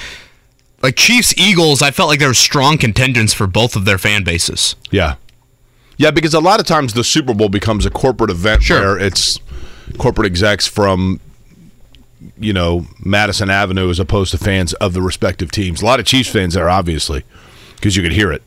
like 0.82 0.96
Chiefs 0.96 1.34
Eagles. 1.38 1.82
I 1.82 1.92
felt 1.92 2.10
like 2.10 2.20
there 2.20 2.28
were 2.30 2.34
strong 2.34 2.78
contingents 2.78 3.34
for 3.34 3.48
both 3.48 3.76
of 3.76 3.86
their 3.86 3.98
fan 3.98 4.24
bases. 4.24 4.76
Yeah. 4.92 5.16
Yeah, 5.98 6.10
because 6.12 6.34
a 6.34 6.40
lot 6.40 6.60
of 6.60 6.66
times 6.66 6.94
the 6.94 7.04
Super 7.04 7.34
Bowl 7.34 7.50
becomes 7.50 7.86
a 7.86 7.90
corporate 7.92 8.32
event 8.32 8.64
Sure. 8.64 8.80
where 8.80 9.00
it's 9.00 9.40
corporate 10.00 10.26
execs 10.26 10.66
from 10.68 11.20
you 12.38 12.54
know 12.54 12.86
Madison 13.04 13.50
Avenue 13.50 13.90
as 13.90 14.00
opposed 14.00 14.32
to 14.32 14.38
fans 14.38 14.74
of 14.74 14.94
the 14.94 15.02
respective 15.02 15.52
teams. 15.52 15.82
A 15.82 15.86
lot 15.86 16.00
of 16.00 16.06
Chiefs 16.06 16.30
fans 16.30 16.54
there, 16.54 16.70
obviously, 16.70 17.24
because 17.76 17.96
you 17.96 18.04
could 18.04 18.12
hear 18.14 18.32
it. 18.32 18.44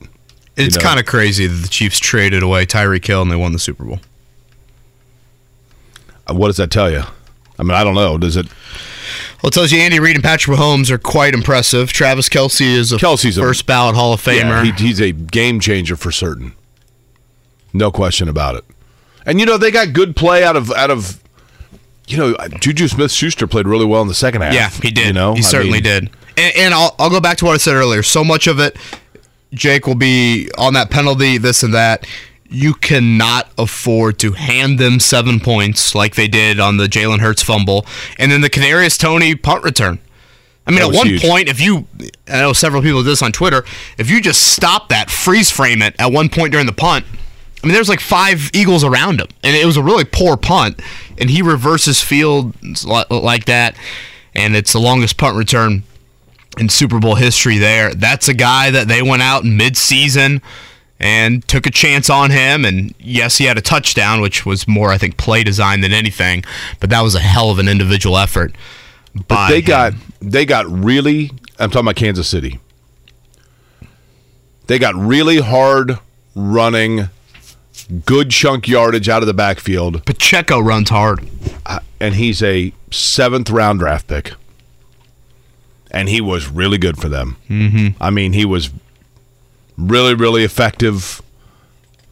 It's 0.57 0.77
know. 0.77 0.83
kind 0.83 0.99
of 1.01 1.07
crazy 1.07 1.47
that 1.47 1.57
the 1.57 1.69
Chiefs 1.69 1.99
traded 1.99 2.43
away 2.43 2.65
Tyreek 2.67 3.07
Hill 3.07 3.23
and 3.23 3.31
they 3.31 3.37
won 3.37 3.53
the 3.53 3.59
Super 3.59 3.85
Bowl. 3.85 4.01
Uh, 6.29 6.35
What 6.35 6.49
does 6.49 6.57
that 6.57 6.71
tell 6.71 6.91
you? 6.91 7.03
I 7.59 7.63
mean, 7.63 7.73
I 7.73 7.85
don't 7.85 7.95
know. 7.95 8.19
Does 8.19 8.37
it? 8.37 8.47
Well, 9.43 9.49
it 9.49 9.53
tells 9.53 9.71
you 9.73 9.81
Andy 9.81 10.01
Reid 10.01 10.17
and 10.17 10.25
Patrick 10.25 10.59
Mahomes 10.59 10.91
are 10.91 10.99
quite 10.99 11.35
impressive. 11.35 11.93
Travis 11.93 12.29
Kelce 12.29 12.63
is 12.63 12.93
a 12.93 12.97
Kelce's 12.97 13.37
a- 13.39 13.41
first 13.43 13.67
ballot 13.67 13.95
Hall 13.95 14.13
of 14.13 14.21
Famer. 14.23 14.65
Yeah, 14.65 14.73
he, 14.77 14.87
he's 14.89 15.01
a 15.01 15.13
game 15.13 15.61
changer 15.61 15.97
for 15.97 16.11
certain. 16.11 16.53
No 17.73 17.91
question 17.91 18.29
about 18.29 18.55
it. 18.57 18.65
And 19.27 19.39
you 19.41 19.47
know 19.47 19.59
they 19.59 19.71
got 19.71 19.93
good 19.93 20.17
play 20.17 20.43
out 20.45 20.57
of 20.57 20.71
out 20.73 20.91
of. 20.91 21.23
You 22.07 22.17
know, 22.19 22.35
uh, 22.35 22.49
Juju 22.49 22.89
Smith 22.89 23.11
Schuster 23.11 23.47
played 23.47 23.67
really 23.67 23.85
well 23.85 24.03
in 24.03 24.09
the 24.09 24.15
second 24.15 24.43
half. 24.43 24.55
Yeah, 24.55 24.71
he 24.71 24.91
did. 24.91 25.09
You 25.09 25.13
know, 25.13 25.35
he 25.35 25.41
I 25.41 25.43
certainly 25.43 25.79
mean, 25.79 25.83
did. 25.83 26.11
And, 26.37 26.57
and 26.57 26.75
I'll, 26.75 26.95
I'll 26.99 27.11
go 27.11 27.21
back 27.21 27.39
to 27.39 27.45
what 27.45 27.55
I 27.55 27.57
said 27.57 27.75
earlier. 27.75 28.03
So 28.03 28.23
much 28.23 28.47
of 28.47 28.61
it, 28.61 28.77
Jake 29.53 29.87
will 29.87 29.97
be 29.97 30.49
on 30.57 30.75
that 30.75 30.91
penalty, 30.91 31.39
this 31.39 31.63
and 31.63 31.75
that. 31.75 32.07
You 32.49 32.75
cannot 32.75 33.51
afford 33.59 34.21
to 34.21 34.33
hand 34.33 34.79
them 34.79 35.01
seven 35.01 35.41
points 35.41 35.97
like 35.97 36.15
they 36.15 36.29
did 36.29 36.61
on 36.61 36.77
the 36.77 36.87
Jalen 36.87 37.19
Hurts 37.19 37.43
fumble, 37.43 37.85
and 38.19 38.31
then 38.31 38.41
the 38.41 38.51
Kadarius 38.51 38.97
Toney 38.97 39.35
punt 39.35 39.65
return. 39.65 39.99
I 40.65 40.71
mean, 40.71 40.83
at 40.83 40.93
one 40.93 41.07
huge. 41.07 41.23
point, 41.23 41.49
if 41.49 41.61
you, 41.61 41.87
I 42.29 42.41
know 42.41 42.53
several 42.53 42.83
people 42.83 43.03
did 43.03 43.11
this 43.11 43.23
on 43.23 43.33
Twitter, 43.33 43.65
if 43.99 44.11
you 44.11 44.21
just 44.21 44.53
stop 44.53 44.89
that, 44.89 45.11
freeze 45.11 45.51
frame 45.51 45.81
it 45.83 45.95
at 45.99 46.13
one 46.13 46.29
point 46.29 46.53
during 46.53 46.67
the 46.67 46.73
punt, 46.73 47.05
I 47.67 47.69
mean, 47.69 47.75
there's 47.75 47.89
like 47.89 47.99
five 47.99 48.49
Eagles 48.55 48.85
around 48.85 49.21
him, 49.21 49.27
and 49.43 49.57
it 49.57 49.67
was 49.67 49.77
a 49.77 49.83
really 49.83 50.05
poor 50.05 50.37
punt, 50.37 50.81
and 51.19 51.29
he 51.29 51.43
reverses 51.43 52.01
field 52.01 52.55
like 53.11 53.47
that, 53.47 53.75
and 54.37 54.55
it's 54.55 54.73
the 54.73 54.79
longest 54.79 55.17
punt 55.17 55.37
return 55.37 55.83
in 56.59 56.69
Super 56.69 57.01
Bowl 57.01 57.17
history. 57.17 57.59
There, 57.59 57.93
that's 57.93 58.29
a 58.29 58.35
guy 58.35 58.71
that 58.71 58.87
they 58.87 59.03
went 59.03 59.23
out 59.23 59.43
in 59.43 59.57
mid-season 59.57 60.43
and 61.01 61.47
took 61.49 61.67
a 61.67 61.73
chance 61.73 62.09
on 62.09 62.31
him, 62.31 62.65
and 62.65 62.95
yes, 63.01 63.39
he 63.39 63.47
had 63.47 63.59
a 63.59 63.63
touchdown, 63.63 64.21
which 64.21 64.47
was 64.47 64.69
more, 64.69 64.93
I 64.93 64.97
think, 64.97 65.17
play 65.17 65.43
design 65.43 65.81
than 65.81 65.93
anything, 65.93 66.45
but 66.79 66.89
that 66.91 67.01
was 67.01 67.17
a 67.17 67.19
hell 67.19 67.51
of 67.51 67.59
an 67.59 67.67
individual 67.67 68.17
effort. 68.17 68.55
But 69.27 69.49
they 69.49 69.59
him. 69.59 69.65
got 69.65 69.93
they 70.21 70.45
got 70.45 70.67
really. 70.69 71.33
I'm 71.59 71.71
talking 71.71 71.81
about 71.81 71.97
Kansas 71.97 72.29
City. 72.29 72.61
They 74.69 74.79
got 74.79 74.95
really 74.95 75.39
hard 75.39 75.99
running, 76.37 77.09
good 78.05 78.31
chunk 78.31 78.67
yardage 78.69 79.09
out 79.09 79.23
of 79.23 79.27
the 79.27 79.35
backfield, 79.35 80.05
Pacheco 80.07 80.59
runs 80.61 80.89
hard. 80.91 81.29
uh, 81.65 81.79
and 82.01 82.15
he's 82.15 82.43
a 82.43 82.73
seventh 82.91 83.51
round 83.51 83.79
draft 83.81 84.07
pick, 84.09 84.33
and 85.91 86.09
he 86.09 86.21
was 86.21 86.49
really 86.49 86.79
good 86.79 86.99
for 86.99 87.09
them. 87.09 87.37
Mm-hmm. 87.49 88.03
I 88.03 88.11
mean, 88.11 88.33
he 88.33 88.45
was 88.45 88.71
really 89.79 90.15
really 90.15 90.45
effective. 90.45 91.23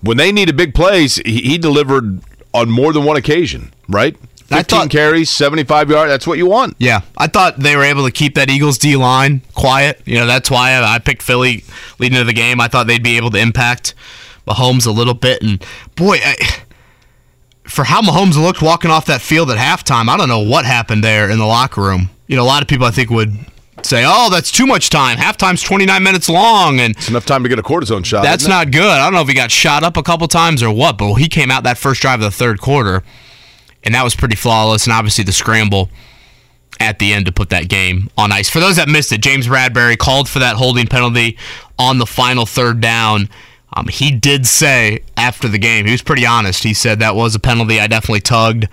When 0.01 0.17
they 0.19 0.33
needed 0.33 0.57
big 0.57 0.75
plays, 0.75 1.17
he, 1.17 1.41
he 1.41 1.59
delivered 1.59 2.21
on 2.53 2.71
more 2.71 2.93
than 2.93 3.05
one 3.05 3.17
occasion. 3.17 3.73
Right, 3.89 4.17
I 4.51 4.59
fifteen 4.59 4.79
thought- 4.81 4.91
carries, 4.91 5.29
seventy 5.31 5.65
five 5.65 5.91
yards. 5.91 6.11
That's 6.11 6.27
what 6.27 6.39
you 6.39 6.47
want. 6.47 6.77
Yeah, 6.79 7.01
I 7.19 7.27
thought 7.27 7.59
they 7.59 7.77
were 7.77 7.85
able 7.85 8.05
to 8.07 8.13
keep 8.13 8.35
that 8.37 8.49
Eagles 8.49 8.79
D 8.79 8.97
line 8.97 9.43
quiet. 9.55 10.01
You 10.07 10.17
know, 10.21 10.27
that's 10.27 10.51
why 10.51 10.73
I 10.73 10.95
I 10.95 10.99
picked 10.99 11.23
Philly 11.23 11.65
leading 11.99 12.17
into 12.17 12.27
the 12.27 12.33
game. 12.33 12.61
I 12.61 12.69
thought 12.69 12.87
they'd 12.87 13.03
be 13.03 13.17
able 13.17 13.31
to 13.33 13.39
impact 13.39 13.95
Mahomes 14.47 14.87
a 14.87 14.91
little 14.91 15.15
bit. 15.15 15.43
And 15.43 15.65
boy, 15.97 16.19
I, 16.25 16.37
for 17.65 17.85
how 17.85 18.03
Mahomes 18.03 18.37
looked 18.37 18.63
walking 18.63 18.91
off 18.91 19.07
that 19.07 19.21
field 19.23 19.51
at 19.51 19.59
halftime, 19.59 20.09
I 20.09 20.17
don't 20.17 20.29
know 20.29 20.41
what 20.41 20.65
happened 20.65 21.03
there 21.03 21.31
in 21.31 21.39
the 21.39 21.47
locker 21.47 21.81
room. 21.83 22.11
You 22.27 22.37
know, 22.37 22.43
a 22.43 22.47
lot 22.47 22.63
of 22.63 22.69
people 22.69 22.87
I 22.87 22.91
think 22.91 23.11
would 23.11 23.35
say, 23.83 24.05
"Oh, 24.07 24.31
that's 24.31 24.51
too 24.51 24.67
much 24.67 24.91
time. 24.91 25.19
Halftime's 25.19 25.63
29 25.63 26.03
minutes 26.03 26.29
long," 26.29 26.81
and 26.81 26.97
It's 26.97 27.09
enough 27.09 27.27
time 27.27 27.43
to 27.43 27.49
get 27.49 27.59
a 27.59 27.63
cortisone 27.63 28.05
shot. 28.05 28.23
that's 28.23 28.47
not 28.47 28.71
good. 28.71 28.83
I 28.83 29.05
don't 29.05 29.13
know 29.15 29.21
if 29.21 29.29
he 29.29 29.35
got 29.35 29.51
shot 29.51 29.83
up 29.83 29.97
a 29.97 30.03
couple 30.03 30.27
times 30.29 30.63
or 30.63 30.71
what, 30.71 30.97
but 30.99 31.15
he 31.15 31.29
came 31.29 31.51
out 31.51 31.65
that 31.65 31.79
first 31.79 32.01
drive 32.01 32.21
of 32.21 32.25
the 32.25 32.31
third 32.31 32.61
quarter, 32.61 33.03
and 33.83 33.95
that 33.95 34.05
was 34.05 34.15
pretty 34.15 34.37
flawless. 34.37 34.85
And 34.87 34.93
obviously 34.93 35.25
the 35.25 35.33
scramble 35.33 35.91
at 36.81 36.99
the 36.99 37.13
end 37.13 37.27
to 37.27 37.33
put 37.33 37.51
that 37.51 37.69
game 37.69 38.11
on 38.19 38.33
ice. 38.33 38.49
For 38.51 38.59
those 38.59 38.77
that 38.77 38.89
missed 38.89 39.13
it, 39.13 39.21
James 39.21 39.47
Bradberry 39.47 39.97
called 39.97 40.29
for 40.29 40.41
that 40.41 40.57
holding 40.57 40.87
penalty 40.87 41.37
on 41.79 41.99
the 41.99 42.07
final 42.07 42.47
third 42.47 42.81
down. 42.81 43.29
Um, 43.75 43.89
he 43.89 44.13
did 44.13 44.47
say 44.47 45.01
after 45.17 45.49
the 45.49 45.59
game, 45.59 45.85
he 45.85 45.93
was 45.93 46.03
pretty 46.03 46.25
honest. 46.25 46.63
He 46.63 46.75
said 46.75 47.01
that 47.01 47.17
was 47.17 47.35
a 47.35 47.41
penalty. 47.41 47.81
I 47.81 47.89
definitely 47.89 48.21
tugged. 48.21 48.69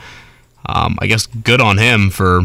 Um, 0.65 0.97
I 1.01 1.07
guess 1.07 1.25
good 1.25 1.59
on 1.59 1.79
him 1.79 2.11
for 2.11 2.43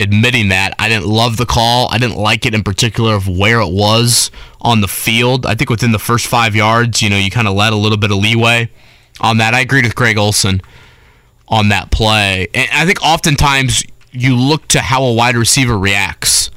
admitting 0.00 0.48
that. 0.48 0.74
I 0.78 0.88
didn't 0.88 1.06
love 1.06 1.36
the 1.36 1.46
call. 1.46 1.88
I 1.90 1.98
didn't 1.98 2.16
like 2.16 2.46
it 2.46 2.54
in 2.54 2.62
particular 2.62 3.14
of 3.14 3.28
where 3.28 3.60
it 3.60 3.72
was 3.72 4.30
on 4.60 4.80
the 4.80 4.88
field. 4.88 5.46
I 5.46 5.54
think 5.54 5.70
within 5.70 5.92
the 5.92 5.98
first 5.98 6.26
five 6.26 6.56
yards, 6.56 7.02
you 7.02 7.10
know, 7.10 7.18
you 7.18 7.30
kind 7.30 7.46
of 7.46 7.54
let 7.54 7.72
a 7.72 7.76
little 7.76 7.98
bit 7.98 8.10
of 8.10 8.16
leeway 8.16 8.70
on 9.20 9.36
that. 9.38 9.54
I 9.54 9.60
agreed 9.60 9.84
with 9.84 9.94
Greg 9.94 10.16
Olsen 10.16 10.62
on 11.46 11.68
that 11.68 11.90
play. 11.90 12.48
And 12.54 12.68
I 12.72 12.86
think 12.86 13.02
oftentimes 13.02 13.84
you 14.10 14.34
look 14.36 14.66
to 14.68 14.80
how 14.80 15.04
a 15.04 15.12
wide 15.12 15.36
receiver 15.36 15.78
reacts. 15.78 16.50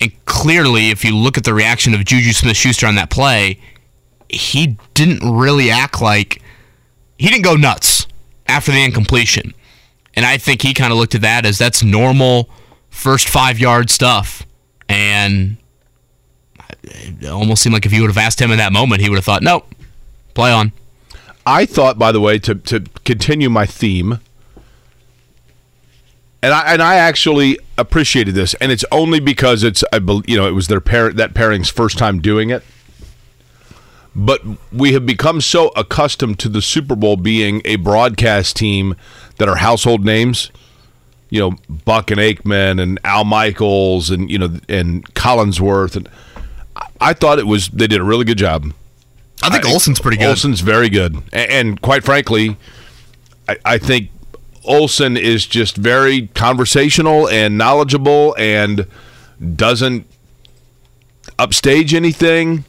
And 0.00 0.12
clearly, 0.26 0.90
if 0.90 1.04
you 1.04 1.16
look 1.16 1.36
at 1.36 1.44
the 1.44 1.52
reaction 1.52 1.92
of 1.92 2.04
Juju 2.04 2.32
Smith 2.32 2.56
Schuster 2.56 2.86
on 2.86 2.94
that 2.94 3.10
play, 3.10 3.58
he 4.28 4.76
didn't 4.94 5.20
really 5.22 5.70
act 5.70 6.00
like 6.00 6.42
he 7.18 7.28
didn't 7.28 7.44
go 7.44 7.56
nuts 7.56 8.06
after 8.46 8.72
the 8.72 8.84
incompletion. 8.84 9.54
And 10.14 10.26
I 10.26 10.38
think 10.38 10.62
he 10.62 10.74
kind 10.74 10.92
of 10.92 10.98
looked 10.98 11.14
at 11.14 11.20
that 11.20 11.46
as 11.46 11.58
that's 11.58 11.82
normal 11.82 12.48
first 12.90 13.28
five 13.28 13.58
yard 13.58 13.90
stuff. 13.90 14.44
And 14.88 15.56
it 16.82 17.28
almost 17.28 17.62
seemed 17.62 17.72
like 17.72 17.86
if 17.86 17.92
you 17.92 18.02
would 18.02 18.10
have 18.10 18.18
asked 18.18 18.40
him 18.40 18.50
in 18.50 18.58
that 18.58 18.72
moment, 18.72 19.00
he 19.00 19.08
would 19.08 19.16
have 19.16 19.24
thought, 19.24 19.42
nope, 19.42 19.66
play 20.34 20.50
on. 20.50 20.72
I 21.46 21.66
thought, 21.66 21.98
by 21.98 22.12
the 22.12 22.20
way, 22.20 22.38
to, 22.40 22.54
to 22.54 22.80
continue 23.04 23.48
my 23.48 23.64
theme, 23.64 24.20
and 26.42 26.52
I 26.52 26.72
and 26.72 26.82
I 26.82 26.96
actually 26.96 27.58
appreciated 27.76 28.34
this, 28.34 28.54
and 28.54 28.70
it's 28.70 28.84
only 28.92 29.18
because 29.18 29.64
it's 29.64 29.82
I 29.92 29.98
bel 29.98 30.22
you 30.26 30.36
know 30.36 30.46
it 30.46 30.52
was 30.52 30.68
their 30.68 30.80
parent 30.80 31.16
that 31.16 31.34
pairing's 31.34 31.70
first 31.70 31.98
time 31.98 32.20
doing 32.20 32.50
it. 32.50 32.62
But 34.20 34.42
we 34.72 34.94
have 34.94 35.06
become 35.06 35.40
so 35.40 35.68
accustomed 35.76 36.40
to 36.40 36.48
the 36.48 36.60
Super 36.60 36.96
Bowl 36.96 37.16
being 37.16 37.62
a 37.64 37.76
broadcast 37.76 38.56
team 38.56 38.96
that 39.36 39.48
are 39.48 39.56
household 39.56 40.04
names. 40.04 40.50
You 41.30 41.40
know, 41.40 41.56
Buck 41.84 42.10
and 42.10 42.18
Aikman 42.18 42.82
and 42.82 42.98
Al 43.04 43.24
Michaels 43.24 44.10
and 44.10 44.28
you 44.28 44.36
know 44.38 44.58
and 44.68 45.04
Collinsworth 45.14 45.94
and 45.94 46.08
I- 47.00 47.12
thought 47.12 47.38
it 47.38 47.46
was 47.46 47.68
they 47.68 47.86
did 47.86 48.00
a 48.00 48.04
really 48.04 48.24
good 48.24 48.38
job. 48.38 48.72
I 49.40 49.50
think 49.50 49.66
Olsen's 49.66 50.00
pretty 50.00 50.16
good. 50.16 50.26
Olsen's 50.30 50.62
very 50.62 50.88
good, 50.88 51.14
and, 51.32 51.50
and 51.50 51.80
quite 51.80 52.02
frankly, 52.02 52.56
I, 53.48 53.56
I 53.64 53.78
think 53.78 54.10
Olsen 54.64 55.16
is 55.16 55.46
just 55.46 55.76
very 55.76 56.26
conversational 56.28 57.28
and 57.28 57.56
knowledgeable, 57.56 58.34
and 58.36 58.88
doesn't 59.54 60.06
upstage 61.38 61.94
anything. 61.94 62.64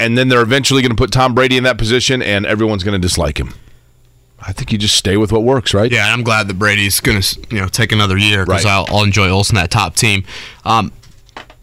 And 0.00 0.16
then 0.16 0.28
they're 0.28 0.42
eventually 0.42 0.82
going 0.82 0.90
to 0.90 0.96
put 0.96 1.12
Tom 1.12 1.34
Brady 1.34 1.56
in 1.56 1.64
that 1.64 1.78
position, 1.78 2.22
and 2.22 2.46
everyone's 2.46 2.82
going 2.82 3.00
to 3.00 3.06
dislike 3.06 3.38
him. 3.38 3.54
I 4.40 4.52
think 4.52 4.72
you 4.72 4.78
just 4.78 4.96
stay 4.96 5.16
with 5.18 5.30
what 5.32 5.42
works, 5.42 5.74
right? 5.74 5.92
Yeah, 5.92 6.04
and 6.04 6.12
I'm 6.12 6.22
glad 6.22 6.48
that 6.48 6.58
Brady's 6.58 6.98
going 7.00 7.20
to 7.20 7.40
you 7.50 7.60
know 7.60 7.68
take 7.68 7.92
another 7.92 8.16
year 8.16 8.46
because 8.46 8.64
Right. 8.64 8.70
I'll, 8.72 8.86
I'll 8.88 9.04
enjoy 9.04 9.28
Olsen 9.28 9.56
that 9.56 9.70
top 9.70 9.94
team. 9.96 10.24
Um, 10.64 10.92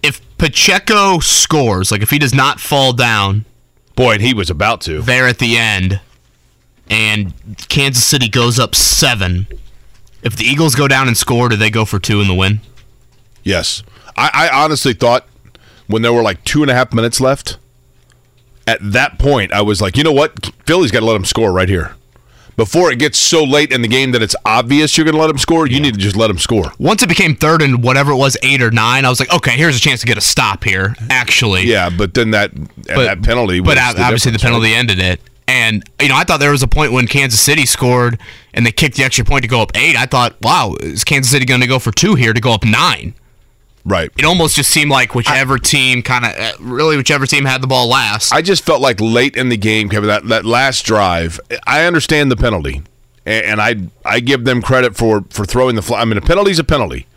if 0.04 0.21
Pacheco 0.38 1.17
scores, 1.19 1.91
like 1.91 2.02
if 2.04 2.12
he 2.12 2.19
does 2.19 2.36
not 2.36 2.60
fall 2.60 2.93
down 2.93 3.45
Boy, 3.95 4.13
and 4.13 4.21
he 4.21 4.36
was 4.36 4.52
about 4.52 4.82
to. 4.82 5.02
there 5.02 5.28
at 5.28 5.39
the 5.39 5.58
end, 5.58 6.00
and 6.88 7.34
Kansas 7.67 8.06
City 8.06 8.30
goes 8.30 8.60
up 8.60 8.76
seven, 8.76 9.47
if 10.21 10.36
the 10.36 10.45
Eagles 10.45 10.76
go 10.76 10.88
down 10.88 11.08
and 11.08 11.17
score, 11.17 11.50
do 11.50 11.56
they 11.56 11.71
go 11.71 11.84
for 11.84 11.97
two 11.97 12.21
in 12.21 12.28
the 12.28 12.36
win? 12.36 12.60
Yes. 13.43 13.82
I, 14.15 14.30
I 14.52 14.63
honestly 14.63 14.93
thought 14.93 15.26
when 15.88 16.04
there 16.04 16.13
were 16.13 16.21
like 16.21 16.43
two 16.43 16.62
and 16.62 16.69
a 16.69 16.76
half 16.76 16.93
minutes 16.93 17.19
left, 17.19 17.58
at 18.67 18.80
that 18.82 19.17
point, 19.17 19.53
I 19.53 19.62
was 19.62 19.82
like, 19.82 19.97
you 19.97 20.03
know 20.03 20.12
what? 20.12 20.51
Philly's 20.65 20.91
got 20.91 20.99
to 20.99 21.06
let 21.06 21.13
them 21.13 21.25
score 21.25 21.51
right 21.51 21.69
here. 21.69 21.95
Before 22.58 22.91
it 22.91 22.97
gets 22.97 23.19
so 23.19 23.43
late 23.43 23.71
in 23.71 23.84
the 23.84 23.88
game 23.88 24.12
that 24.13 24.23
it's 24.23 24.36
obvious 24.43 24.97
you're 24.97 25.06
going 25.06 25.13
to 25.13 25.21
let 25.21 25.27
them 25.27 25.38
score, 25.38 25.67
you 25.67 25.80
need 25.80 25.93
to 25.93 25.99
just 25.99 26.15
let 26.15 26.27
them 26.27 26.39
score. 26.39 26.71
Once 26.80 27.03
it 27.03 27.08
became 27.08 27.36
third 27.36 27.62
and 27.62 27.84
whatever 27.84 28.12
it 28.12 28.15
was, 28.15 28.36
eight 28.41 28.63
or 28.63 28.71
nine, 28.71 29.06
I 29.06 29.10
was 29.10 29.19
like, 29.19 29.32
okay, 29.32 29.51
here's 29.51 29.77
a 29.77 29.80
chance 29.80 30.01
to 30.01 30.08
get 30.08 30.17
a 30.17 30.21
stop 30.21 30.63
here. 30.63 30.95
Actually, 31.12 31.65
Yeah, 31.65 31.91
but 31.95 32.15
then 32.15 32.32
that 32.32 32.51
and 32.53 32.67
that 32.88 33.21
penalty. 33.21 33.60
But 33.60 33.75
the 33.75 34.03
obviously, 34.03 34.32
the 34.32 34.39
penalty 34.39 34.71
right? 34.71 34.80
ended 34.80 34.99
it. 34.99 35.21
And 35.47 35.88
you 36.01 36.10
know, 36.10 36.15
I 36.15 36.23
thought 36.23 36.39
there 36.39 36.51
was 36.51 36.63
a 36.63 36.67
point 36.67 36.91
when 36.91 37.08
Kansas 37.08 37.39
City 37.39 37.67
scored 37.67 38.19
and 38.56 38.65
they 38.65 38.71
kicked 38.71 38.97
the 38.97 39.03
extra 39.03 39.23
point 39.23 39.43
to 39.43 39.47
go 39.47 39.62
up 39.62 39.71
eight. 39.75 39.95
I 39.95 40.08
thought, 40.08 40.36
wow, 40.41 40.75
is 40.82 41.03
Kansas 41.03 41.32
City 41.32 41.45
going 41.45 41.62
to 41.62 41.67
go 41.67 41.77
for 41.77 41.91
two 41.91 42.15
here 42.15 42.34
to 42.34 42.41
go 42.41 42.53
up 42.53 42.65
nine? 42.65 43.13
Right. 43.89 44.12
It 44.17 44.26
almost 44.26 44.58
just 44.58 44.69
seemed 44.69 44.91
like 44.91 45.15
whichever 45.15 45.58
team 45.58 46.02
kind 46.02 46.26
of, 46.26 46.32
uh, 46.38 46.52
really, 46.60 46.97
whichever 46.97 47.26
team 47.26 47.45
had 47.45 47.62
the 47.62 47.67
ball 47.67 47.88
last. 47.88 48.34
I 48.34 48.41
just 48.41 48.65
felt 48.65 48.82
like 48.82 49.00
late 49.00 49.38
in 49.38 49.47
the 49.47 49.56
game, 49.56 49.88
Kevin, 49.88 50.10
that, 50.10 50.28
that 50.28 50.43
last 50.43 50.86
drive. 50.86 51.39
I 51.65 51.86
understand 51.86 52.30
the 52.30 52.36
penalty, 52.36 52.82
a- 53.26 53.47
and 53.50 53.62
I 53.62 53.76
I 54.04 54.19
give 54.19 54.43
them 54.43 54.62
credit 54.62 54.97
for 54.97 55.23
for 55.30 55.45
throwing 55.45 55.78
the 55.78 55.82
flag. 55.82 56.02
I 56.02 56.06
mean, 56.06 56.17
a 56.17 56.21
penalty's 56.21 56.60
a 56.60 56.65
penalty. 56.65 57.08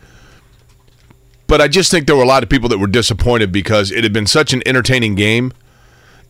But 1.45 1.59
I 1.59 1.67
just 1.67 1.91
think 1.91 2.07
there 2.07 2.15
were 2.15 2.23
a 2.23 2.27
lot 2.27 2.41
of 2.41 2.47
people 2.47 2.69
that 2.69 2.77
were 2.77 2.87
disappointed 2.87 3.51
because 3.51 3.91
it 3.91 4.05
had 4.05 4.13
been 4.13 4.25
such 4.25 4.53
an 4.53 4.63
entertaining 4.65 5.15
game, 5.15 5.51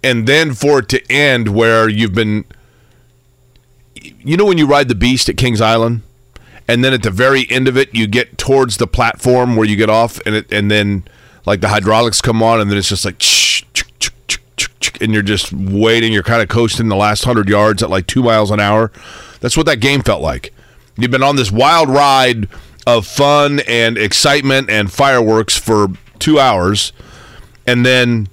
and 0.04 0.28
then 0.28 0.56
for 0.56 0.80
it 0.80 0.90
to 0.90 1.12
end 1.12 1.50
where 1.50 1.88
you've 1.88 2.16
been, 2.16 2.46
you 3.94 4.36
know, 4.38 4.46
when 4.46 4.58
you 4.58 4.66
ride 4.66 4.88
the 4.88 4.96
beast 4.96 5.30
at 5.30 5.38
Kings 5.38 5.62
Island, 5.62 6.02
and 6.72 6.86
then 6.86 6.94
at 6.94 7.04
the 7.04 7.12
very 7.12 7.46
end 7.52 7.68
of 7.68 7.76
it, 7.76 7.94
you 7.94 8.08
get 8.08 8.38
towards 8.38 8.78
the 8.78 8.88
platform 8.88 9.58
where 9.58 9.68
you 9.68 9.76
get 9.76 9.90
off, 9.90 10.22
and 10.26 10.36
it, 10.36 10.50
and 10.54 10.72
then 10.72 11.04
like 11.46 11.60
the 11.60 11.68
hydraulics 11.68 12.22
come 12.22 12.42
on, 12.42 12.62
and 12.62 12.72
then 12.72 12.78
it's 12.78 12.88
just 12.88 13.04
like, 13.04 13.22
and 15.02 15.12
you're 15.12 15.22
just 15.22 15.52
waiting. 15.52 16.14
You're 16.14 16.24
kind 16.24 16.42
of 16.42 16.48
coasting 16.48 16.88
the 16.88 16.96
last 16.96 17.26
hundred 17.26 17.50
yards 17.50 17.84
at 17.84 17.90
like 17.90 18.08
two 18.08 18.24
miles 18.24 18.52
an 18.52 18.62
hour. 18.62 18.90
That's 19.42 19.58
what 19.58 19.66
that 19.66 19.82
game 19.82 20.02
felt 20.02 20.22
like. 20.22 20.54
You've 20.96 21.12
been 21.12 21.24
on 21.24 21.36
this 21.36 21.52
wild 21.52 21.90
ride 21.90 22.48
of 22.88 23.06
fun 23.06 23.60
and 23.68 23.98
excitement 23.98 24.70
and 24.70 24.90
fireworks 24.90 25.58
for 25.58 25.90
two 26.20 26.40
hours, 26.40 26.94
and 27.68 27.86
then 27.86 28.30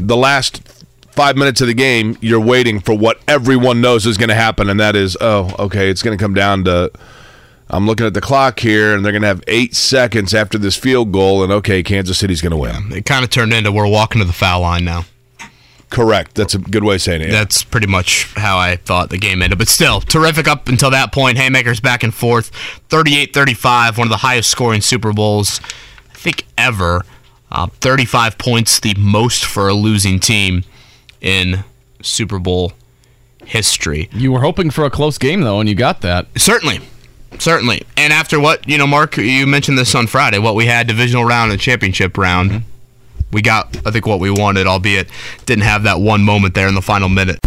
the 0.00 0.16
last 0.16 0.68
five 1.12 1.36
minutes 1.36 1.60
of 1.60 1.68
the 1.68 1.74
game, 1.74 2.18
you're 2.20 2.40
waiting 2.40 2.80
for 2.80 2.92
what 2.92 3.20
everyone 3.28 3.80
knows 3.80 4.04
is 4.04 4.18
going 4.18 4.30
to 4.30 4.34
happen, 4.34 4.68
and 4.68 4.80
that 4.80 4.96
is, 4.96 5.16
oh, 5.20 5.54
okay, 5.60 5.90
it's 5.90 6.02
going 6.02 6.18
to 6.18 6.20
come 6.20 6.34
down 6.34 6.64
to. 6.64 6.90
I'm 7.72 7.86
looking 7.86 8.04
at 8.06 8.12
the 8.14 8.20
clock 8.20 8.60
here, 8.60 8.94
and 8.94 9.04
they're 9.04 9.12
going 9.12 9.22
to 9.22 9.28
have 9.28 9.42
eight 9.46 9.74
seconds 9.74 10.34
after 10.34 10.58
this 10.58 10.76
field 10.76 11.10
goal, 11.10 11.42
and 11.42 11.50
okay, 11.50 11.82
Kansas 11.82 12.18
City's 12.18 12.42
going 12.42 12.50
to 12.50 12.56
win. 12.58 12.92
it 12.92 13.06
kind 13.06 13.24
of 13.24 13.30
turned 13.30 13.52
into 13.54 13.72
we're 13.72 13.88
walking 13.88 14.20
to 14.20 14.26
the 14.26 14.32
foul 14.32 14.60
line 14.60 14.84
now. 14.84 15.04
Correct. 15.88 16.34
That's 16.34 16.54
a 16.54 16.58
good 16.58 16.84
way 16.84 16.94
of 16.94 17.02
saying 17.02 17.20
it. 17.22 17.26
yeah. 17.26 17.32
That's 17.32 17.62
pretty 17.64 17.86
much 17.86 18.32
how 18.34 18.56
I 18.58 18.76
thought 18.76 19.10
the 19.10 19.18
game 19.18 19.42
ended. 19.42 19.58
But 19.58 19.68
still, 19.68 20.00
terrific 20.00 20.48
up 20.48 20.68
until 20.68 20.90
that 20.90 21.12
point. 21.12 21.36
Haymakers 21.36 21.80
back 21.80 22.02
and 22.02 22.14
forth. 22.14 22.48
38 22.88 23.34
35, 23.34 23.98
one 23.98 24.06
of 24.06 24.10
the 24.10 24.16
highest 24.18 24.48
scoring 24.50 24.80
Super 24.80 25.12
Bowls, 25.12 25.60
I 26.10 26.14
think, 26.14 26.46
ever. 26.56 27.04
Uh, 27.50 27.66
35 27.66 28.38
points, 28.38 28.80
the 28.80 28.94
most 28.98 29.44
for 29.44 29.68
a 29.68 29.74
losing 29.74 30.18
team 30.18 30.64
in 31.20 31.64
Super 32.00 32.38
Bowl 32.38 32.72
history. 33.44 34.08
You 34.12 34.32
were 34.32 34.40
hoping 34.40 34.70
for 34.70 34.84
a 34.84 34.90
close 34.90 35.18
game 35.18 35.42
though, 35.42 35.60
and 35.60 35.68
you 35.68 35.74
got 35.74 36.00
that. 36.00 36.26
Certainly. 36.36 36.80
Certainly. 37.38 37.82
And 37.96 38.12
after 38.12 38.38
what, 38.38 38.68
you 38.68 38.78
know, 38.78 38.86
Mark, 38.86 39.16
you 39.16 39.46
mentioned 39.46 39.78
this 39.78 39.94
on 39.94 40.06
Friday, 40.06 40.38
what 40.38 40.54
we 40.54 40.66
had 40.66 40.86
divisional 40.86 41.24
round 41.24 41.52
and 41.52 41.60
championship 41.60 42.16
round. 42.16 42.50
Mm-hmm. 42.50 42.68
We 43.32 43.42
got, 43.42 43.76
I 43.86 43.90
think, 43.90 44.06
what 44.06 44.20
we 44.20 44.30
wanted, 44.30 44.66
albeit 44.66 45.08
didn't 45.46 45.64
have 45.64 45.84
that 45.84 46.00
one 46.00 46.22
moment 46.22 46.54
there 46.54 46.68
in 46.68 46.74
the 46.74 46.82
final 46.82 47.08
minute. 47.08 47.38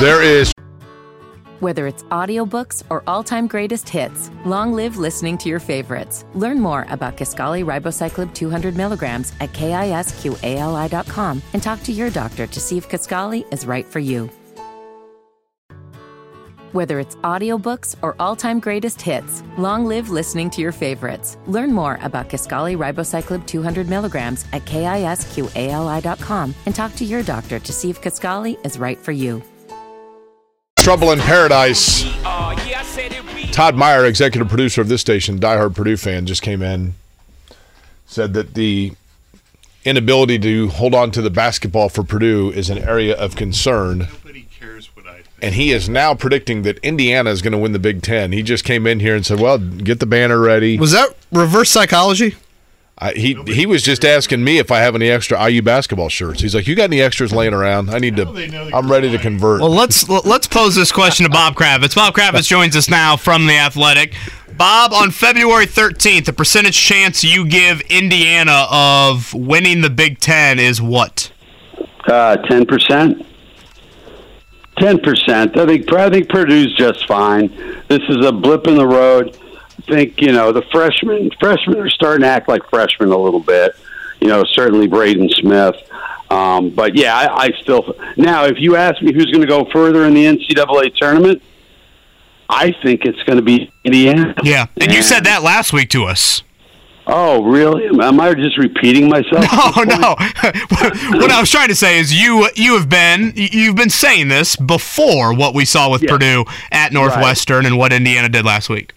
There 0.00 0.22
is 0.22 0.52
Whether 1.60 1.86
it's 1.86 2.02
audiobooks 2.04 2.82
or 2.90 3.02
all-time 3.06 3.46
greatest 3.46 3.88
hits, 3.88 4.30
long 4.44 4.72
live 4.72 4.96
listening 4.96 5.38
to 5.38 5.48
your 5.48 5.60
favorites. 5.60 6.24
Learn 6.34 6.58
more 6.58 6.86
about 6.88 7.16
Kisqali 7.16 7.64
Ribociclib 7.64 8.34
200 8.34 8.76
milligrams 8.76 9.32
at 9.40 9.52
kisqali.com 9.52 11.42
and 11.52 11.62
talk 11.62 11.82
to 11.82 11.92
your 11.92 12.10
doctor 12.10 12.46
to 12.46 12.60
see 12.60 12.78
if 12.78 12.88
Kisqali 12.88 13.50
is 13.52 13.66
right 13.66 13.86
for 13.86 14.00
you. 14.00 14.30
Whether 16.76 17.00
it's 17.00 17.16
audiobooks 17.16 17.96
or 18.02 18.14
all-time 18.20 18.60
greatest 18.60 19.00
hits, 19.00 19.42
long 19.56 19.86
live 19.86 20.10
listening 20.10 20.50
to 20.50 20.60
your 20.60 20.72
favorites. 20.72 21.38
Learn 21.46 21.72
more 21.72 21.98
about 22.02 22.28
Kisqali 22.28 22.76
Ribociclib 22.76 23.46
200 23.46 23.88
milligrams 23.88 24.44
at 24.52 24.66
kisqali.com 24.66 26.54
and 26.66 26.74
talk 26.74 26.94
to 26.96 27.04
your 27.06 27.22
doctor 27.22 27.58
to 27.58 27.72
see 27.72 27.88
if 27.88 28.02
Kisqali 28.02 28.62
is 28.62 28.78
right 28.78 28.98
for 28.98 29.12
you. 29.12 29.42
Trouble 30.78 31.12
in 31.12 31.18
Paradise. 31.20 32.04
Todd 33.52 33.74
Meyer, 33.74 34.04
executive 34.04 34.50
producer 34.50 34.82
of 34.82 34.88
this 34.88 35.00
station, 35.00 35.38
diehard 35.38 35.74
Purdue 35.74 35.96
fan, 35.96 36.26
just 36.26 36.42
came 36.42 36.60
in, 36.60 36.92
said 38.04 38.34
that 38.34 38.52
the 38.52 38.92
inability 39.86 40.38
to 40.40 40.68
hold 40.68 40.94
on 40.94 41.10
to 41.12 41.22
the 41.22 41.30
basketball 41.30 41.88
for 41.88 42.02
Purdue 42.02 42.50
is 42.50 42.68
an 42.68 42.76
area 42.76 43.16
of 43.16 43.34
concern. 43.34 44.08
And 45.42 45.54
he 45.54 45.70
is 45.70 45.88
now 45.88 46.14
predicting 46.14 46.62
that 46.62 46.78
Indiana 46.78 47.30
is 47.30 47.42
going 47.42 47.52
to 47.52 47.58
win 47.58 47.72
the 47.72 47.78
Big 47.78 48.00
Ten. 48.02 48.32
He 48.32 48.42
just 48.42 48.64
came 48.64 48.86
in 48.86 49.00
here 49.00 49.14
and 49.14 49.24
said, 49.24 49.38
"Well, 49.38 49.58
get 49.58 50.00
the 50.00 50.06
banner 50.06 50.38
ready." 50.38 50.78
Was 50.78 50.92
that 50.92 51.14
reverse 51.30 51.70
psychology? 51.70 52.36
I, 52.98 53.12
he 53.12 53.34
he 53.46 53.66
was 53.66 53.82
just 53.82 54.06
asking 54.06 54.42
me 54.42 54.56
if 54.56 54.70
I 54.70 54.78
have 54.78 54.94
any 54.94 55.10
extra 55.10 55.50
IU 55.50 55.60
basketball 55.60 56.08
shirts. 56.08 56.40
He's 56.40 56.54
like, 56.54 56.66
"You 56.66 56.74
got 56.74 56.84
any 56.84 57.02
extras 57.02 57.30
laying 57.30 57.52
around? 57.52 57.90
I 57.90 57.98
need 57.98 58.16
to. 58.16 58.70
I'm 58.74 58.90
ready 58.90 59.10
to 59.10 59.18
convert." 59.18 59.60
Well, 59.60 59.70
let's 59.70 60.08
let's 60.08 60.46
pose 60.46 60.74
this 60.74 60.90
question 60.90 61.24
to 61.24 61.30
Bob 61.30 61.54
Kravitz. 61.54 61.94
Bob 61.94 62.14
Kravitz 62.14 62.48
joins 62.48 62.74
us 62.74 62.88
now 62.88 63.16
from 63.16 63.46
the 63.46 63.58
Athletic. 63.58 64.14
Bob, 64.56 64.94
on 64.94 65.10
February 65.10 65.66
13th, 65.66 66.24
the 66.24 66.32
percentage 66.32 66.78
chance 66.78 67.22
you 67.22 67.46
give 67.46 67.82
Indiana 67.90 68.66
of 68.70 69.34
winning 69.34 69.82
the 69.82 69.90
Big 69.90 70.18
Ten 70.18 70.58
is 70.58 70.80
what? 70.80 71.30
Uh, 72.06 72.36
ten 72.48 72.64
percent. 72.64 73.26
Ten 74.78 74.98
percent. 74.98 75.56
I 75.56 75.66
think 75.66 75.90
I 75.92 76.10
think 76.10 76.28
Purdue's 76.28 76.74
just 76.76 77.06
fine. 77.08 77.48
This 77.88 78.02
is 78.08 78.24
a 78.26 78.32
blip 78.32 78.66
in 78.66 78.76
the 78.76 78.86
road. 78.86 79.38
I 79.78 79.82
think 79.82 80.20
you 80.20 80.32
know 80.32 80.52
the 80.52 80.62
freshmen. 80.70 81.30
Freshmen 81.40 81.78
are 81.78 81.88
starting 81.88 82.22
to 82.22 82.28
act 82.28 82.48
like 82.48 82.68
freshmen 82.68 83.10
a 83.10 83.16
little 83.16 83.40
bit. 83.40 83.74
You 84.20 84.28
know, 84.28 84.44
certainly 84.44 84.86
Braden 84.86 85.30
Smith. 85.30 85.76
Um, 86.30 86.70
but 86.70 86.96
yeah, 86.96 87.16
I, 87.16 87.44
I 87.44 87.50
still 87.62 87.94
now. 88.16 88.44
If 88.44 88.58
you 88.58 88.76
ask 88.76 89.00
me 89.02 89.12
who's 89.12 89.26
going 89.26 89.42
to 89.42 89.46
go 89.46 89.66
further 89.72 90.04
in 90.04 90.14
the 90.14 90.24
NCAA 90.24 90.94
tournament, 90.96 91.42
I 92.48 92.72
think 92.82 93.04
it's 93.04 93.22
going 93.22 93.38
to 93.38 93.44
be 93.44 93.72
Indiana. 93.84 94.34
Yeah, 94.42 94.66
and 94.80 94.92
you 94.92 95.02
said 95.02 95.24
that 95.24 95.42
last 95.42 95.72
week 95.72 95.88
to 95.90 96.04
us. 96.04 96.42
Oh, 97.08 97.44
really? 97.44 97.86
Am 98.00 98.18
I 98.20 98.34
just 98.34 98.58
repeating 98.58 99.08
myself? 99.08 99.44
No, 99.76 99.82
no. 99.84 100.14
what 101.18 101.30
I 101.30 101.38
was 101.40 101.50
trying 101.50 101.68
to 101.68 101.74
say 101.74 101.98
is 101.98 102.12
you 102.12 102.48
you 102.56 102.76
have 102.76 102.88
been 102.88 103.32
you've 103.36 103.76
been 103.76 103.90
saying 103.90 104.28
this 104.28 104.56
before 104.56 105.32
what 105.34 105.54
we 105.54 105.64
saw 105.64 105.90
with 105.90 106.02
Yeah. 106.02 106.10
Purdue 106.10 106.44
at 106.72 106.92
Northwestern 106.92 107.64
and 107.66 107.78
what 107.78 107.92
Indiana 107.92 108.28
did 108.28 108.44
last 108.44 108.68
week. 108.68 108.92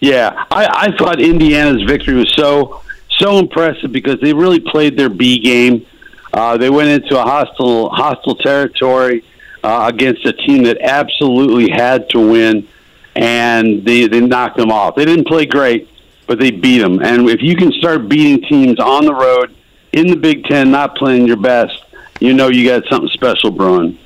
Yeah, 0.00 0.44
I, 0.50 0.88
I 0.90 0.96
thought 0.96 1.20
Indiana's 1.20 1.82
victory 1.84 2.14
was 2.14 2.32
so 2.34 2.82
so 3.18 3.38
impressive 3.38 3.92
because 3.92 4.20
they 4.20 4.32
really 4.32 4.60
played 4.60 4.96
their 4.96 5.08
B 5.08 5.38
game. 5.38 5.86
Uh, 6.32 6.56
they 6.56 6.70
went 6.70 6.88
into 6.88 7.18
a 7.18 7.22
hostile 7.22 7.88
hostile 7.90 8.34
territory 8.36 9.24
uh, 9.62 9.88
against 9.92 10.24
a 10.26 10.32
team 10.32 10.64
that 10.64 10.78
absolutely 10.80 11.70
had 11.70 12.08
to 12.10 12.18
win, 12.18 12.66
and 13.14 13.84
they 13.84 14.08
they 14.08 14.20
knocked 14.20 14.56
them 14.56 14.72
off. 14.72 14.96
They 14.96 15.04
didn't 15.04 15.26
play 15.28 15.46
great, 15.46 15.88
but 16.28 16.38
they 16.38 16.52
beat 16.52 16.78
them. 16.78 17.00
And 17.02 17.28
if 17.28 17.42
you 17.42 17.56
can 17.56 17.72
start 17.72 18.08
beating 18.08 18.46
teams 18.48 18.78
on 18.78 19.04
the 19.06 19.14
road 19.14 19.56
in 19.92 20.06
the 20.06 20.14
Big 20.16 20.44
Ten, 20.44 20.70
not 20.70 20.94
playing 20.94 21.26
your 21.26 21.38
best, 21.38 21.82
you 22.20 22.34
know 22.34 22.48
you 22.48 22.68
got 22.68 22.84
something 22.88 23.08
special 23.08 23.50
brewing. 23.50 23.98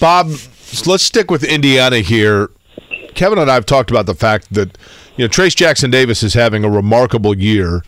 Bob, 0.00 0.30
let's 0.86 1.04
stick 1.04 1.30
with 1.30 1.44
Indiana 1.44 2.00
here. 2.00 2.50
Kevin 3.14 3.38
and 3.38 3.50
I 3.50 3.54
have 3.54 3.66
talked 3.66 3.90
about 3.90 4.06
the 4.06 4.14
fact 4.14 4.52
that 4.52 4.76
you 5.16 5.24
know 5.24 5.28
Trayce 5.28 5.54
Jackson 5.54 5.90
Davis 5.90 6.22
is 6.22 6.34
having 6.34 6.64
a 6.64 6.70
remarkable 6.70 7.36
year, 7.38 7.82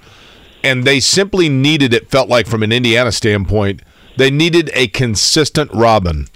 and 0.62 0.85
they 0.85 1.00
simply 1.00 1.48
needed 1.48 1.92
it. 1.92 2.11
Felt 2.11 2.28
like 2.28 2.46
from 2.46 2.62
an 2.62 2.70
Indiana 2.70 3.11
standpoint, 3.11 3.83
they 4.16 4.31
needed 4.31 4.70
a 4.74 4.87
consistent 4.88 5.70
Robin, 5.72 6.28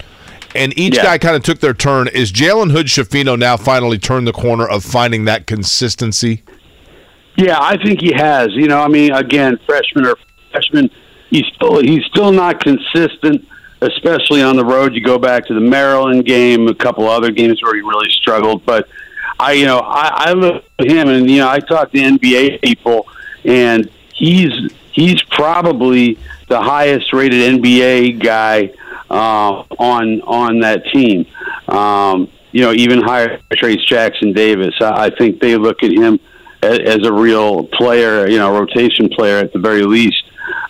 and 0.55 0.77
each 0.79 0.97
Yeah. 0.97 1.05
guy 1.05 1.19
kind 1.19 1.37
of 1.37 1.43
took 1.43 1.61
their 1.61 1.75
turn. 1.75 2.09
Is 2.09 2.33
Jalen 2.33 2.73
Hood 2.73 2.87
Schifino 2.87 3.39
now 3.39 3.57
finally 3.57 3.99
turned 3.99 4.27
the 4.27 4.33
corner 4.33 4.67
of 4.67 4.83
finding 4.85 5.25
that 5.27 5.47
consistency? 5.47 6.43
Yeah, 7.37 7.59
I 7.61 7.77
think 7.83 8.01
he 8.01 8.13
has. 8.15 8.49
You 8.53 8.67
know, 8.67 8.81
I 8.81 8.89
mean, 8.89 9.13
again, 9.13 9.59
freshman 9.67 10.07
or 10.07 10.17
freshman, 10.51 10.91
he's 11.29 11.45
still 11.55 11.81
he's 11.81 12.05
still 12.07 12.33
not 12.33 12.61
consistent, 12.61 13.47
especially 13.83 14.43
on 14.43 14.57
the 14.57 14.65
road. 14.65 14.95
You 14.95 15.03
go 15.03 15.19
back 15.19 15.47
to 15.47 15.55
the 15.55 15.61
Maryland 15.61 16.25
game, 16.25 16.67
a 16.69 16.75
couple 16.75 17.07
other 17.07 17.31
games 17.31 17.63
where 17.63 17.75
he 17.75 17.83
really 17.83 18.11
struggled. 18.11 18.65
But 18.65 18.89
I, 19.39 19.53
you 19.53 19.67
know, 19.67 19.81
I, 19.81 20.29
I 20.29 20.33
look 20.33 20.65
at 20.79 20.87
him, 20.87 21.09
and 21.09 21.31
you 21.31 21.39
know, 21.39 21.49
I 21.49 21.61
talk 21.61 21.93
to 21.93 21.99
NBA 21.99 22.63
people, 22.63 23.07
and 23.45 23.91
he's 24.15 24.73
he's 24.93 25.23
probably 25.25 26.19
the 26.49 26.61
highest 26.61 27.13
rated 27.13 27.61
NBA 27.61 28.23
guy 28.23 28.73
uh, 29.11 29.63
on 29.79 30.23
on 30.23 30.61
that 30.61 30.87
team. 30.87 31.27
Um, 31.69 32.33
you 32.53 32.63
know, 32.63 32.73
even 32.73 33.03
higher 33.03 33.29
than 33.29 33.59
Trayce 33.59 33.85
Jackson 33.85 34.33
Davis. 34.33 34.75
I, 34.81 35.07
I 35.07 35.11
think 35.11 35.41
they 35.41 35.57
look 35.57 35.83
at 35.83 35.91
him 35.91 36.19
as, 36.67 37.07
a 37.07 37.13
real 37.13 37.67
player, 37.69 38.29
you 38.29 38.39
know, 38.39 38.53
rotation 38.53 39.09
player 39.09 39.39
at 39.39 39.53
the 39.53 39.59
very 39.59 39.83
least 39.83 40.25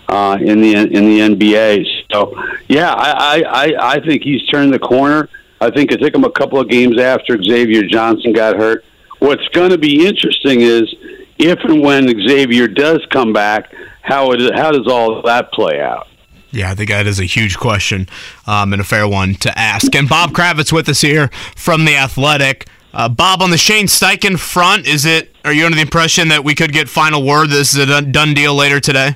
uh, 0.07 0.37
in 0.39 0.61
the 0.61 0.73
in 0.73 1.05
the 1.05 1.19
NBA. 1.19 1.85
So, 2.11 2.33
yeah, 2.67 2.93
I, 2.93 3.11
I, 3.11 3.43
I, 3.43 3.93
I 3.95 3.99
think 3.99 4.23
he's 4.23 4.45
turned 4.47 4.73
the 4.73 4.79
corner. 4.79 5.29
I 5.59 5.71
think 5.71 5.91
it 5.91 5.97
took 5.97 6.13
him 6.13 6.23
a 6.23 6.31
couple 6.31 6.59
of 6.59 6.69
games 6.69 6.99
after 6.99 7.41
Xavier 7.41 7.83
Johnson 7.83 8.31
got 8.33 8.55
hurt. 8.55 8.85
What's 9.19 9.47
going 9.49 9.71
to 9.71 9.77
be 9.77 10.05
interesting 10.05 10.61
is 10.61 10.93
if 11.39 11.59
and 11.63 11.81
when 11.81 12.07
Xavier 12.27 12.67
does 12.67 13.05
come 13.11 13.33
back, 13.33 13.73
how 14.01 14.31
it, 14.31 14.55
how 14.55 14.71
does 14.71 14.87
all 14.87 15.21
that 15.23 15.51
play 15.51 15.81
out? 15.81 16.07
Yeah, 16.51 16.71
I 16.71 16.75
think 16.75 16.89
that 16.89 17.07
is 17.07 17.19
a 17.19 17.25
huge 17.25 17.57
question 17.57 18.07
um, 18.45 18.71
and 18.71 18.81
a 18.81 18.85
fair 18.85 19.07
one 19.07 19.35
to 19.35 19.57
ask. 19.57 19.93
And 19.95 20.07
Bob 20.07 20.31
Kravitz 20.31 20.71
with 20.71 20.87
us 20.87 21.01
here 21.01 21.29
from 21.55 21.85
the 21.85 21.95
Athletic. 21.95 22.67
Uh, 22.97 23.07
Bob, 23.07 23.43
on 23.43 23.51
the 23.51 23.59
Shane 23.59 23.85
Steichen 23.85 24.39
front, 24.39 24.87
is 24.87 25.05
it? 25.05 25.29
Are 25.45 25.53
you 25.53 25.65
under 25.65 25.75
the 25.75 25.83
impression 25.83 26.29
that 26.29 26.43
we 26.43 26.55
could 26.55 26.73
get 26.73 26.89
final 26.89 27.23
word? 27.23 27.51
This 27.51 27.75
is 27.75 27.87
a 27.87 28.01
done, 28.01 28.33
deal 28.33 28.55
later 28.55 28.79
today. 28.79 29.15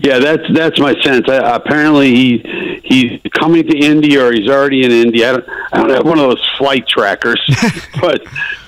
Yeah, 0.00 0.18
that's 0.20 0.42
that's 0.54 0.80
my 0.80 0.98
sense. 1.02 1.28
I, 1.28 1.54
apparently, 1.54 2.14
he 2.14 2.80
he's 2.82 3.20
coming 3.38 3.68
to 3.68 3.76
Indy, 3.76 4.16
or 4.16 4.32
he's 4.32 4.48
already 4.48 4.86
in 4.86 4.90
Indy. 4.90 5.22
I 5.22 5.32
don't, 5.32 5.44
I 5.70 5.76
don't 5.76 5.90
have 5.90 6.06
one 6.06 6.18
of 6.18 6.30
those 6.30 6.50
flight 6.56 6.88
trackers, 6.88 7.38
but 8.00 8.22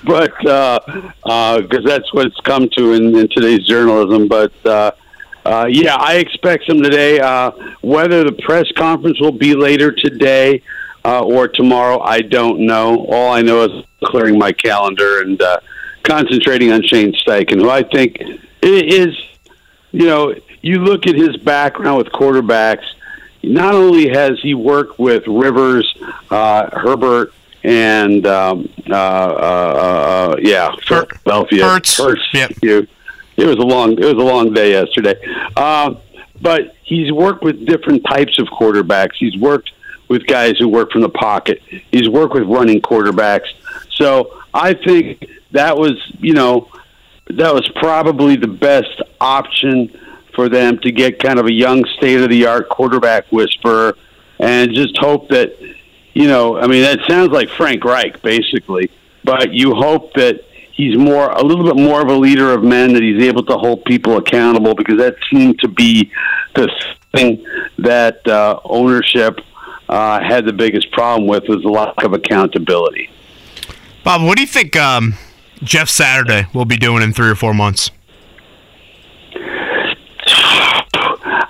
but 0.05 0.37
because 0.37 1.11
uh, 1.23 1.61
because 1.61 1.83
that's 1.83 2.13
what 2.13 2.27
it's 2.27 2.39
come 2.41 2.69
to 2.77 2.93
in, 2.93 3.17
in 3.17 3.27
today's 3.29 3.65
journalism. 3.65 4.27
But 4.27 4.53
uh, 4.63 4.91
uh, 5.45 5.65
yeah, 5.67 5.95
I 5.95 6.17
expect 6.17 6.69
him 6.69 6.83
today. 6.83 7.19
Uh, 7.19 7.49
whether 7.81 8.23
the 8.23 8.33
press 8.33 8.71
conference 8.73 9.19
will 9.19 9.31
be 9.31 9.55
later 9.55 9.91
today 9.91 10.61
uh, 11.07 11.23
or 11.23 11.47
tomorrow, 11.47 12.01
I 12.01 12.21
don't 12.21 12.65
know. 12.65 13.05
All 13.05 13.31
I 13.31 13.41
know 13.41 13.63
is 13.63 13.85
clearing 14.03 14.37
my 14.37 14.51
calendar 14.51 15.21
and 15.21 15.41
uh, 15.41 15.61
concentrating 16.03 16.71
on 16.71 16.83
Shane 16.83 17.13
Steichen, 17.13 17.61
who 17.61 17.69
I 17.69 17.83
think 17.83 18.17
is 18.61 19.15
you 19.91 20.05
know, 20.05 20.35
you 20.61 20.79
look 20.79 21.07
at 21.07 21.15
his 21.15 21.37
background 21.37 21.97
with 21.97 22.07
quarterbacks. 22.07 22.85
Not 23.43 23.73
only 23.73 24.09
has 24.09 24.39
he 24.41 24.53
worked 24.53 24.99
with 24.99 25.23
Rivers, 25.27 25.91
uh, 26.29 26.69
Herbert, 26.77 27.33
and 27.63 28.25
um, 28.27 28.69
uh, 28.89 28.93
uh, 28.93 28.95
uh, 28.95 30.35
yeah, 30.39 30.75
Philadelphia. 30.85 31.63
Hurts. 31.63 31.97
Yep. 32.33 32.51
It 32.61 33.45
was 33.45 33.57
a 33.57 33.61
long. 33.61 33.93
It 33.93 33.99
was 33.99 34.13
a 34.13 34.27
long 34.27 34.53
day 34.53 34.71
yesterday. 34.71 35.15
Uh, 35.55 35.95
but 36.41 36.75
he's 36.83 37.11
worked 37.11 37.43
with 37.43 37.65
different 37.65 38.03
types 38.05 38.37
of 38.39 38.47
quarterbacks. 38.47 39.13
He's 39.17 39.37
worked 39.37 39.71
with 40.07 40.25
guys 40.25 40.57
who 40.57 40.67
work 40.67 40.91
from 40.91 41.01
the 41.01 41.09
pocket. 41.09 41.61
He's 41.91 42.09
worked 42.09 42.33
with 42.33 42.43
running 42.43 42.81
quarterbacks. 42.81 43.47
So 43.91 44.41
I 44.53 44.73
think 44.73 45.25
that 45.51 45.77
was, 45.77 45.93
you 46.19 46.33
know, 46.33 46.69
that 47.29 47.53
was 47.53 47.67
probably 47.75 48.35
the 48.35 48.47
best 48.47 49.01
option 49.19 49.89
for 50.33 50.49
them 50.49 50.77
to 50.79 50.91
get 50.91 51.19
kind 51.19 51.39
of 51.39 51.47
a 51.47 51.51
young 51.51 51.83
state 51.97 52.21
of 52.21 52.29
the 52.29 52.45
art 52.45 52.69
quarterback 52.69 53.25
whisperer 53.31 53.97
and 54.39 54.73
just 54.73 54.95
hope 54.97 55.29
that 55.29 55.57
you 56.13 56.27
know 56.27 56.57
I 56.57 56.67
mean 56.67 56.83
that 56.83 56.99
sounds 57.07 57.31
like 57.31 57.49
Frank 57.49 57.83
Reich 57.83 58.21
basically 58.21 58.91
but 59.23 59.51
you 59.51 59.73
hope 59.73 60.13
that 60.13 60.45
he's 60.71 60.95
more 60.95 61.31
a 61.31 61.43
little 61.43 61.65
bit 61.65 61.75
more 61.75 62.01
of 62.01 62.07
a 62.07 62.13
leader 62.13 62.51
of 62.53 62.63
men 62.63 62.93
that 62.93 63.01
he's 63.01 63.23
able 63.23 63.43
to 63.45 63.57
hold 63.57 63.83
people 63.85 64.17
accountable 64.17 64.75
because 64.75 64.97
that 64.99 65.15
seemed 65.31 65.59
to 65.59 65.67
be 65.67 66.11
the 66.53 66.71
thing 67.13 67.43
that 67.79 68.25
uh, 68.27 68.59
ownership 68.63 69.39
uh, 69.89 70.21
had 70.21 70.45
the 70.45 70.53
biggest 70.53 70.91
problem 70.91 71.27
with 71.27 71.43
was 71.47 71.61
the 71.61 71.69
lack 71.69 72.03
of 72.03 72.13
accountability. 72.13 73.09
Bob, 74.03 74.21
what 74.21 74.35
do 74.37 74.41
you 74.41 74.47
think 74.47 74.75
um, 74.75 75.15
Jeff 75.63 75.89
Saturday 75.89 76.47
will 76.53 76.65
be 76.65 76.77
doing 76.77 77.03
in 77.03 77.13
three 77.13 77.29
or 77.29 77.35
four 77.35 77.53
months? 77.53 77.91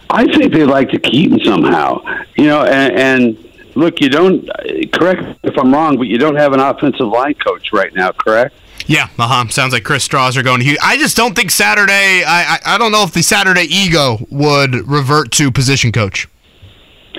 I 0.09 0.25
think 0.25 0.53
they'd 0.53 0.65
like 0.65 0.89
to 0.89 0.99
keep 0.99 1.31
him 1.31 1.39
somehow, 1.41 2.03
you 2.35 2.45
know. 2.45 2.63
And, 2.63 2.95
and 2.95 3.51
look, 3.75 3.99
you 4.01 4.09
don't 4.09 4.49
correct 4.91 5.39
if 5.43 5.57
I'm 5.57 5.73
wrong, 5.73 5.97
but 5.97 6.07
you 6.07 6.17
don't 6.17 6.35
have 6.35 6.53
an 6.53 6.59
offensive 6.59 7.07
line 7.07 7.35
coach 7.35 7.71
right 7.71 7.93
now, 7.93 8.11
correct? 8.11 8.55
Yeah, 8.87 9.09
uh 9.19 9.27
huh. 9.27 9.47
Sounds 9.49 9.73
like 9.73 9.83
Chris 9.83 10.07
Strausser 10.07 10.43
going 10.43 10.59
to 10.59 10.65
Houston. 10.65 10.87
I 10.87 10.97
just 10.97 11.17
don't 11.17 11.35
think 11.35 11.51
Saturday. 11.51 12.23
I, 12.25 12.55
I 12.55 12.75
I 12.75 12.77
don't 12.77 12.91
know 12.91 13.03
if 13.03 13.11
the 13.11 13.21
Saturday 13.21 13.63
ego 13.63 14.25
would 14.31 14.87
revert 14.87 15.31
to 15.33 15.51
position 15.51 15.91
coach. 15.91 16.27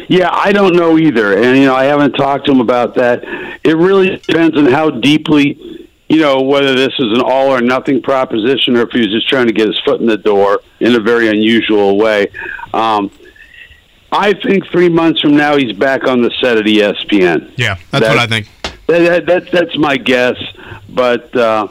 Yeah, 0.09 0.31
I 0.33 0.53
don't 0.53 0.75
know 0.77 0.99
either, 0.99 1.37
and 1.37 1.57
you 1.59 1.67
know, 1.67 1.75
I 1.75 1.85
haven't 1.85 2.13
talked 2.13 2.47
to 2.47 2.53
him 2.53 2.61
about 2.61 2.95
that. 2.95 3.23
It 3.65 3.77
really 3.77 4.17
depends 4.17 4.57
on 4.57 4.67
how 4.67 4.91
deeply, 4.91 5.89
you 6.09 6.21
know, 6.21 6.41
whether 6.43 6.75
this 6.75 6.93
is 6.99 7.13
an 7.19 7.21
all 7.21 7.49
or 7.49 7.61
nothing 7.61 8.01
proposition, 8.03 8.77
or 8.77 8.83
if 8.83 8.91
he 8.91 9.01
was 9.01 9.09
just 9.11 9.29
trying 9.29 9.47
to 9.47 9.53
get 9.53 9.67
his 9.67 9.79
foot 9.81 10.01
in 10.01 10.07
the 10.07 10.17
door 10.17 10.61
in 10.81 10.95
a 10.95 11.01
very 11.01 11.29
unusual 11.29 11.99
way. 11.99 12.29
Um, 12.73 13.11
I 14.11 14.33
think 14.33 14.67
three 14.69 14.89
months 14.89 15.21
from 15.21 15.37
now, 15.37 15.57
he's 15.57 15.77
back 15.77 16.05
on 16.07 16.23
the 16.23 16.31
set 16.41 16.57
at 16.57 16.65
ESPN. 16.65 17.53
Yeah, 17.57 17.77
that's 17.91 18.05
That- 18.07 18.11
what 18.11 18.19
I 18.19 18.27
think. 18.27 18.49
That, 18.87 19.01
that, 19.01 19.27
that, 19.27 19.51
that's 19.53 19.77
my 19.77 19.99
guess, 19.99 20.37
but 20.89 21.37
uh, 21.37 21.69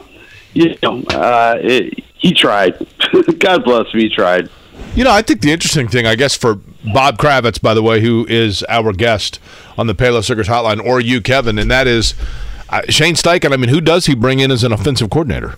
you 0.54 0.76
know, 0.84 1.02
uh, 1.10 1.56
it, 1.60 2.04
he 2.14 2.32
tried. 2.32 2.74
God 3.40 3.64
bless 3.64 3.88
him, 3.92 3.98
he 3.98 4.08
tried. 4.08 4.48
You 4.98 5.04
know, 5.04 5.12
I 5.12 5.22
think 5.22 5.42
the 5.42 5.52
interesting 5.52 5.86
thing, 5.86 6.06
I 6.06 6.16
guess, 6.16 6.34
for 6.34 6.56
Bob 6.92 7.18
Kravitz, 7.18 7.62
by 7.62 7.72
the 7.72 7.84
way, 7.84 8.00
who 8.00 8.26
is 8.28 8.64
our 8.68 8.92
guest 8.92 9.38
on 9.76 9.86
the 9.86 9.94
Payless 9.94 10.28
Liquors 10.28 10.48
Hotline, 10.48 10.84
or 10.84 11.00
you, 11.00 11.20
Kevin, 11.20 11.56
and 11.56 11.70
that 11.70 11.86
is 11.86 12.14
uh, 12.68 12.82
Shane 12.88 13.14
Steichen. 13.14 13.52
I 13.52 13.56
mean, 13.58 13.70
who 13.70 13.80
does 13.80 14.06
he 14.06 14.16
bring 14.16 14.40
in 14.40 14.50
as 14.50 14.64
an 14.64 14.72
offensive 14.72 15.08
coordinator? 15.08 15.54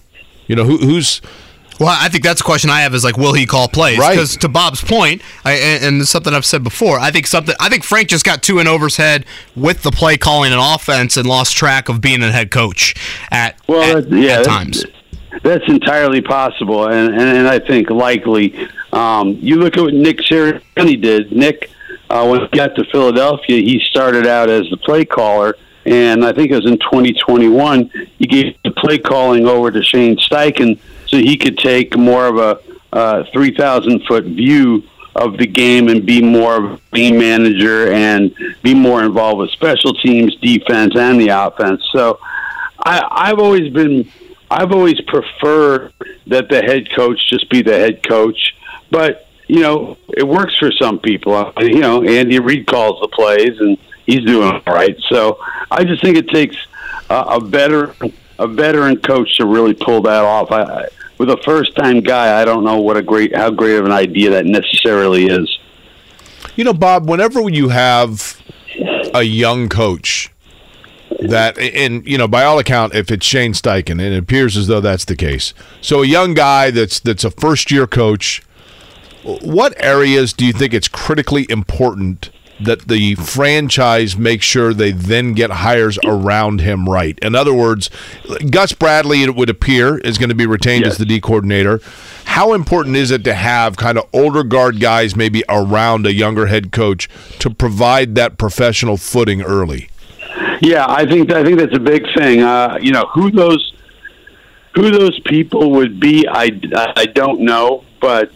You 0.47 0.57
know, 0.57 0.65
who, 0.65 0.77
who's 0.77 1.23
Well, 1.81 1.89
I 1.89 2.11
think 2.11 2.23
that's 2.23 2.43
a 2.43 2.45
question 2.45 2.69
I 2.69 2.83
have 2.83 2.95
is 2.95 3.03
like, 3.03 3.17
will 3.17 3.33
he 3.33 3.47
call 3.47 3.67
plays? 3.67 3.99
Right. 3.99 4.11
Because 4.11 4.37
to 4.37 4.49
Bob's 4.51 4.85
point, 4.85 5.23
I, 5.43 5.53
and, 5.53 5.85
and 5.85 6.01
it's 6.03 6.11
something 6.11 6.35
I've 6.35 6.45
said 6.45 6.63
before, 6.63 7.01
I 7.01 7.11
think 7.11 7.27
something. 7.27 7.55
I 7.59 7.71
think 7.71 7.83
Frank 7.83 8.09
just 8.09 8.27
got 8.27 8.43
too 8.43 8.59
in 8.59 8.67
over 8.67 8.89
his 8.89 8.99
head 8.99 9.25
with 9.57 9.83
the 9.83 9.91
play 9.91 10.19
calling 10.19 10.53
and 10.53 10.61
offense 10.63 11.17
and 11.17 11.27
lost 11.27 11.57
track 11.57 11.89
of 11.89 12.03
being 12.03 12.23
a 12.23 12.31
head 12.31 12.51
coach 12.51 12.95
at 13.31 13.57
Well, 13.67 13.97
at, 13.97 14.11
yeah, 14.11 14.33
at 14.33 14.37
that- 14.39 14.45
times. 14.45 14.85
That's 15.43 15.67
entirely 15.69 16.21
possible, 16.21 16.89
and, 16.89 17.15
and, 17.15 17.39
and 17.39 17.49
I 17.49 17.59
think 17.61 17.89
likely. 17.89 18.69
Um, 18.93 19.39
you 19.41 19.57
look 19.57 19.77
at 19.77 19.83
what 19.83 19.95
Nick 19.95 20.19
Sirianni 20.19 21.01
did. 21.01 21.33
Nick, 21.33 21.71
uh, 22.09 22.27
when 22.27 22.41
he 22.41 22.49
got 22.49 22.75
to 22.77 22.85
Philadelphia, 22.85 23.57
he 23.63 23.81
started 23.91 24.27
out 24.27 24.51
as 24.51 24.69
the 24.71 24.77
play 24.77 25.05
caller, 25.05 25.57
and 25.87 26.25
I 26.25 26.33
think 26.33 26.51
it 26.51 26.57
was 26.57 26.67
in 26.67 26.79
2021 26.79 27.91
he 28.19 28.27
gave 28.27 28.55
the 28.65 28.71
play 28.73 28.99
calling 28.99 29.47
over 29.47 29.71
to 29.71 29.83
Shane 29.83 30.17
Steichen 30.17 30.79
so 31.07 31.17
he 31.17 31.37
could 31.37 31.59
take 31.59 31.97
more 31.97 32.27
of 32.27 32.37
a 32.37 32.61
uh, 32.93 33.25
3,000 33.33 34.03
foot 34.07 34.25
view 34.25 34.83
of 35.17 35.39
the 35.39 35.47
game 35.47 35.89
and 35.89 36.07
be 36.07 36.23
more 36.23 36.57
of 36.57 36.65
a 36.73 36.81
game 36.93 37.19
manager 37.19 37.93
and 37.93 38.35
be 38.63 38.75
more 38.75 39.03
involved 39.03 39.39
with 39.39 39.51
special 39.51 39.93
teams, 39.95 40.37
defense, 40.37 40.95
and 40.97 41.21
the 41.21 41.29
offense. 41.29 41.83
So 41.93 42.19
I, 42.79 43.03
I've 43.11 43.39
always 43.39 43.73
been, 43.73 44.11
I've 44.51 44.73
always 44.73 45.01
preferred 45.03 45.93
that 46.27 46.49
the 46.49 46.63
head 46.63 46.91
coach 46.95 47.29
just 47.29 47.49
be 47.51 47.63
the 47.63 47.77
head 47.77 48.07
coach. 48.07 48.55
But 48.91 49.27
you 49.47 49.61
know, 49.61 49.97
it 50.17 50.27
works 50.27 50.57
for 50.59 50.71
some 50.73 51.01
people. 51.01 51.35
Uh, 51.35 51.53
You 51.59 51.81
know, 51.81 52.05
Andy 52.05 52.39
Reid 52.39 52.67
calls 52.67 53.01
the 53.01 53.09
plays, 53.09 53.59
and 53.59 53.77
he's 54.07 54.25
doing 54.25 54.49
all 54.49 54.75
right. 54.75 54.97
So 55.09 55.39
I 55.71 55.83
just 55.83 56.03
think 56.03 56.17
it 56.17 56.29
takes 56.29 56.57
a, 57.09 57.15
a 57.15 57.41
better, 57.41 57.95
a 58.39 58.47
veteran 58.47 59.01
coach 59.01 59.37
to 59.39 59.47
really 59.47 59.75
pull 59.75 60.03
that 60.03 60.23
off. 60.23 60.53
I, 60.53 60.87
with 61.19 61.31
a 61.31 61.37
first-time 61.45 62.01
guy, 62.01 62.41
I 62.41 62.45
don't 62.45 62.65
know 62.65 62.81
what 62.81 62.97
a 62.97 63.03
great, 63.03 63.35
how 63.35 63.51
great 63.51 63.77
of 63.77 63.85
an 63.85 63.93
idea 63.93 64.31
that 64.31 64.47
necessarily 64.47 65.27
is. 65.27 65.59
You 66.55 66.65
know, 66.65 66.73
Bob, 66.73 67.09
whenever 67.09 67.49
you 67.51 67.69
have 67.71 68.41
a 69.13 69.23
young 69.23 69.69
coach 69.69 70.31
that, 71.19 71.59
and, 71.59 72.07
you 72.07 72.17
know, 72.17 72.29
by 72.29 72.45
all 72.45 72.59
account, 72.59 72.95
if 72.95 73.11
it's 73.11 73.27
Shane 73.27 73.53
Steichen, 73.53 73.91
and 73.91 74.01
it 74.01 74.17
appears 74.17 74.57
as 74.57 74.69
though 74.69 74.81
that's 74.81 75.05
the 75.05 75.17
case. 75.17 75.53
So 75.81 76.03
a 76.03 76.07
young 76.07 76.35
guy 76.35 76.71
that's 76.71 77.01
that's 77.01 77.25
a 77.25 77.31
first 77.31 77.71
year 77.71 77.87
coach, 77.87 78.43
what 79.23 79.75
areas 79.83 80.33
do 80.33 80.47
you 80.47 80.53
think 80.53 80.75
it's 80.75 80.89
critically 80.89 81.47
important 81.51 82.31
that 82.63 82.89
the 82.89 83.15
franchise 83.15 84.17
make 84.17 84.43
sure 84.43 84.75
they 84.75 84.93
then 84.93 85.33
get 85.33 85.51
hires 85.51 85.99
around 86.05 86.61
him 86.61 86.89
right? 86.89 87.19
In 87.21 87.35
other 87.35 87.55
words, 87.55 87.91
Gus 88.51 88.73
Bradley, 88.73 89.23
it 89.23 89.35
would 89.35 89.49
appear, 89.49 89.99
is 89.99 90.19
going 90.19 90.29
to 90.29 90.35
be 90.35 90.47
retained 90.47 90.85
as 90.85 90.99
the 90.99 91.05
D 91.05 91.21
coordinator. 91.21 91.81
How 92.25 92.53
important 92.53 92.97
is 92.97 93.11
it 93.11 93.25
to 93.25 93.35
have 93.35 93.77
kind 93.77 93.99
of 93.99 94.09
older 94.13 94.45
guard 94.45 94.81
guys 94.81 95.17
maybe 95.17 95.43
around 95.49 96.07
a 96.07 96.13
younger 96.13 96.47
head 96.47 96.71
coach 96.71 97.09
to 97.41 97.51
provide 97.51 98.15
that 98.15 98.39
professional 98.39 98.97
footing 98.97 99.43
early? 99.43 99.91
Yeah, 100.61 100.85
I 100.87 101.07
think 101.07 101.33
I 101.33 101.43
think 101.43 101.59
that's 101.59 101.75
a 101.75 101.81
big 101.81 102.05
thing. 102.15 102.43
Uh, 102.43 102.79
you 102.81 102.93
know 102.93 103.07
who 103.15 103.31
those 103.31 103.73
who 104.75 104.91
those 104.91 105.19
people 105.21 105.73
would 105.73 105.99
be. 105.99 106.27
I, 106.29 106.51
I 106.97 107.07
don't 107.07 107.41
know, 107.41 107.85
but 108.01 108.31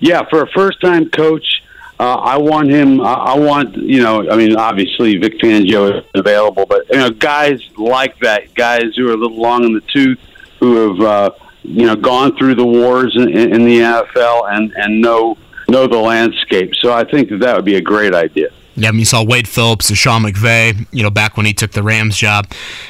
yeah, 0.00 0.22
for 0.28 0.42
a 0.42 0.46
first 0.48 0.80
time 0.80 1.10
coach, 1.10 1.62
uh, 2.00 2.14
I 2.16 2.38
want 2.38 2.70
him. 2.70 3.00
I 3.00 3.12
I 3.12 3.38
want 3.38 3.76
you 3.76 4.02
know. 4.02 4.28
I 4.30 4.36
mean, 4.36 4.56
obviously 4.56 5.16
Vic 5.16 5.38
Fangio 5.38 5.98
is 5.98 6.04
available, 6.14 6.66
but 6.66 6.88
you 6.90 6.96
know, 6.98 7.10
guys 7.10 7.60
like 7.76 8.18
that, 8.20 8.54
guys 8.54 8.94
who 8.96 9.08
are 9.08 9.12
a 9.12 9.16
little 9.16 9.40
long 9.40 9.64
in 9.64 9.74
the 9.74 9.80
tooth, 9.82 10.18
who 10.58 10.90
have 10.90 11.00
uh, 11.00 11.30
you 11.62 11.86
know 11.86 11.96
gone 11.96 12.36
through 12.36 12.56
the 12.56 12.66
wars 12.66 13.14
in, 13.16 13.28
in 13.28 13.64
the 13.64 13.78
NFL 13.78 14.52
and 14.52 14.72
and 14.72 15.00
know 15.00 15.36
know 15.68 15.86
the 15.86 15.96
landscape. 15.98 16.74
So 16.80 16.92
I 16.92 17.04
think 17.04 17.30
that 17.30 17.38
that 17.38 17.56
would 17.56 17.64
be 17.64 17.76
a 17.76 17.80
great 17.80 18.14
idea. 18.14 18.48
Yeah, 18.76 18.88
I 18.88 18.90
mean, 18.90 18.98
you 18.98 19.04
saw 19.04 19.22
Wade 19.22 19.46
Phillips 19.46 19.88
and 19.88 19.96
Sean 19.96 20.22
McVay, 20.24 20.84
you 20.90 21.04
know, 21.04 21.10
back 21.10 21.36
when 21.36 21.46
he 21.46 21.54
took 21.54 21.70
the 21.70 21.82
Rams 21.84 22.16
job 22.16 22.48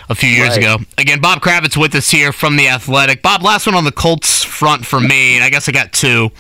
a 0.08 0.14
few 0.14 0.30
years 0.30 0.56
Right. 0.56 0.58
ago. 0.60 0.78
Again, 0.96 1.20
Bob 1.20 1.42
Kravitz 1.42 1.76
with 1.76 1.94
us 1.94 2.10
here 2.10 2.32
from 2.32 2.56
The 2.56 2.68
Athletic. 2.68 3.20
Bob, 3.20 3.42
last 3.42 3.66
one 3.66 3.74
on 3.74 3.84
the 3.84 3.92
Colts 3.92 4.42
front 4.42 4.86
for 4.86 4.98
me, 4.98 5.34
and 5.36 5.44
I 5.44 5.50
guess 5.50 5.68
I 5.68 5.72
got 5.72 5.92
two. 5.92 6.30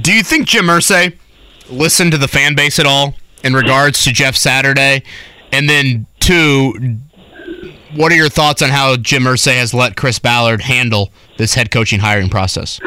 Do 0.00 0.12
you 0.12 0.24
think 0.24 0.48
Jim 0.48 0.66
Irsay 0.66 1.16
listened 1.70 2.12
to 2.12 2.18
the 2.18 2.26
fan 2.26 2.56
base 2.56 2.78
at 2.80 2.86
all 2.86 3.14
in 3.44 3.54
regards 3.54 4.02
to 4.04 4.12
Jeff 4.12 4.34
Saturday? 4.34 5.04
And 5.52 5.68
then, 5.68 6.06
two, 6.18 6.98
what 7.94 8.10
are 8.10 8.16
your 8.16 8.28
thoughts 8.28 8.60
on 8.60 8.70
how 8.70 8.96
Jim 8.96 9.22
Irsay 9.22 9.56
has 9.56 9.72
let 9.72 9.94
Chris 9.96 10.18
Ballard 10.18 10.62
handle 10.62 11.12
this 11.36 11.54
head 11.54 11.70
coaching 11.70 12.00
hiring 12.00 12.28
process? 12.28 12.80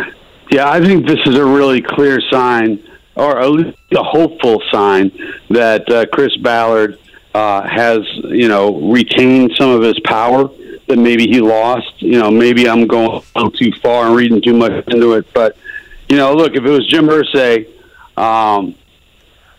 Yeah, 0.51 0.69
I 0.69 0.81
think 0.81 1.07
this 1.07 1.19
is 1.25 1.35
a 1.35 1.45
really 1.45 1.81
clear 1.81 2.19
sign, 2.29 2.83
or 3.15 3.39
at 3.39 3.51
least 3.51 3.77
a 3.95 4.03
hopeful 4.03 4.61
sign, 4.69 5.11
that 5.49 5.89
uh, 5.89 6.07
Chris 6.07 6.35
Ballard 6.37 6.99
uh, 7.33 7.61
has, 7.67 7.99
you 8.25 8.49
know, 8.49 8.81
retained 8.91 9.53
some 9.55 9.69
of 9.69 9.81
his 9.81 9.99
power 10.01 10.49
that 10.87 10.97
maybe 10.97 11.25
he 11.25 11.39
lost. 11.39 12.01
You 12.01 12.19
know, 12.19 12.31
maybe 12.31 12.67
I'm 12.67 12.85
going 12.85 13.21
too 13.53 13.71
far 13.81 14.07
and 14.07 14.15
reading 14.15 14.41
too 14.41 14.53
much 14.53 14.85
into 14.87 15.13
it, 15.13 15.25
but 15.33 15.55
you 16.09 16.17
know, 16.17 16.33
look, 16.33 16.55
if 16.55 16.63
it 16.63 16.69
was 16.69 16.87
Jim 16.87 17.07
Irsay, 17.07 17.67
um, 18.17 18.75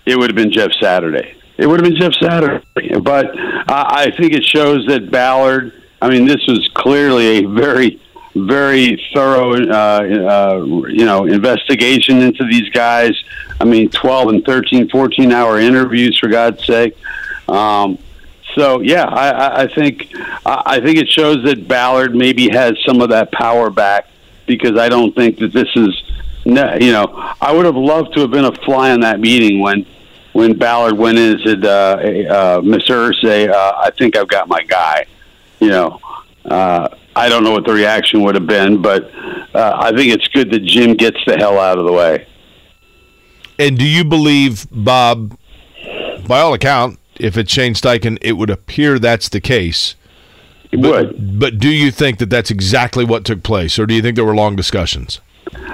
it 0.06 0.16
would 0.18 0.30
have 0.30 0.36
been 0.36 0.50
Jeff 0.52 0.70
Saturday. 0.80 1.34
It 1.56 1.66
would 1.66 1.80
have 1.80 1.90
been 1.90 2.00
Jeff 2.00 2.12
Saturday. 2.14 2.64
But 3.00 3.36
I 3.38 4.06
I 4.06 4.10
think 4.16 4.32
it 4.32 4.44
shows 4.44 4.86
that 4.86 5.10
Ballard. 5.10 5.72
I 6.00 6.08
mean, 6.08 6.26
this 6.26 6.46
was 6.46 6.68
clearly 6.74 7.38
a 7.38 7.44
very, 7.46 8.00
very 8.36 9.02
thorough, 9.12 9.54
uh, 9.54 9.74
uh, 9.74 10.64
you 10.88 11.04
know, 11.04 11.26
investigation 11.26 12.22
into 12.22 12.44
these 12.44 12.68
guys. 12.70 13.12
I 13.60 13.64
mean, 13.64 13.90
12 13.90 14.28
and 14.28 14.44
13, 14.44 14.88
14 14.88 15.32
hour 15.32 15.58
interviews, 15.58 16.16
for 16.18 16.28
God's 16.28 16.64
sake. 16.64 16.96
Um, 17.48 17.98
so 18.54 18.80
yeah, 18.80 19.04
I, 19.06 19.62
I- 19.64 19.66
think 19.74 20.08
I 20.46 20.80
think 20.80 20.98
it 20.98 21.08
shows 21.08 21.42
that 21.44 21.66
Ballard 21.68 22.14
maybe 22.14 22.48
has 22.50 22.76
some 22.86 23.00
of 23.02 23.08
that 23.10 23.32
power 23.32 23.68
back 23.68 24.06
because 24.46 24.78
I 24.78 24.88
don't 24.88 25.14
think 25.14 25.38
that 25.40 25.52
this 25.52 25.68
is, 25.76 26.02
ne- 26.48 26.84
you 26.84 26.92
know, 26.92 27.06
I 27.40 27.52
would 27.52 27.66
have 27.66 27.76
loved 27.76 28.14
to 28.14 28.20
have 28.20 28.30
been 28.30 28.44
a 28.44 28.52
fly 28.64 28.90
on 28.90 29.00
that 29.00 29.20
meeting 29.20 29.60
when 29.60 29.86
when 30.32 30.56
Ballard 30.56 30.96
went 30.96 31.18
in 31.18 31.32
and 31.32 31.40
said, 31.44 31.64
uh, 31.64 31.68
uh, 31.68 32.60
"Mr. 32.60 33.10
Irsay, 33.12 33.48
uh, 33.50 33.72
I 33.78 33.90
think 33.96 34.16
I've 34.16 34.28
got 34.28 34.48
my 34.48 34.62
guy." 34.62 35.06
You 35.60 35.68
know, 35.68 36.00
uh, 36.44 36.88
I 37.16 37.28
don't 37.28 37.42
know 37.44 37.50
what 37.52 37.64
the 37.66 37.72
reaction 37.72 38.22
would 38.22 38.34
have 38.34 38.46
been, 38.46 38.80
but 38.80 39.10
uh, 39.54 39.72
I 39.76 39.90
think 39.96 40.12
it's 40.12 40.28
good 40.28 40.50
that 40.52 40.64
Jim 40.64 40.94
gets 40.94 41.18
the 41.26 41.36
hell 41.36 41.58
out 41.58 41.78
of 41.78 41.84
the 41.84 41.92
way. 41.92 42.26
And 43.58 43.76
do 43.76 43.84
you 43.84 44.04
believe, 44.04 44.68
Bob, 44.70 45.36
by 46.28 46.38
all 46.38 46.54
account, 46.54 47.00
if 47.16 47.36
it's 47.36 47.50
Shane 47.52 47.74
Steichen, 47.74 48.18
it 48.22 48.34
would 48.34 48.50
appear 48.50 49.00
that's 49.00 49.28
the 49.28 49.40
case. 49.40 49.96
It 50.70 50.80
But, 50.80 50.90
would. 51.08 51.40
but 51.40 51.58
do 51.58 51.68
you 51.68 51.90
think 51.90 52.18
that 52.18 52.30
that's 52.30 52.52
exactly 52.52 53.04
what 53.04 53.24
took 53.24 53.42
place, 53.42 53.76
or 53.78 53.86
do 53.86 53.94
you 53.94 54.02
think 54.02 54.14
there 54.14 54.24
were 54.24 54.36
long 54.36 54.54
discussions? 54.54 55.20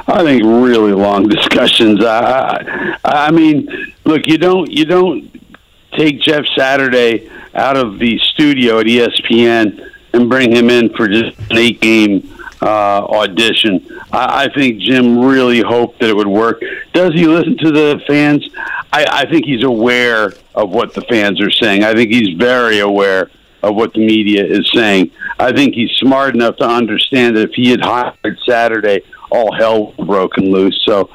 I 0.07 0.22
think 0.22 0.43
really 0.43 0.93
long 0.93 1.29
discussions. 1.29 2.05
I, 2.05 2.97
I, 3.05 3.27
I 3.27 3.31
mean, 3.31 3.95
look, 4.05 4.27
you 4.27 4.39
don't 4.39 4.70
you 4.70 4.85
don't 4.85 5.31
take 5.93 6.20
Jeff 6.20 6.45
Saturday 6.57 7.31
out 7.55 7.77
of 7.77 7.99
the 7.99 8.18
studio 8.18 8.81
at 8.81 8.87
ESPN 8.87 9.91
and 10.12 10.29
bring 10.29 10.53
him 10.53 10.70
in 10.70 10.93
for 10.95 11.09
just 11.09 11.39
an 11.51 11.59
eight 11.59 11.81
game 11.81 12.29
uh, 12.62 13.05
audition. 13.05 13.87
I, 14.12 14.45
I 14.45 14.55
think 14.55 14.81
Jim 14.81 15.18
really 15.18 15.61
hoped 15.61 16.01
that 16.01 16.09
it 16.09 16.16
would 16.16 16.27
work. 16.27 16.62
Does 16.93 17.12
he 17.14 17.27
listen 17.27 17.57
to 17.59 17.70
the 17.70 18.03
fans? 18.07 18.49
I, 18.93 19.07
I 19.11 19.31
think 19.31 19.45
he's 19.45 19.64
aware 19.64 20.33
of 20.55 20.70
what 20.70 20.95
the 20.95 21.03
fans 21.03 21.41
are 21.41 21.51
saying. 21.51 21.85
I 21.85 21.95
think 21.95 22.11
he's 22.11 22.37
very 22.37 22.79
aware 22.79 23.31
of 23.62 23.75
what 23.75 23.93
the 23.93 24.07
media 24.07 24.45
is 24.45 24.70
saying. 24.72 25.11
I 25.39 25.53
think 25.53 25.75
he's 25.75 25.91
smart 25.93 26.35
enough 26.35 26.57
to 26.59 26.68
understand 26.68 27.37
that 27.37 27.51
if 27.51 27.55
he 27.55 27.70
had 27.70 27.81
hired 27.81 28.39
Saturday, 28.47 29.03
all 29.35 29.55
hell 29.55 29.93
broken 30.07 30.53
loose. 30.53 30.80
So, 30.87 31.11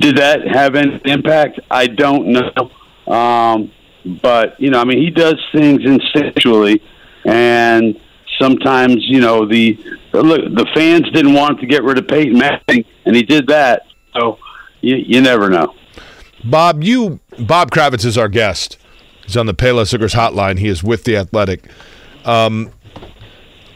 did 0.00 0.18
that 0.18 0.46
have 0.46 0.74
any 0.74 1.00
impact? 1.04 1.60
I 1.70 1.86
don't 1.86 2.28
know. 2.28 2.70
Um, 3.12 3.72
but 4.20 4.60
you 4.60 4.70
know, 4.70 4.80
I 4.80 4.84
mean, 4.84 4.98
he 4.98 5.10
does 5.10 5.36
things 5.52 5.80
instinctually, 5.80 6.80
and 7.24 7.98
sometimes 8.38 8.96
you 9.08 9.20
know 9.20 9.46
the 9.46 9.78
look. 10.12 10.54
The 10.54 10.66
fans 10.74 11.10
didn't 11.10 11.34
want 11.34 11.60
to 11.60 11.66
get 11.66 11.82
rid 11.82 11.98
of 11.98 12.08
Peyton 12.08 12.38
Manning, 12.38 12.84
and 13.04 13.16
he 13.16 13.22
did 13.22 13.46
that. 13.48 13.86
So, 14.14 14.38
you, 14.82 14.96
you 14.96 15.20
never 15.22 15.48
know. 15.48 15.74
Bob, 16.44 16.82
you 16.82 17.20
Bob 17.38 17.70
Kravitz 17.70 18.04
is 18.04 18.18
our 18.18 18.28
guest. 18.28 18.78
He's 19.24 19.36
on 19.36 19.46
the 19.46 19.54
Payless 19.54 19.92
Liquors 19.92 20.14
hotline. 20.14 20.58
He 20.58 20.68
is 20.68 20.82
with 20.82 21.04
the 21.04 21.16
Athletic. 21.16 21.70
Um, 22.24 22.70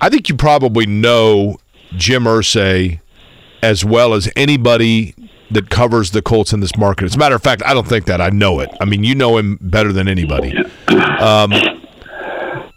I 0.01 0.11
think 0.11 0.28
you 0.28 0.36
probably 0.36 0.86
know 0.86 1.57
Jim 1.94 2.24
Irsay 2.24 3.01
as 3.66 3.84
well 3.84 4.14
as 4.14 4.30
anybody 4.36 5.12
that 5.50 5.70
covers 5.70 6.12
the 6.12 6.22
Colts 6.22 6.52
in 6.52 6.60
this 6.60 6.76
market. 6.76 7.04
As 7.04 7.16
a 7.16 7.18
matter 7.18 7.34
of 7.34 7.42
fact, 7.42 7.62
I 7.66 7.74
don't 7.74 7.86
think 7.86 8.04
that. 8.06 8.20
I 8.20 8.30
know 8.30 8.60
it. 8.60 8.70
I 8.80 8.84
mean, 8.84 9.02
you 9.02 9.16
know 9.16 9.38
him 9.38 9.58
better 9.60 9.92
than 9.92 10.06
anybody. 10.06 10.56
Um, 10.88 11.52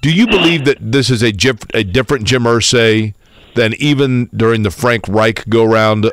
do 0.02 0.12
you 0.12 0.26
believe 0.26 0.66
that 0.66 0.78
this 0.80 1.12
is 1.12 1.22
a, 1.22 1.32
a 1.74 1.84
different 1.84 2.26
Jim 2.26 2.44
Irsay 2.44 3.14
than 3.56 3.76
even 3.76 4.30
during 4.36 4.64
the 4.64 4.72
Frank 4.72 5.08
Reich 5.08 5.48
go 5.48 5.64
round? 5.64 6.12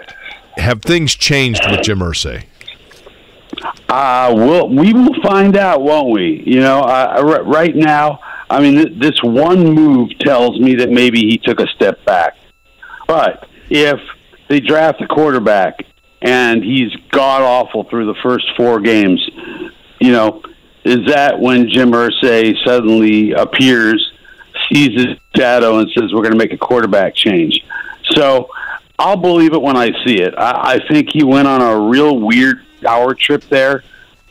Have 0.59 0.83
things 0.83 1.15
changed 1.15 1.63
with 1.71 1.83
Jim 1.83 2.01
Irsay? 2.01 2.45
Uh, 3.89 4.33
we'll, 4.37 4.69
we 4.69 4.93
will 4.93 5.23
find 5.23 5.57
out, 5.57 5.83
won't 5.83 6.11
we? 6.11 6.43
You 6.45 6.61
know, 6.61 6.81
uh, 6.81 7.43
right 7.47 7.75
now, 7.75 8.21
I 8.51 8.61
mean, 8.61 8.75
th- 8.75 9.01
this 9.01 9.23
one 9.23 9.75
move 9.75 10.11
tells 10.19 10.61
me 10.61 10.75
that 10.77 10.91
maybe 10.91 11.21
he 11.21 11.39
took 11.39 11.61
a 11.61 11.67
step 11.69 12.05
back. 12.05 12.35
But 13.07 13.49
if 13.71 13.99
they 14.49 14.61
draft 14.61 15.01
a 15.01 15.07
quarterback 15.07 15.85
and 16.23 16.63
he's 16.63 16.95
god 17.11 17.43
awful 17.43 17.85
through 17.85 18.07
the 18.07 18.19
first 18.23 18.47
four 18.57 18.81
games, 18.81 19.29
you 20.01 20.13
know, 20.13 20.43
is 20.85 21.07
that 21.07 21.39
when 21.41 21.69
Jim 21.69 21.93
Irsay 21.93 22.55
suddenly 22.65 23.33
appears, 23.33 24.13
sees 24.69 24.93
his 24.95 25.17
shadow, 25.37 25.79
and 25.79 25.91
says, 25.91 26.13
"We're 26.13 26.23
going 26.23 26.33
to 26.33 26.39
make 26.39 26.53
a 26.53 26.59
quarterback 26.59 27.15
change"? 27.15 27.65
So 28.11 28.49
I'll 28.99 29.17
believe 29.17 29.53
it 29.53 29.61
when 29.61 29.77
I 29.77 29.91
see 30.05 30.21
it. 30.21 30.35
I, 30.37 30.75
I 30.75 30.89
think 30.89 31.09
he 31.13 31.25
went 31.25 31.49
on 31.49 31.61
a 31.61 31.79
real 31.79 32.19
weird 32.19 32.65
power 32.83 33.15
trip 33.15 33.45
there 33.49 33.83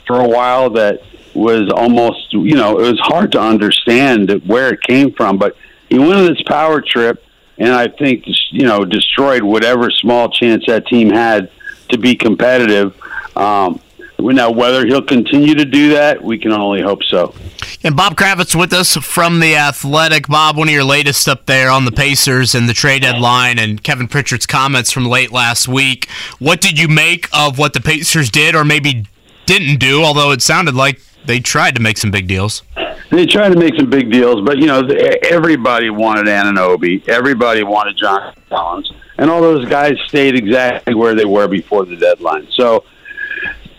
for 0.08 0.20
a 0.20 0.28
while 0.28 0.70
that 0.72 1.02
was 1.34 1.70
almost, 1.72 2.32
you 2.32 2.56
know, 2.56 2.80
it 2.80 2.92
was 2.92 3.00
hard 3.02 3.32
to 3.34 3.40
understand 3.40 4.32
where 4.46 4.74
it 4.74 4.82
came 4.82 5.12
from. 5.12 5.38
But 5.38 5.56
he 5.90 6.00
went 6.00 6.14
on 6.14 6.26
this 6.26 6.42
power 6.44 6.82
trip, 6.82 7.24
and 7.58 7.74
I 7.74 7.88
think, 7.88 8.26
you 8.52 8.66
know, 8.66 8.86
destroyed 8.86 9.44
whatever 9.44 9.90
small 9.90 10.30
chance 10.30 10.66
that 10.68 10.88
team 10.88 11.10
had 11.10 11.50
to 11.90 11.98
be 11.98 12.16
competitive. 12.16 12.96
Um, 13.38 13.80
now, 14.18 14.50
whether 14.50 14.86
he'll 14.86 15.02
continue 15.02 15.56
to 15.56 15.66
do 15.66 15.90
that, 15.94 16.24
we 16.24 16.38
can 16.38 16.52
only 16.52 16.82
hope 16.82 17.04
so. 17.04 17.36
And 17.84 17.96
Bob 17.96 18.16
Kravitz 18.16 18.56
with 18.56 18.74
us 18.74 18.96
from 18.96 19.40
the 19.40 19.56
Athletic. 19.56 20.28
Bob, 20.28 20.58
one 20.58 20.68
of 20.68 20.74
your 20.74 20.84
latest 20.84 21.28
up 21.28 21.46
there 21.46 21.70
on 21.70 21.86
the 21.86 21.92
Pacers 21.92 22.56
and 22.56 22.68
the 22.68 22.74
trade 22.74 23.04
deadline, 23.04 23.60
and 23.60 23.84
Kevin 23.84 24.08
Pritchard's 24.08 24.46
comments 24.46 24.92
from 24.92 25.06
late 25.06 25.32
last 25.32 25.68
week. 25.68 26.10
What 26.40 26.62
did 26.62 26.80
you 26.80 26.88
make 26.88 27.28
of 27.34 27.60
what 27.60 27.74
the 27.74 27.82
Pacers 27.82 28.30
did, 28.30 28.56
or 28.56 28.64
maybe 28.64 29.06
didn't 29.46 29.80
do? 29.80 30.02
Although 30.04 30.32
it 30.32 30.42
sounded 30.42 30.76
like 30.76 31.02
they 31.26 31.40
tried 31.40 31.76
to 31.76 31.82
make 31.82 31.98
some 31.98 32.12
big 32.12 32.28
deals. 32.28 32.64
They 33.12 33.26
tried 33.26 33.50
to 33.50 33.58
make 33.58 33.76
some 33.76 33.90
big 33.90 34.12
deals, 34.12 34.42
but 34.46 34.58
you 34.58 34.66
know, 34.66 34.82
everybody 35.30 35.90
wanted 35.90 36.26
Anunoby, 36.26 37.08
everybody 37.08 37.64
wanted 37.64 37.98
John 37.98 38.34
Collins, 38.50 38.92
and 39.18 39.30
all 39.30 39.42
those 39.42 39.68
guys 39.68 39.94
stayed 40.08 40.36
exactly 40.36 40.96
where 40.96 41.16
they 41.16 41.26
were 41.26 41.48
before 41.48 41.86
the 41.86 41.96
deadline. 41.96 42.48
So 42.52 42.84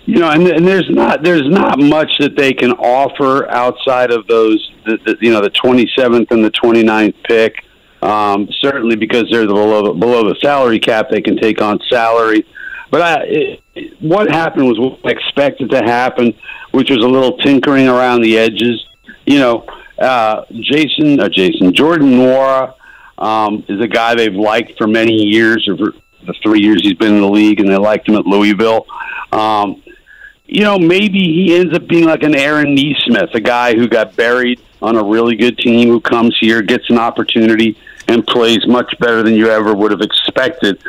you 0.06 0.20
know, 0.20 0.30
and, 0.30 0.46
and 0.46 0.66
there's 0.66 0.88
not 0.88 1.22
there's 1.24 1.48
not 1.48 1.80
much 1.80 2.18
that 2.18 2.36
they 2.36 2.54
can 2.54 2.72
offer 2.72 3.48
outside 3.50 4.12
of 4.12 4.26
those, 4.28 4.70
the, 4.84 4.98
the, 5.04 5.18
you 5.20 5.32
know, 5.32 5.42
the 5.42 5.50
27th 5.50 6.30
and 6.30 6.44
the 6.44 6.50
29th 6.50 7.14
pick. 7.24 7.62
Um, 8.02 8.48
certainly 8.60 8.94
because 8.94 9.24
they're 9.30 9.46
the 9.46 9.54
below 9.54 9.92
below 9.94 10.28
the 10.28 10.36
salary 10.40 10.78
cap, 10.78 11.08
they 11.10 11.20
can 11.20 11.36
take 11.36 11.60
on 11.60 11.80
salary. 11.90 12.46
But 12.90 13.02
I, 13.02 13.58
what 14.00 14.30
happened 14.30 14.66
was 14.66 14.78
what 14.78 14.98
expected 15.10 15.70
to 15.70 15.82
happen, 15.82 16.34
which 16.72 16.90
was 16.90 17.04
a 17.04 17.08
little 17.08 17.36
tinkering 17.38 17.88
around 17.88 18.22
the 18.22 18.38
edges. 18.38 18.84
You 19.26 19.38
know, 19.38 19.66
uh, 19.98 20.44
Jason, 20.52 21.20
uh, 21.20 21.28
Jason 21.28 21.74
Jordan 21.74 22.12
Nwora 22.12 22.74
um, 23.18 23.64
is 23.68 23.80
a 23.80 23.88
guy 23.88 24.14
they've 24.14 24.34
liked 24.34 24.76
for 24.78 24.86
many 24.86 25.14
years, 25.14 25.68
or 25.68 25.76
the 25.76 26.34
three 26.42 26.60
years 26.60 26.82
he's 26.82 26.94
been 26.94 27.14
in 27.14 27.20
the 27.20 27.28
league, 27.28 27.60
and 27.60 27.68
they 27.68 27.76
liked 27.76 28.08
him 28.08 28.16
at 28.16 28.26
Louisville. 28.26 28.86
Um, 29.32 29.82
you 30.46 30.62
know, 30.62 30.78
maybe 30.78 31.18
he 31.18 31.56
ends 31.56 31.74
up 31.74 31.88
being 31.88 32.04
like 32.04 32.22
an 32.22 32.36
Aaron 32.36 32.74
Nesmith, 32.74 33.30
a 33.34 33.40
guy 33.40 33.74
who 33.74 33.88
got 33.88 34.14
buried 34.16 34.60
on 34.80 34.96
a 34.96 35.02
really 35.02 35.34
good 35.34 35.58
team 35.58 35.88
who 35.88 36.00
comes 36.00 36.36
here, 36.40 36.62
gets 36.62 36.88
an 36.90 36.98
opportunity, 36.98 37.76
and 38.08 38.24
plays 38.26 38.64
much 38.66 38.94
better 39.00 39.22
than 39.22 39.34
you 39.34 39.48
ever 39.48 39.74
would 39.74 39.90
have 39.90 40.00
expected. 40.00 40.80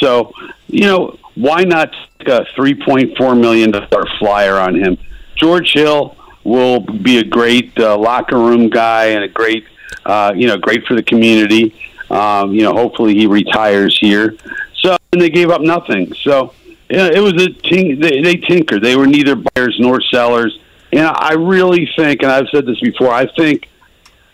So, 0.00 0.32
you 0.66 0.84
know, 0.84 1.18
why 1.34 1.64
not 1.64 1.92
take 2.18 2.28
a 2.28 2.46
$3.4 2.56 3.40
million 3.40 3.72
flyer 4.18 4.56
on 4.56 4.74
him? 4.74 4.98
George 5.36 5.72
Hill 5.72 6.16
will 6.44 6.80
be 6.80 7.18
a 7.18 7.24
great 7.24 7.78
uh, 7.78 7.96
locker 7.96 8.38
room 8.38 8.70
guy 8.70 9.06
and 9.06 9.24
a 9.24 9.28
great, 9.28 9.64
uh, 10.04 10.32
you 10.34 10.46
know, 10.46 10.58
great 10.58 10.84
for 10.86 10.94
the 10.94 11.02
community. 11.02 11.74
Um, 12.10 12.52
you 12.52 12.62
know, 12.62 12.72
hopefully 12.72 13.14
he 13.14 13.26
retires 13.26 13.96
here. 13.98 14.36
So, 14.74 14.96
and 15.12 15.20
they 15.20 15.30
gave 15.30 15.50
up 15.50 15.60
nothing. 15.60 16.12
So, 16.14 16.54
yeah, 16.88 17.06
it 17.06 17.20
was 17.20 17.34
a 17.34 17.48
tink, 17.48 18.02
they, 18.02 18.20
they 18.20 18.36
tinkered. 18.36 18.82
They 18.82 18.96
were 18.96 19.06
neither 19.06 19.36
buyers 19.36 19.76
nor 19.78 20.00
sellers. 20.00 20.58
And 20.92 21.06
I 21.06 21.34
really 21.34 21.88
think, 21.96 22.22
and 22.22 22.32
I've 22.32 22.48
said 22.48 22.66
this 22.66 22.80
before, 22.80 23.12
I 23.12 23.26
think 23.26 23.68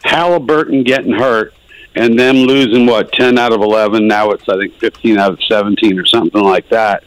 Halliburton 0.03 0.85
getting 0.85 1.13
hurt 1.13 1.53
and 1.97 2.19
them 2.19 2.37
losing 2.37 2.87
what 2.87 3.13
ten 3.13 3.39
out 3.39 3.53
of 3.53 3.61
eleven. 3.61 4.07
Now 4.07 4.31
it's 4.31 4.49
I 4.49 4.59
think 4.59 4.75
fifteen 4.75 5.19
out 5.19 5.33
of 5.33 5.43
seventeen 5.45 5.99
or 5.99 6.07
something 6.07 6.43
like 6.43 6.69
that. 6.69 7.05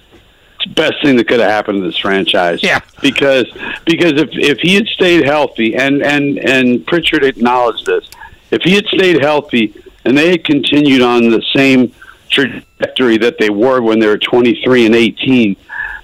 It's 0.56 0.68
the 0.68 0.74
best 0.74 1.02
thing 1.02 1.16
that 1.18 1.28
could 1.28 1.40
have 1.40 1.50
happened 1.50 1.80
to 1.80 1.86
this 1.86 1.98
franchise. 1.98 2.62
Yeah, 2.62 2.82
because 3.02 3.46
because 3.86 4.14
if 4.20 4.30
if 4.34 4.60
he 4.60 4.76
had 4.76 4.88
stayed 4.88 5.26
healthy 5.26 5.76
and 5.76 6.02
and 6.04 6.38
and 6.40 6.86
Pritchard 6.86 7.24
acknowledged 7.24 7.86
this, 7.86 8.10
if 8.52 8.62
he 8.64 8.76
had 8.76 8.86
stayed 8.88 9.22
healthy 9.22 9.74
and 10.06 10.18
they 10.18 10.32
had 10.32 10.44
continued 10.44 11.02
on 11.02 11.30
the 11.30 11.44
same 11.56 11.94
trajectory 12.30 13.18
that 13.18 13.38
they 13.38 13.50
were 13.50 13.82
when 13.82 14.00
they 14.00 14.08
were 14.08 14.18
23 14.18 14.86
and 14.86 14.96
18, 14.96 15.56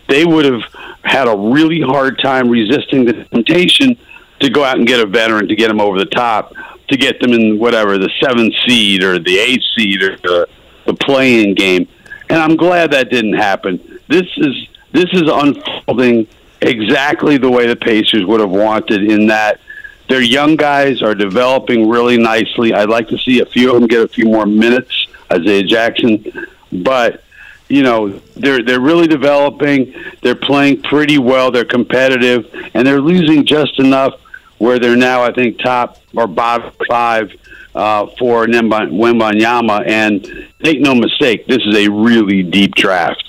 they 0.07 0.25
would 0.25 0.45
have 0.45 0.61
had 1.03 1.27
a 1.27 1.35
really 1.35 1.81
hard 1.81 2.19
time 2.19 2.49
resisting 2.49 3.05
the 3.05 3.13
temptation 3.25 3.97
to 4.39 4.49
go 4.49 4.63
out 4.63 4.77
and 4.77 4.87
get 4.87 4.99
a 4.99 5.05
veteran 5.05 5.47
to 5.47 5.55
get 5.55 5.67
them 5.67 5.79
over 5.79 5.97
the 5.97 6.05
top, 6.05 6.53
to 6.87 6.97
get 6.97 7.19
them 7.19 7.33
in 7.33 7.59
whatever 7.59 7.97
the 7.97 8.09
seventh 8.21 8.53
seed 8.65 9.03
or 9.03 9.19
the 9.19 9.37
eighth 9.37 9.63
seed 9.75 10.01
or 10.03 10.17
the, 10.17 10.47
the 10.85 10.93
playing 10.93 11.55
game. 11.55 11.87
And 12.29 12.39
I'm 12.39 12.55
glad 12.55 12.91
that 12.91 13.09
didn't 13.09 13.33
happen. 13.33 13.99
This 14.07 14.27
is 14.37 14.67
this 14.91 15.11
is 15.11 15.23
unfolding 15.29 16.27
exactly 16.61 17.37
the 17.37 17.51
way 17.51 17.67
the 17.67 17.75
Pacers 17.75 18.25
would 18.25 18.39
have 18.39 18.49
wanted. 18.49 19.03
In 19.03 19.27
that 19.27 19.59
their 20.07 20.21
young 20.21 20.55
guys 20.55 21.01
are 21.01 21.15
developing 21.15 21.89
really 21.89 22.17
nicely. 22.17 22.73
I'd 22.73 22.89
like 22.89 23.07
to 23.09 23.17
see 23.17 23.41
a 23.41 23.45
few 23.45 23.73
of 23.73 23.79
them 23.79 23.87
get 23.87 24.01
a 24.01 24.07
few 24.07 24.25
more 24.25 24.45
minutes 24.45 25.07
Isaiah 25.31 25.63
Jackson, 25.63 26.23
but 26.71 27.23
you 27.67 27.81
know 27.81 28.09
they're 28.35 28.63
they're 28.63 28.79
really 28.79 29.07
developing. 29.07 29.93
They're 30.21 30.35
playing 30.35 30.83
pretty 30.83 31.17
well. 31.17 31.51
They're 31.51 31.65
competitive, 31.65 32.45
and 32.73 32.87
they're 32.87 33.01
losing 33.01 33.45
just 33.45 33.79
enough 33.79 34.13
where 34.57 34.79
they're 34.79 34.95
now, 34.95 35.23
I 35.23 35.33
think, 35.33 35.59
top 35.59 35.97
or 36.15 36.27
bottom 36.27 36.71
five 36.89 37.31
uh, 37.73 38.07
for 38.17 38.45
Wembanyama. 38.45 39.87
And 39.87 40.49
make 40.61 40.79
no 40.79 40.95
mistake, 40.95 41.47
this 41.47 41.59
is 41.65 41.75
a 41.75 41.89
really 41.89 42.43
deep 42.43 42.75
draft. 42.75 43.23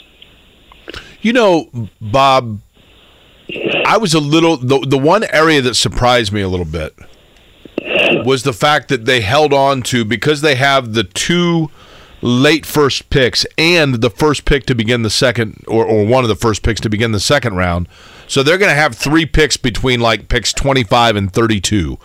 You 1.20 1.32
know, 1.32 1.70
Bob, 2.00 2.60
I 3.86 3.98
was 3.98 4.14
a 4.14 4.20
little 4.20 4.56
the 4.56 4.78
the 4.86 4.98
one 4.98 5.24
area 5.32 5.60
that 5.62 5.74
surprised 5.74 6.32
me 6.32 6.40
a 6.40 6.48
little 6.48 6.66
bit 6.66 6.94
was 8.24 8.42
the 8.42 8.52
fact 8.52 8.88
that 8.88 9.04
they 9.04 9.20
held 9.20 9.52
on 9.52 9.82
to 9.82 10.04
because 10.04 10.40
they 10.40 10.56
have 10.56 10.94
the 10.94 11.04
two 11.04 11.70
late 12.22 12.66
first 12.66 13.10
picks 13.10 13.46
and 13.56 13.96
the 13.96 14.10
first 14.10 14.44
pick 14.44 14.66
to 14.66 14.74
begin 14.74 15.02
the 15.02 15.10
second 15.10 15.62
or, 15.68 15.84
or 15.84 16.04
one 16.04 16.24
of 16.24 16.28
the 16.28 16.36
first 16.36 16.62
picks 16.62 16.80
to 16.80 16.88
begin 16.88 17.12
the 17.12 17.20
second 17.20 17.56
round. 17.56 17.88
So 18.28 18.42
they're 18.42 18.58
going 18.58 18.70
to 18.70 18.76
have 18.76 18.94
three 18.94 19.26
picks 19.26 19.56
between 19.56 20.00
like 20.00 20.28
picks 20.28 20.52
25 20.52 21.16
and 21.16 21.32
32 21.32 21.98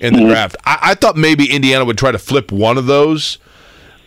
in 0.00 0.14
the 0.14 0.20
mm-hmm. 0.20 0.28
draft. 0.28 0.56
I, 0.64 0.78
I, 0.82 0.94
thought 0.94 1.16
maybe 1.16 1.50
Indiana 1.50 1.84
would 1.84 1.98
try 1.98 2.10
to 2.10 2.18
flip 2.18 2.52
one 2.52 2.76
of 2.76 2.86
those 2.86 3.38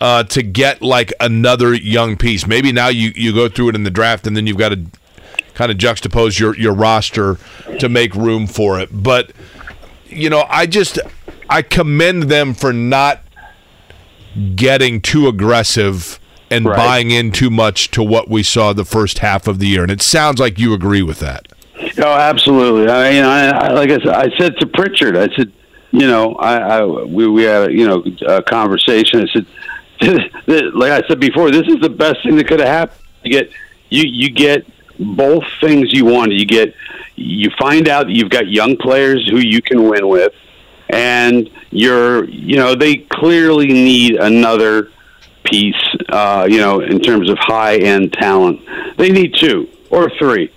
uh, 0.01 0.24
to 0.24 0.43
get 0.43 0.82
like 0.82 1.13
another 1.20 1.74
young 1.74 2.18
piece. 2.18 2.45
Maybe 2.45 2.72
now 2.72 2.89
you, 2.89 3.11
you 3.16 3.34
go 3.34 3.49
through 3.49 3.70
it 3.70 3.76
in 3.76 3.84
the 3.84 3.91
draft 3.91 4.28
and 4.28 4.36
then 4.36 4.45
you've 4.45 4.57
got 4.57 4.70
to 4.70 4.86
kind 5.53 5.72
of 5.72 5.78
juxtapose 5.78 6.39
your, 6.39 6.55
your 6.57 6.74
roster 6.74 7.38
to 7.80 7.89
make 7.89 8.13
room 8.13 8.45
for 8.45 8.80
it. 8.80 8.89
But, 8.91 9.32
you 10.07 10.30
know, 10.30 10.45
I 10.49 10.66
just, 10.66 10.99
I 11.49 11.61
commend 11.61 12.24
them 12.24 12.53
for 12.53 12.74
not 12.74 13.22
getting 14.55 15.01
too 15.01 15.28
aggressive 15.28 16.20
and 16.49 16.65
right. 16.65 16.77
buying 16.77 17.11
in 17.11 17.31
too 17.31 17.49
much 17.49 17.91
to 17.91 18.03
what 18.03 18.29
we 18.29 18.43
saw 18.43 18.73
the 18.73 18.85
first 18.85 19.19
half 19.19 19.47
of 19.47 19.59
the 19.59 19.67
year. 19.67 19.83
And 19.83 19.91
it 19.91 20.01
sounds 20.01 20.39
like 20.39 20.59
you 20.59 20.73
agree 20.73 21.01
with 21.01 21.19
that. 21.19 21.47
Oh, 21.97 22.13
absolutely. 22.13 22.89
I 22.89 23.11
mean, 23.11 23.23
I, 23.23 23.47
I 23.49 23.71
like 23.73 23.89
I 23.89 23.97
said, 23.97 24.07
I 24.07 24.37
said 24.37 24.57
to 24.59 24.67
Pritchard, 24.67 25.17
I 25.17 25.33
said, 25.35 25.51
you 25.91 26.07
know, 26.07 26.35
I, 26.35 26.79
I 26.79 26.85
we 26.85 27.27
we 27.27 27.43
had 27.43 27.69
a, 27.69 27.73
you 27.73 27.87
know 27.87 28.03
a 28.27 28.41
conversation. 28.43 29.21
I 29.21 29.33
said, 29.33 29.45
like 30.73 30.91
I 30.91 31.07
said 31.07 31.19
before, 31.19 31.51
this 31.51 31.67
is 31.67 31.79
the 31.79 31.89
best 31.89 32.23
thing 32.23 32.35
that 32.37 32.47
could 32.47 32.59
have 32.59 32.69
happened. 32.69 33.01
You 33.23 33.31
get 33.31 33.51
you 33.89 34.03
you 34.03 34.29
get 34.29 34.65
both 34.99 35.43
things 35.61 35.93
you 35.93 36.05
want. 36.05 36.31
You 36.31 36.45
get 36.45 36.73
you 37.15 37.49
find 37.57 37.87
out 37.87 38.07
that 38.07 38.13
you've 38.13 38.29
got 38.29 38.47
young 38.47 38.77
players 38.77 39.27
who 39.29 39.37
you 39.37 39.61
can 39.61 39.87
win 39.87 40.07
with, 40.07 40.33
and 40.89 41.49
you're 41.71 42.25
you 42.25 42.57
know 42.57 42.75
they 42.75 42.97
clearly 42.97 43.67
need 43.67 44.15
another 44.15 44.91
piece, 45.45 45.95
uh, 46.09 46.47
you 46.49 46.57
know, 46.57 46.81
in 46.81 46.99
terms 46.99 47.29
of 47.29 47.37
high 47.37 47.77
end 47.77 48.13
talent. 48.13 48.59
They 48.97 49.11
need 49.11 49.35
two 49.35 49.69
or 49.89 50.09
three. 50.17 50.51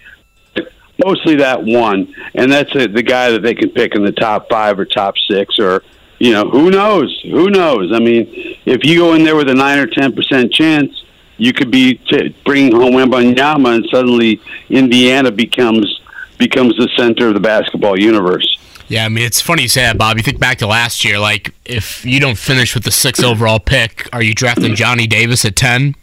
Mostly 1.04 1.36
that 1.36 1.62
one, 1.62 2.12
and 2.34 2.50
that's 2.50 2.74
it, 2.74 2.92
the 2.92 3.04
guy 3.04 3.30
that 3.30 3.42
they 3.42 3.54
can 3.54 3.70
pick 3.70 3.94
in 3.94 4.04
the 4.04 4.12
top 4.12 4.48
five 4.50 4.78
or 4.80 4.84
top 4.84 5.14
six, 5.30 5.58
or 5.58 5.84
you 6.18 6.32
know, 6.32 6.50
who 6.50 6.70
knows? 6.70 7.16
Who 7.22 7.50
knows? 7.50 7.92
I 7.92 8.00
mean, 8.00 8.26
if 8.66 8.84
you 8.84 8.98
go 8.98 9.14
in 9.14 9.22
there 9.22 9.36
with 9.36 9.48
a 9.48 9.54
nine 9.54 9.78
or 9.78 9.86
ten 9.86 10.12
percent 10.12 10.52
chance, 10.52 11.04
you 11.36 11.52
could 11.52 11.70
be 11.70 11.94
t- 11.94 12.34
bringing 12.44 12.74
home 12.74 12.94
Wembanyama, 12.94 13.76
and 13.76 13.86
suddenly 13.92 14.40
Indiana 14.68 15.30
becomes 15.30 16.00
becomes 16.38 16.76
the 16.76 16.88
center 16.96 17.28
of 17.28 17.34
the 17.34 17.40
basketball 17.40 17.98
universe. 17.98 18.58
Yeah, 18.88 19.04
I 19.04 19.08
mean 19.08 19.24
it's 19.24 19.40
funny 19.40 19.62
you 19.62 19.68
say 19.68 19.82
that, 19.82 19.98
Bob. 19.98 20.16
You 20.16 20.22
think 20.22 20.40
back 20.40 20.58
to 20.58 20.66
last 20.66 21.04
year, 21.04 21.18
like 21.18 21.54
if 21.64 22.04
you 22.04 22.20
don't 22.20 22.38
finish 22.38 22.74
with 22.74 22.84
the 22.84 22.90
sixth 22.90 23.22
overall 23.22 23.60
pick, 23.60 24.08
are 24.14 24.22
you 24.22 24.34
drafting 24.34 24.74
Johnny 24.74 25.06
Davis 25.06 25.44
at 25.44 25.56
ten? 25.56 25.94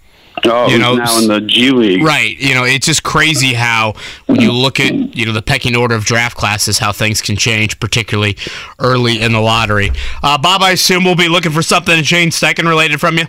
Oh, 0.44 0.68
You 0.68 0.74
you 0.74 0.80
know, 0.80 0.96
now 0.96 1.18
in 1.18 1.28
the 1.28 1.42
G 1.42 1.72
League. 1.72 2.04
Right. 2.04 2.38
You 2.38 2.54
know, 2.54 2.66
it's 2.66 2.86
just 2.86 3.04
crazy 3.04 3.54
how 3.54 3.94
when 4.26 4.42
you 4.42 4.52
look 4.52 4.80
at, 4.80 4.94
you 5.16 5.26
know, 5.26 5.32
the 5.32 5.42
pecking 5.42 5.76
order 5.76 5.96
of 5.96 6.04
draft 6.04 6.36
classes, 6.36 6.78
how 6.78 6.92
things 6.92 7.22
can 7.22 7.38
change, 7.38 7.80
particularly 7.80 8.38
early 8.78 9.22
in 9.22 9.32
the 9.32 9.40
lottery. 9.40 9.92
Uh, 10.22 10.38
Bob, 10.38 10.62
I 10.62 10.72
assume 10.72 11.06
we'll 11.06 11.16
be 11.16 11.30
looking 11.30 11.52
for 11.54 11.62
something 11.62 12.04
Shane 12.04 12.30
Steichen 12.30 12.68
related 12.68 13.00
from 13.00 13.18
you. 13.18 13.26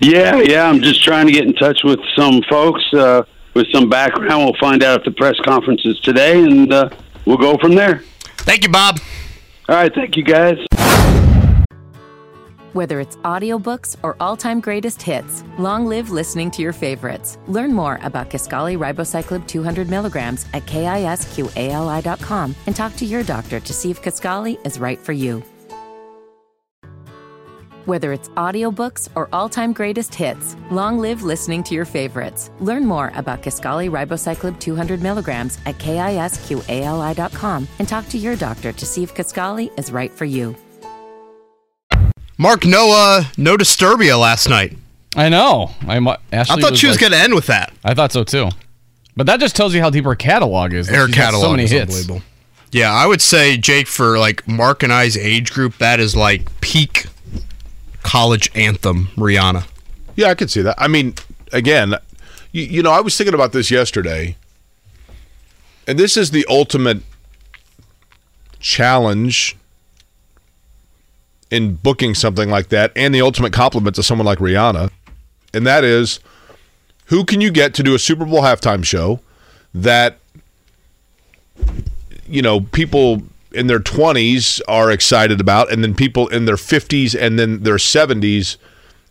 Yeah, 0.00 0.36
yeah. 0.38 0.68
I'm 0.68 0.80
just 0.82 1.04
trying 1.04 1.26
to 1.26 1.32
get 1.32 1.44
in 1.44 1.54
touch 1.54 1.80
with 1.84 2.00
some 2.16 2.42
folks 2.50 2.82
uh, 2.92 3.22
with 3.54 3.66
some 3.72 3.88
background. 3.88 4.44
We'll 4.44 4.60
find 4.60 4.82
out 4.82 5.00
if 5.00 5.04
the 5.04 5.12
press 5.12 5.38
conference 5.40 5.82
is 5.84 5.98
today, 6.00 6.42
and 6.42 6.72
uh, 6.72 6.90
we'll 7.24 7.38
go 7.38 7.56
from 7.58 7.74
there. 7.74 8.02
Thank 8.38 8.64
you, 8.64 8.70
Bob. 8.70 9.00
All 9.68 9.76
right, 9.76 9.94
thank 9.94 10.16
you, 10.16 10.22
guys. 10.22 10.58
Whether 12.74 12.98
it's 12.98 13.14
audiobooks 13.18 13.96
or 14.02 14.16
all-time 14.18 14.60
greatest 14.60 15.00
hits, 15.00 15.44
long 15.58 15.86
live 15.86 16.10
listening 16.10 16.50
to 16.50 16.62
your 16.62 16.72
favorites. 16.72 17.38
Learn 17.46 17.72
more 17.72 18.00
about 18.02 18.30
Kisqali 18.30 18.76
Ribociclib 18.76 19.46
200 19.46 19.88
milligrams 19.88 20.44
at 20.52 20.66
kisqali.com 20.66 22.54
and 22.66 22.74
talk 22.74 22.96
to 22.96 23.04
your 23.04 23.22
doctor 23.22 23.60
to 23.60 23.72
see 23.72 23.92
if 23.92 24.02
Kisqali 24.02 24.58
is 24.66 24.80
right 24.80 24.98
for 24.98 25.12
you. 25.12 25.44
Whether 27.86 28.12
it's 28.14 28.30
audiobooks 28.30 29.08
or 29.14 29.28
all-time 29.32 29.72
greatest 29.74 30.14
hits, 30.14 30.56
long 30.70 30.98
live 30.98 31.22
listening 31.22 31.62
to 31.64 31.74
your 31.74 31.84
favorites. 31.84 32.50
Learn 32.60 32.86
more 32.86 33.12
about 33.14 33.42
Kisqali 33.42 33.90
Ribociclib 33.90 34.58
200 34.58 35.02
milligrams 35.02 35.58
at 35.66 35.76
kisqali.com 35.78 37.68
and 37.78 37.86
talk 37.88 38.08
to 38.08 38.16
your 38.18 38.36
doctor 38.36 38.72
to 38.72 38.86
see 38.86 39.02
if 39.02 39.14
Kisqali 39.14 39.70
is 39.78 39.92
right 39.92 40.10
for 40.10 40.24
you. 40.24 40.56
Mark, 42.38 42.64
no, 42.64 42.90
uh, 42.90 43.24
no 43.36 43.56
Disturbia 43.56 44.18
last 44.18 44.48
night. 44.48 44.76
I 45.14 45.28
know. 45.28 45.70
I, 45.86 46.00
mu- 46.00 46.14
Ashley 46.32 46.56
I 46.56 46.60
thought 46.60 46.76
she 46.76 46.86
was 46.86 46.94
like- 46.96 47.00
going 47.02 47.12
to 47.12 47.18
end 47.18 47.34
with 47.34 47.46
that. 47.48 47.72
I 47.84 47.94
thought 47.94 48.12
so 48.12 48.24
too. 48.24 48.48
But 49.14 49.26
that 49.26 49.38
just 49.40 49.54
tells 49.54 49.74
you 49.74 49.80
how 49.80 49.90
deep 49.90 50.04
her 50.04 50.16
catalog 50.16 50.72
is. 50.72 50.88
that 50.88 50.96
Her 50.96 51.06
catalog 51.06 51.42
so 51.44 51.50
many 51.52 51.64
is 51.64 51.70
hits. 51.70 51.94
unbelievable. 51.94 52.22
Yeah, 52.72 52.92
I 52.92 53.06
would 53.06 53.20
say 53.22 53.56
Jake 53.56 53.86
for 53.86 54.18
like 54.18 54.48
Mark 54.48 54.82
and 54.82 54.92
I's 54.92 55.16
age 55.16 55.52
group, 55.52 55.78
that 55.78 56.00
is 56.00 56.16
like 56.16 56.60
peak 56.60 57.06
college 58.04 58.52
anthem 58.54 59.08
Rihanna. 59.16 59.66
Yeah, 60.14 60.28
I 60.28 60.36
could 60.36 60.50
see 60.50 60.62
that. 60.62 60.76
I 60.78 60.86
mean, 60.86 61.14
again, 61.52 61.96
you, 62.52 62.62
you 62.62 62.82
know, 62.82 62.92
I 62.92 63.00
was 63.00 63.16
thinking 63.16 63.34
about 63.34 63.52
this 63.52 63.70
yesterday, 63.70 64.36
and 65.88 65.98
this 65.98 66.16
is 66.16 66.30
the 66.30 66.46
ultimate 66.48 67.02
challenge 68.60 69.56
in 71.50 71.74
booking 71.74 72.14
something 72.14 72.48
like 72.48 72.68
that, 72.68 72.92
and 72.94 73.12
the 73.12 73.20
ultimate 73.20 73.52
compliment 73.52 73.96
to 73.96 74.02
someone 74.02 74.26
like 74.26 74.38
Rihanna, 74.38 74.90
and 75.52 75.66
that 75.66 75.82
is, 75.82 76.20
who 77.06 77.24
can 77.24 77.40
you 77.40 77.50
get 77.50 77.74
to 77.74 77.82
do 77.82 77.94
a 77.94 77.98
Super 77.98 78.24
Bowl 78.24 78.42
halftime 78.42 78.84
show 78.84 79.20
that 79.74 80.18
you 82.28 82.42
know 82.42 82.60
people 82.60 83.22
in 83.54 83.66
their 83.66 83.78
20s 83.80 84.60
are 84.68 84.90
excited 84.90 85.40
about 85.40 85.72
and 85.72 85.82
then 85.82 85.94
people 85.94 86.28
in 86.28 86.44
their 86.44 86.56
50s 86.56 87.14
and 87.18 87.38
then 87.38 87.62
their 87.62 87.76
70s 87.76 88.56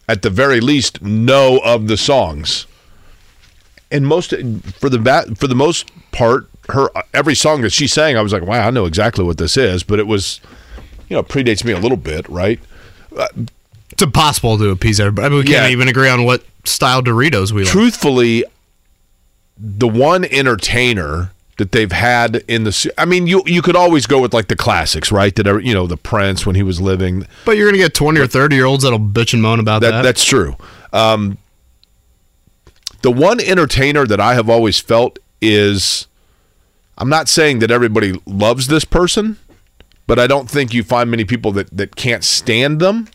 at 0.08 0.22
the 0.22 0.30
very 0.30 0.60
least 0.60 1.02
know 1.02 1.60
of 1.64 1.88
the 1.88 1.98
songs 1.98 2.68
and 3.92 4.06
most 4.08 4.34
for 4.80 4.90
the 4.90 5.00
bat 5.00 5.38
for 5.38 5.48
the 5.48 5.56
most 5.56 5.90
part 6.12 6.48
her 6.70 6.90
every 7.14 7.36
song 7.36 7.62
that 7.62 7.72
she 7.72 7.88
sang 7.88 8.18
i 8.18 8.22
was 8.22 8.32
like 8.34 8.44
wow 8.44 8.68
i 8.68 8.70
know 8.70 8.86
exactly 8.86 9.24
what 9.24 9.38
this 9.38 9.58
is 9.58 9.84
but 9.84 10.00
it 10.00 10.08
was 10.08 10.40
you 11.10 11.16
know 11.16 11.24
predates 11.24 11.64
me 11.66 11.72
a 11.72 11.80
little 11.80 11.98
bit 11.98 12.28
right 12.30 12.60
It's 13.92 14.02
impossible 14.02 14.58
to 14.58 14.70
appease 14.72 15.00
everybody. 15.00 15.28
I 15.28 15.30
mean, 15.30 15.38
we 15.40 15.44
can't 15.44 15.66
Yeah. 15.68 15.70
even 15.72 15.88
agree 15.88 16.10
on 16.10 16.24
what 16.24 16.44
style 16.64 17.04
Doritos 17.04 17.52
we 17.52 17.64
like. 17.64 17.72
truthfully 17.72 18.44
the 19.56 19.88
one 19.88 20.26
entertainer 20.26 21.32
that 21.58 21.72
they've 21.72 21.92
had 21.92 22.44
in 22.48 22.64
the 22.64 22.94
i 22.98 23.06
mean 23.06 23.28
you 23.28 23.44
you 23.46 23.62
could 23.62 23.76
always 23.76 24.08
go 24.08 24.20
with 24.22 24.34
like 24.34 24.48
the 24.48 24.56
classics 24.56 25.12
right 25.12 25.36
that 25.36 25.48
are 25.48 25.60
you 25.60 25.74
know 25.74 25.86
the 25.86 25.98
prince 25.98 26.46
when 26.46 26.56
he 26.56 26.64
was 26.64 26.82
living 26.82 27.28
But 27.46 27.58
you're 27.58 27.68
going 27.68 27.80
to 27.80 27.84
get 27.86 27.94
20 27.94 28.20
or 28.20 28.28
30 28.28 28.56
year 28.56 28.66
olds 28.66 28.84
that'll 28.84 29.00
bitch 29.00 29.34
and 29.34 29.42
moan 29.42 29.60
about 29.60 29.82
that. 29.82 29.92
That, 29.92 30.02
that's 30.02 30.24
true. 30.26 30.56
Um, 30.92 31.38
the 33.02 33.12
one 33.12 33.40
entertainer 33.40 34.06
that 34.06 34.20
I 34.20 34.34
have 34.34 34.50
always 34.50 34.80
felt 34.80 35.20
is 35.42 36.08
I'm 36.98 37.10
not 37.10 37.28
saying 37.28 37.60
that 37.60 37.70
everybody 37.72 38.20
loves 38.26 38.68
this 38.68 38.86
person, 38.86 39.38
but 40.08 40.20
I 40.20 40.28
don't 40.28 40.50
think 40.50 40.74
you 40.74 40.84
find 40.84 41.10
many 41.12 41.26
people 41.26 41.52
that, 41.54 41.76
that 41.76 41.96
can't 41.96 42.24
stand 42.24 42.80
them. 42.80 43.08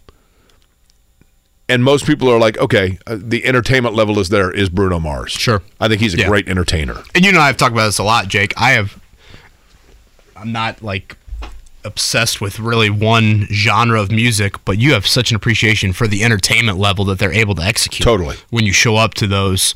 And 1.70 1.84
most 1.84 2.06
people 2.06 2.30
are 2.30 2.38
like, 2.38 2.56
okay, 2.58 2.98
uh, 3.06 3.18
the 3.20 3.44
entertainment 3.44 3.94
level 3.94 4.18
is 4.18 4.30
there, 4.30 4.50
is 4.50 4.68
Bruno 4.70 4.98
Mars. 4.98 5.32
Sure. 5.32 5.62
I 5.80 5.88
think 5.88 6.00
he's 6.00 6.14
a 6.14 6.18
Yeah. 6.18 6.28
great 6.28 6.48
entertainer. 6.48 7.02
and 7.14 7.24
you 7.24 7.32
know 7.32 7.40
I've 7.40 7.56
talked 7.58 7.72
about 7.72 7.86
this 7.86 7.98
a 7.98 8.04
lot, 8.04 8.28
Jake. 8.28 8.54
I 8.56 8.70
have 8.72 8.98
I'm 10.36 10.52
not 10.52 10.82
like 10.82 11.16
obsessed 11.84 12.40
with 12.40 12.58
really 12.58 12.90
one 12.90 13.46
genre 13.50 14.00
of 14.00 14.10
music, 14.10 14.54
but 14.64 14.78
you 14.78 14.92
have 14.92 15.06
such 15.06 15.30
an 15.30 15.36
appreciation 15.36 15.92
for 15.92 16.06
the 16.06 16.22
entertainment 16.24 16.78
level 16.78 17.04
that 17.06 17.18
they're 17.18 17.32
able 17.32 17.54
to 17.56 17.62
execute. 17.62 18.04
Totally. 18.04 18.36
When 18.50 18.64
you 18.64 18.72
show 18.72 18.96
up 18.96 19.14
to 19.14 19.26
those 19.26 19.74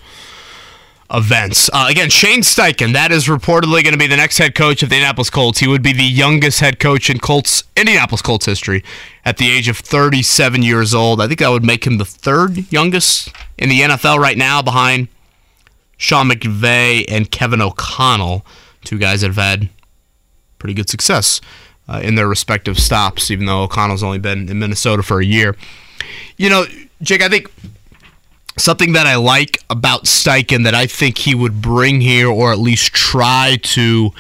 events. 1.13 1.69
Uh, 1.73 1.87
again, 1.91 2.09
Shane 2.09 2.41
Steichen, 2.41 2.95
that 2.95 3.13
is 3.13 3.27
reportedly 3.27 3.83
going 3.83 3.93
to 3.93 3.99
be 3.99 4.07
the 4.07 4.17
next 4.17 4.39
head 4.39 4.55
coach 4.55 4.83
of 4.83 4.89
the 4.89 4.97
Indianapolis 4.97 5.31
Colts. 5.31 5.59
He 5.59 5.69
would 5.69 5.83
be 5.83 5.93
the 5.93 6.05
youngest 6.05 6.61
head 6.61 6.79
coach 6.79 7.11
in 7.11 7.19
Colts 7.19 7.65
Indianapolis 7.77 8.23
Colts 8.23 8.47
history 8.47 8.83
at 9.25 9.37
the 9.37 9.51
age 9.51 9.69
of 9.69 9.79
37 9.79 10.63
years 10.63 10.95
old. 10.95 11.21
I 11.21 11.27
think 11.27 11.41
that 11.41 11.51
would 11.51 11.65
make 11.65 11.87
him 11.87 11.99
the 11.99 12.05
third 12.05 12.73
youngest 12.73 13.31
in 13.59 13.69
the 13.69 13.81
NFL 13.81 14.19
right 14.19 14.39
now 14.39 14.63
behind 14.63 15.09
Sean 15.97 16.31
McVay 16.31 17.05
and 17.09 17.31
Kevin 17.31 17.61
O'Connell, 17.61 18.45
two 18.85 18.99
guys 18.99 19.21
that 19.21 19.29
have 19.29 19.37
had 19.37 19.69
pretty 20.59 20.75
good 20.75 20.89
success 20.89 21.41
uh, 21.89 22.01
in 22.03 22.15
their 22.15 22.29
respective 22.29 22.79
stops, 22.79 23.31
even 23.31 23.47
though 23.47 23.63
O'Connell's 23.63 24.03
only 24.03 24.19
been 24.19 24.49
in 24.49 24.59
Minnesota 24.59 25.03
for 25.03 25.21
a 25.21 25.25
year. 25.25 25.57
You 26.37 26.49
know, 26.49 26.65
Jake, 27.03 27.23
I 27.23 27.29
think 27.29 27.51
something 28.57 28.93
that 28.93 29.07
I 29.07 29.17
like 29.17 29.63
about 29.71 30.05
Steichen 30.05 30.65
that 30.65 30.75
I 30.75 30.87
think 30.87 31.19
he 31.19 31.35
would 31.35 31.63
bring 31.63 32.01
here, 32.01 32.29
or 32.29 32.53
at 32.53 32.59
least 32.59 32.93
try 32.93 33.59
to 33.63 34.13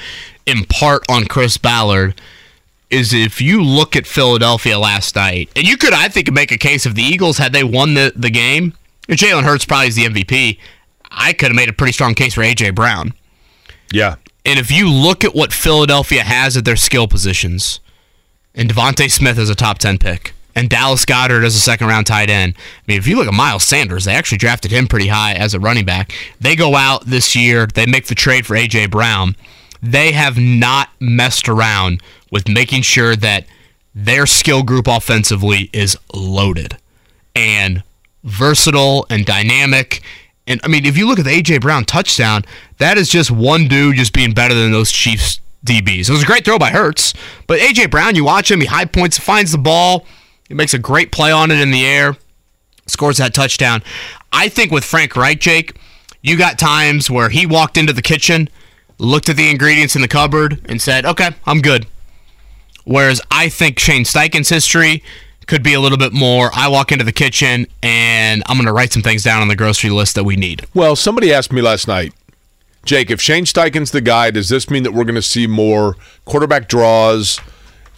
impart 0.47 1.05
on 1.09 1.26
Chris 1.26 1.57
Ballard, 1.57 2.20
is 2.91 3.12
if 3.14 3.41
you 3.41 3.62
look 3.62 3.97
at 3.97 4.07
Philadelphia 4.07 4.78
last 4.78 5.16
night, 5.16 5.51
and 5.57 5.66
you 5.66 5.76
could, 5.76 5.95
I 5.95 6.09
think, 6.09 6.30
make 6.30 6.53
a 6.53 6.59
case 6.59 6.85
if 6.87 6.95
the 6.95 7.03
Eagles 7.03 7.39
had 7.39 7.53
they 7.53 7.64
won 7.64 7.95
the 7.95 8.12
the 8.14 8.30
game, 8.30 8.74
and 9.09 9.18
Jalen 9.18 9.45
Hurts 9.45 9.64
probably 9.64 9.89
is 9.89 9.97
the 9.97 10.05
MVP. 10.05 10.59
I 11.11 11.33
could 11.33 11.49
have 11.49 11.57
made 11.57 11.68
a 11.68 11.74
pretty 11.74 11.93
strong 11.93 12.14
case 12.14 12.35
for 12.35 12.43
AJ 12.43 12.74
Brown. 12.74 13.12
Yeah. 13.91 14.16
And 14.45 14.59
if 14.59 14.70
you 14.70 14.91
look 14.91 15.24
at 15.24 15.35
what 15.35 15.53
Philadelphia 15.53 16.22
has 16.22 16.57
at 16.57 16.64
their 16.64 16.76
skill 16.76 17.07
positions, 17.07 17.80
and 18.55 18.68
DeVonta 18.68 19.11
Smith 19.11 19.39
is 19.39 19.51
a 19.51 19.55
top 19.55 19.78
10 19.78 19.99
pick, 19.99 20.33
and 20.55 20.68
Dallas 20.68 21.05
Goedert 21.05 21.44
as 21.44 21.55
a 21.55 21.61
second 21.61 21.88
round 21.88 22.07
tight 22.07 22.30
end. 22.30 22.55
I 22.57 22.82
mean, 22.86 22.98
if 22.98 23.07
you 23.07 23.16
look 23.16 23.26
at 23.26 23.34
Miles 23.34 23.64
Sanders, 23.64 24.05
they 24.05 24.14
actually 24.14 24.38
drafted 24.38 24.70
him 24.70 24.86
pretty 24.86 25.09
high 25.09 25.32
as 25.32 25.55
a 25.55 25.61
running 25.61 25.84
back. 25.84 26.12
They 26.40 26.57
go 26.57 26.74
out 26.74 27.07
this 27.07 27.34
year, 27.34 27.66
they 27.66 27.86
make 27.86 28.07
the 28.07 28.14
trade 28.14 28.46
for 28.46 28.57
A.J. 28.57 28.86
Brown. 28.86 29.36
They 29.82 30.12
have 30.12 30.38
not 30.38 30.90
messed 31.00 31.48
around 31.48 32.03
with 32.30 32.48
making 32.48 32.82
sure 32.82 33.16
that 33.16 33.46
their 33.94 34.26
skill 34.26 34.62
group 34.62 34.86
offensively 34.86 35.68
is 35.72 35.96
loaded 36.14 36.76
and 37.34 37.82
versatile 38.24 39.07
and 39.11 39.26
dynamic. 39.26 40.03
And 40.46 40.61
I 40.64 40.68
mean, 40.68 40.86
if 40.86 40.96
you 40.96 41.07
look 41.07 41.18
at 41.18 41.24
the 41.24 41.30
AJ 41.30 41.61
Brown 41.61 41.84
touchdown, 41.84 42.44
that 42.78 42.96
is 42.96 43.09
just 43.09 43.30
one 43.30 43.68
dude 43.68 43.96
just 43.96 44.12
being 44.12 44.32
better 44.32 44.55
than 44.55 44.72
those 44.72 44.90
Chiefs 44.90 45.40
DBs. 45.64 46.09
It 46.09 46.11
was 46.11 46.22
a 46.22 46.26
great 46.26 46.44
throw 46.44 46.59
by 46.59 46.70
Hurts, 46.70 47.14
but 47.46 47.61
AJ 47.61 47.90
Brown, 47.90 48.14
you 48.14 48.24
watch 48.24 48.50
him, 48.50 48.61
he 48.61 48.66
high 48.66 48.84
points, 48.84 49.18
finds 49.18 49.53
the 49.53 49.59
ball, 49.59 50.07
he 50.49 50.55
makes 50.55 50.74
a 50.74 50.78
great 50.78 51.12
play 51.12 51.30
on 51.30 51.51
it 51.51 51.61
in 51.61 51.70
the 51.70 51.84
air, 51.84 52.16
scores 52.86 53.18
that 53.18 53.34
touchdown. 53.34 53.82
I 54.32 54.49
think 54.49 54.70
with 54.70 54.84
Frank 54.84 55.16
Reich, 55.16 55.40
Jake, 55.40 55.76
you 56.22 56.36
got 56.36 56.59
times 56.59 57.11
where 57.11 57.28
he 57.28 57.47
walked 57.47 57.76
into 57.76 57.93
the 57.93 58.03
kitchen, 58.03 58.49
looked 58.99 59.28
at 59.28 59.36
the 59.36 59.51
ingredients 59.51 59.97
in 59.97 60.03
the 60.03 60.09
cupboard, 60.09 60.61
and 60.66 60.80
said, 60.80 61.05
"Okay, 61.05 61.30
I'm 61.47 61.61
good." 61.61 61.86
Whereas 62.84 63.20
I 63.30 63.49
think 63.49 63.78
Shane 63.78 64.05
Steichen's 64.05 64.49
history 64.49 65.03
could 65.47 65.62
be 65.62 65.74
a 65.74 65.80
little 65.80 65.99
bit 65.99 66.12
more. 66.12 66.51
I 66.55 66.68
walk 66.68 66.93
into 66.93 67.05
the 67.05 67.12
kitchen 67.12 67.66
and 67.82 68.43
I'm 68.47 68.57
going 68.57 68.66
to 68.66 68.72
write 68.72 68.93
some 68.93 69.03
things 69.03 69.22
down 69.22 69.43
on 69.43 69.49
the 69.49 69.57
grocery 69.57 69.90
list 69.90 70.14
that 70.14 70.24
we 70.24 70.36
need. 70.36 70.66
Well, 70.74 70.97
somebody 70.97 71.32
asked 71.32 71.53
me 71.53 71.62
last 71.62 71.86
night, 71.88 72.12
Jake, 72.84 73.11
if 73.11 73.20
Shane 73.20 73.45
Steichen's 73.45 73.90
the 73.90 74.01
guy, 74.01 74.30
does 74.30 74.49
this 74.49 74.68
mean 74.70 74.82
that 74.82 74.93
we're 74.93 75.05
going 75.05 75.14
to 75.14 75.22
see 75.22 75.47
more 75.47 75.97
quarterback 76.24 76.68
draws, 76.68 77.40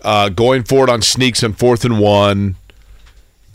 uh, 0.05 0.29
going 0.29 0.63
forward 0.65 0.91
on 0.91 1.03
sneaks 1.03 1.43
and 1.43 1.57
fourth 1.59 1.85
and 1.85 1.99
one? 1.99 2.57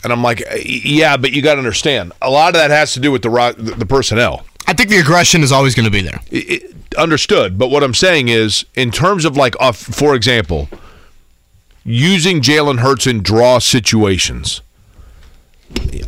And 0.02 0.12
I'm 0.12 0.22
like, 0.22 0.42
yeah, 0.64 1.16
but 1.16 1.32
you 1.32 1.42
got 1.42 1.54
to 1.54 1.58
understand, 1.58 2.12
a 2.22 2.30
lot 2.30 2.48
of 2.48 2.54
that 2.54 2.70
has 2.70 2.92
to 2.94 3.00
do 3.00 3.12
with 3.12 3.22
the 3.22 3.30
ro- 3.30 3.52
the 3.52 3.72
the 3.72 3.86
personnel. 3.86 4.44
I 4.66 4.72
think 4.72 4.88
the 4.88 4.98
aggression 4.98 5.42
is 5.42 5.52
always 5.52 5.74
going 5.74 5.84
to 5.84 5.90
be 5.90 6.00
there. 6.02 6.20
It- 6.30 6.50
it- 6.62 6.76
understood. 6.98 7.56
But 7.58 7.70
what 7.70 7.84
I'm 7.84 7.94
saying 7.94 8.28
is, 8.28 8.64
in 8.74 8.90
terms 8.90 9.24
of 9.24 9.36
like, 9.36 9.54
uh, 9.60 9.70
for 9.72 10.14
example, 10.16 10.68
using 11.84 12.40
Jalen 12.40 12.78
Hurts 12.80 13.06
in 13.06 13.22
draw 13.22 13.58
situations. 13.58 14.60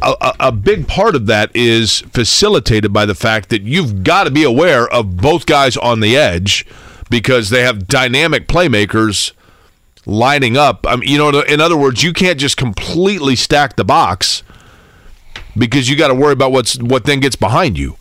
A, 0.03 0.15
a, 0.21 0.35
a 0.49 0.53
big 0.53 0.89
part 0.89 1.15
of 1.15 1.27
that 1.27 1.55
is 1.55 2.01
facilitated 2.13 2.93
by 2.93 3.07
the 3.07 3.15
fact 3.15 3.49
that 3.51 3.63
you've 3.63 4.03
got 4.03 4.25
to 4.25 4.31
be 4.31 4.43
aware 4.43 4.89
of 4.89 5.17
both 5.19 5.47
guys 5.47 5.77
on 5.77 6.01
the 6.01 6.17
edge 6.17 6.67
because 7.11 7.51
they 7.51 7.63
have 7.63 7.87
dynamic 7.87 8.49
playmakers 8.49 9.31
lining 10.07 10.57
up. 10.57 10.87
I 10.87 10.97
mean, 10.97 11.09
you 11.09 11.19
know, 11.19 11.41
in 11.41 11.61
other 11.61 11.77
words, 11.77 12.03
you 12.03 12.13
can't 12.13 12.39
just 12.39 12.57
completely 12.57 13.37
stack 13.37 13.77
the 13.77 13.85
box 13.85 14.43
because 15.57 15.89
you 15.89 15.97
got 15.97 16.09
to 16.09 16.15
worry 16.15 16.33
about 16.33 16.53
what's 16.53 16.79
what 16.81 17.05
then 17.05 17.21
gets 17.21 17.37
behind 17.37 17.79
you. 17.79 17.97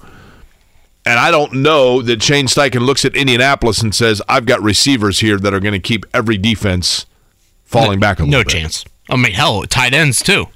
And 1.06 1.20
I 1.20 1.32
don't 1.32 1.54
know 1.54 2.02
that 2.04 2.22
Shane 2.22 2.46
Steichen 2.46 2.86
looks 2.86 3.06
at 3.06 3.16
Indianapolis 3.16 3.82
and 3.82 3.94
says, 3.94 4.22
"I've 4.30 4.46
got 4.46 4.62
receivers 4.62 5.20
here 5.20 5.38
that 5.38 5.54
are 5.54 5.60
going 5.60 5.74
to 5.74 5.80
keep 5.80 6.06
every 6.14 6.38
defense 6.38 7.06
falling 7.66 8.00
back 8.00 8.20
a 8.20 8.24
little 8.24 8.40
No 8.40 8.44
bit." 8.44 8.52
chance. 8.54 8.86
I 9.10 9.16
mean, 9.16 9.34
hell, 9.34 9.64
tight 9.64 9.94
ends 9.94 10.22
too. 10.22 10.48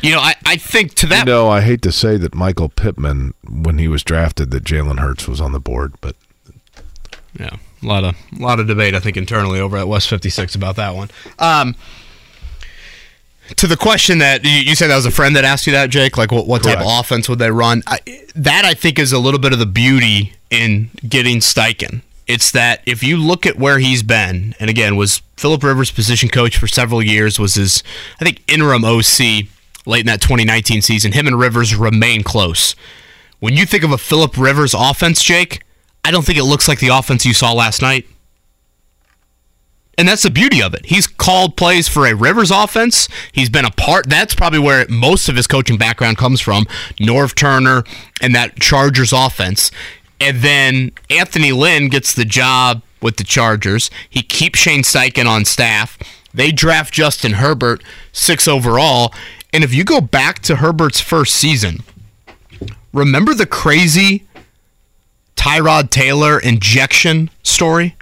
You 0.00 0.12
know, 0.12 0.20
I, 0.20 0.34
I 0.46 0.56
think 0.56 0.94
to 0.94 1.06
that 1.08 1.26
You 1.26 1.32
know, 1.32 1.50
I 1.50 1.60
hate 1.60 1.82
to 1.82 1.92
say 1.92 2.16
that 2.16 2.34
Michael 2.34 2.70
Pittman, 2.70 3.34
when 3.46 3.76
he 3.78 3.86
was 3.86 4.02
drafted, 4.02 4.50
that 4.52 4.64
Jalen 4.64 4.98
Hurts 4.98 5.28
was 5.28 5.40
on 5.42 5.52
the 5.52 5.60
board, 5.60 5.92
but 6.00 6.16
Yeah, 7.38 7.56
a 7.82 7.86
lot 7.86 8.04
of 8.04 8.16
a 8.36 8.42
lot 8.42 8.60
of 8.60 8.66
debate 8.66 8.94
I 8.94 9.00
think 9.00 9.16
internally 9.16 9.60
over 9.60 9.76
at 9.76 9.88
West 9.88 10.08
56 10.08 10.54
about 10.54 10.76
that 10.76 10.94
one. 10.94 11.10
Um, 11.38 11.74
to 13.56 13.66
the 13.66 13.76
question 13.76 14.18
that 14.18 14.44
you, 14.44 14.50
you 14.50 14.74
said 14.74 14.88
that 14.88 14.96
was 14.96 15.06
a 15.06 15.10
friend 15.10 15.34
that 15.36 15.44
asked 15.44 15.66
you 15.66 15.72
that, 15.72 15.90
Jake, 15.90 16.16
like 16.16 16.30
what, 16.30 16.46
what 16.46 16.62
type 16.62 16.78
of 16.78 16.86
offense 16.86 17.28
would 17.28 17.38
they 17.38 17.50
run? 17.50 17.82
I, 17.86 17.98
that 18.36 18.64
I 18.64 18.74
think 18.74 18.98
is 18.98 19.12
a 19.12 19.18
little 19.18 19.40
bit 19.40 19.52
of 19.52 19.58
the 19.58 19.66
beauty 19.66 20.34
in 20.50 20.90
getting 21.08 21.38
Steichen. 21.38 22.02
It's 22.26 22.52
that 22.52 22.80
if 22.86 23.02
you 23.02 23.16
look 23.16 23.46
at 23.46 23.58
where 23.58 23.80
he's 23.80 24.04
been, 24.04 24.54
and 24.60 24.70
again 24.70 24.94
was 24.94 25.22
Philip 25.36 25.64
Rivers 25.64 25.90
position 25.90 26.28
coach 26.28 26.56
for 26.56 26.68
several 26.68 27.02
years, 27.02 27.40
was 27.40 27.54
his 27.54 27.82
I 28.20 28.24
think 28.24 28.42
interim 28.50 28.84
OC 28.84 29.48
late 29.86 30.00
in 30.00 30.06
that 30.06 30.20
2019 30.20 30.82
season. 30.82 31.12
Him 31.12 31.26
and 31.26 31.38
Rivers 31.38 31.74
remain 31.74 32.22
close. 32.22 32.76
When 33.40 33.56
you 33.56 33.66
think 33.66 33.82
of 33.82 33.90
a 33.90 33.98
Philip 33.98 34.36
Rivers 34.36 34.74
offense, 34.74 35.22
Jake, 35.22 35.62
I 36.04 36.10
don't 36.10 36.24
think 36.24 36.38
it 36.38 36.44
looks 36.44 36.68
like 36.68 36.80
the 36.80 36.88
offense 36.88 37.26
you 37.26 37.34
saw 37.34 37.52
last 37.52 37.82
night. 37.82 38.06
And 39.98 40.08
that's 40.08 40.22
the 40.22 40.30
beauty 40.30 40.62
of 40.62 40.72
it. 40.72 40.86
He's 40.86 41.06
called 41.06 41.58
plays 41.58 41.86
for 41.86 42.06
a 42.06 42.14
Rivers 42.14 42.50
offense. 42.50 43.06
He's 43.32 43.50
been 43.50 43.66
a 43.66 43.70
part. 43.70 44.08
That's 44.08 44.34
probably 44.34 44.58
where 44.58 44.86
most 44.88 45.28
of 45.28 45.36
his 45.36 45.46
coaching 45.46 45.76
background 45.76 46.16
comes 46.16 46.40
from. 46.40 46.64
Norv 46.98 47.34
Turner 47.34 47.84
and 48.22 48.34
that 48.34 48.58
Chargers 48.60 49.12
offense. 49.12 49.70
And 50.18 50.38
then 50.38 50.92
Anthony 51.10 51.52
Lynn 51.52 51.90
gets 51.90 52.14
the 52.14 52.24
job 52.24 52.82
with 53.02 53.18
the 53.18 53.24
Chargers. 53.24 53.90
He 54.08 54.22
keeps 54.22 54.58
Shane 54.58 54.82
Steichen 54.84 55.26
on 55.26 55.44
staff. 55.44 55.98
They 56.32 56.50
draft 56.50 56.94
Justin 56.94 57.32
Herbert, 57.32 57.82
six 58.12 58.48
overall. 58.48 59.12
And 59.52 59.64
if 59.64 59.74
you 59.74 59.84
go 59.84 60.00
back 60.00 60.38
to 60.40 60.56
Herbert's 60.56 61.00
first 61.00 61.34
season, 61.34 61.80
remember 62.94 63.34
the 63.34 63.46
crazy 63.46 64.24
Tyrod 65.36 65.90
Taylor 65.90 66.38
injection 66.38 67.30
story? 67.42 67.96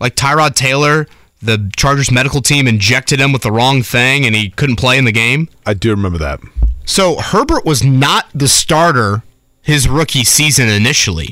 Like 0.00 0.16
Tyrod 0.16 0.54
Taylor, 0.54 1.06
the 1.40 1.70
Chargers 1.76 2.10
medical 2.10 2.40
team 2.40 2.66
injected 2.66 3.20
him 3.20 3.32
with 3.32 3.42
the 3.42 3.52
wrong 3.52 3.82
thing 3.82 4.26
and 4.26 4.34
he 4.34 4.50
couldn't 4.50 4.76
play 4.76 4.98
in 4.98 5.04
the 5.04 5.12
game. 5.12 5.48
I 5.66 5.74
do 5.74 5.90
remember 5.90 6.18
that. 6.18 6.40
So 6.84 7.16
Herbert 7.16 7.64
was 7.64 7.84
not 7.84 8.26
the 8.34 8.48
starter 8.48 9.22
his 9.62 9.88
rookie 9.88 10.24
season 10.24 10.68
initially. 10.68 11.30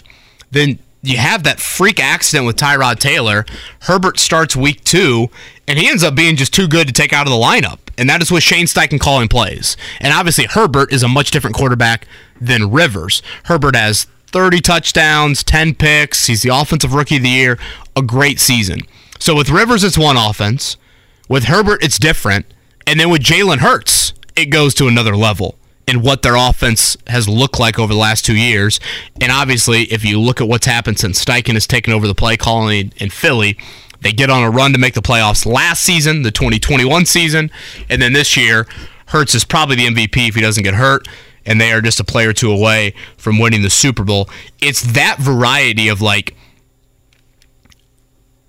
Then 0.51 0.79
you 1.03 1.17
have 1.17 1.43
that 1.45 1.61
freak 1.61 1.99
accident 1.99 2.47
with 2.47 2.57
Tyrod 2.57 2.99
Taylor. 2.99 3.45
Herbert 3.81 4.19
starts 4.19 4.55
week 4.55 4.85
two, 4.85 5.29
and 5.67 5.79
he 5.79 5.89
ends 5.89 6.05
up 6.05 6.15
being 6.15 6.37
just 6.37 6.53
too 6.53 6.69
good 6.69 6.87
to 6.87 6.93
take 6.93 7.13
out 7.13 7.27
of 7.27 7.33
the 7.33 7.39
lineup. 7.39 7.79
And 7.99 8.09
that 8.09 8.23
is 8.23 8.31
with 8.31 8.43
Shane 8.43 8.67
Steichen 8.67 9.01
calling 9.01 9.29
plays. 9.29 9.77
And 10.01 10.13
obviously, 10.13 10.45
Herbert 10.45 10.93
is 10.93 11.03
a 11.03 11.09
much 11.09 11.31
different 11.31 11.57
quarterback 11.57 12.07
than 12.41 12.71
Rivers. 12.71 13.23
Herbert 13.45 13.77
has 13.77 14.07
30 14.31 14.61
touchdowns, 14.61 15.43
10 15.43 15.75
picks. 15.75 16.27
He's 16.27 16.43
the 16.43 16.51
offensive 16.51 16.95
rookie 16.95 17.17
of 17.17 17.23
the 17.23 17.29
year. 17.29 17.59
A 17.97 18.03
great 18.03 18.41
season. 18.41 18.81
So 19.19 19.35
with 19.35 19.51
Rivers, 19.51 19.85
it's 19.85 19.99
one 19.99 20.17
offense. 20.17 20.77
With 21.29 21.45
Herbert, 21.45 21.83
it's 21.83 21.99
different. 21.99 22.47
And 22.87 22.99
then 22.99 23.11
with 23.11 23.23
Jalen 23.23 23.59
Hurts, 23.59 24.15
it 24.37 24.47
goes 24.47 24.75
to 24.75 24.89
another 24.89 25.17
level 25.17 25.57
in 25.87 26.03
what 26.03 26.23
their 26.23 26.37
offense 26.37 26.97
has 27.09 27.29
looked 27.29 27.59
like 27.59 27.79
over 27.79 27.93
the 27.93 27.99
last 27.99 28.25
two 28.25 28.37
years. 28.37 28.81
And 29.21 29.31
obviously, 29.31 29.83
if 29.85 30.05
you 30.05 30.21
look 30.21 30.41
at 30.41 30.49
what's 30.49 30.67
happened 30.67 30.99
since 30.99 31.23
Steichen 31.23 31.55
has 31.55 31.67
taken 31.67 31.93
over 31.93 32.07
the 32.07 32.15
play 32.15 32.37
calling 32.37 32.93
in 32.97 33.11
Philly, 33.11 33.59
they 34.01 34.13
get 34.13 34.31
on 34.31 34.43
a 34.43 34.51
run 34.51 34.73
to 34.73 34.79
make 34.79 34.95
the 34.95 35.03
playoffs 35.03 35.45
last 35.45 35.83
season, 35.83 36.23
the 36.23 36.31
2021 36.31 37.07
season. 37.07 37.51
And 37.89 38.01
then 38.01 38.13
this 38.13 38.37
year, 38.37 38.67
Hurts 39.07 39.35
is 39.35 39.45
probably 39.45 39.77
the 39.77 39.87
MVP 39.87 40.29
if 40.29 40.35
he 40.37 40.41
doesn't 40.41 40.63
get 40.63 40.75
hurt. 40.75 41.09
And 41.47 41.61
they 41.61 41.73
are 41.73 41.81
just 41.81 42.01
a 42.01 42.05
play 42.05 42.27
or 42.27 42.33
two 42.33 42.51
away 42.51 42.95
from 43.17 43.39
winning 43.39 43.63
the 43.63 43.71
Super 43.71 44.05
Bowl. 44.05 44.29
It's 44.61 44.83
that 44.93 45.19
variety 45.19 45.89
of 45.89 46.01
like, 46.01 46.37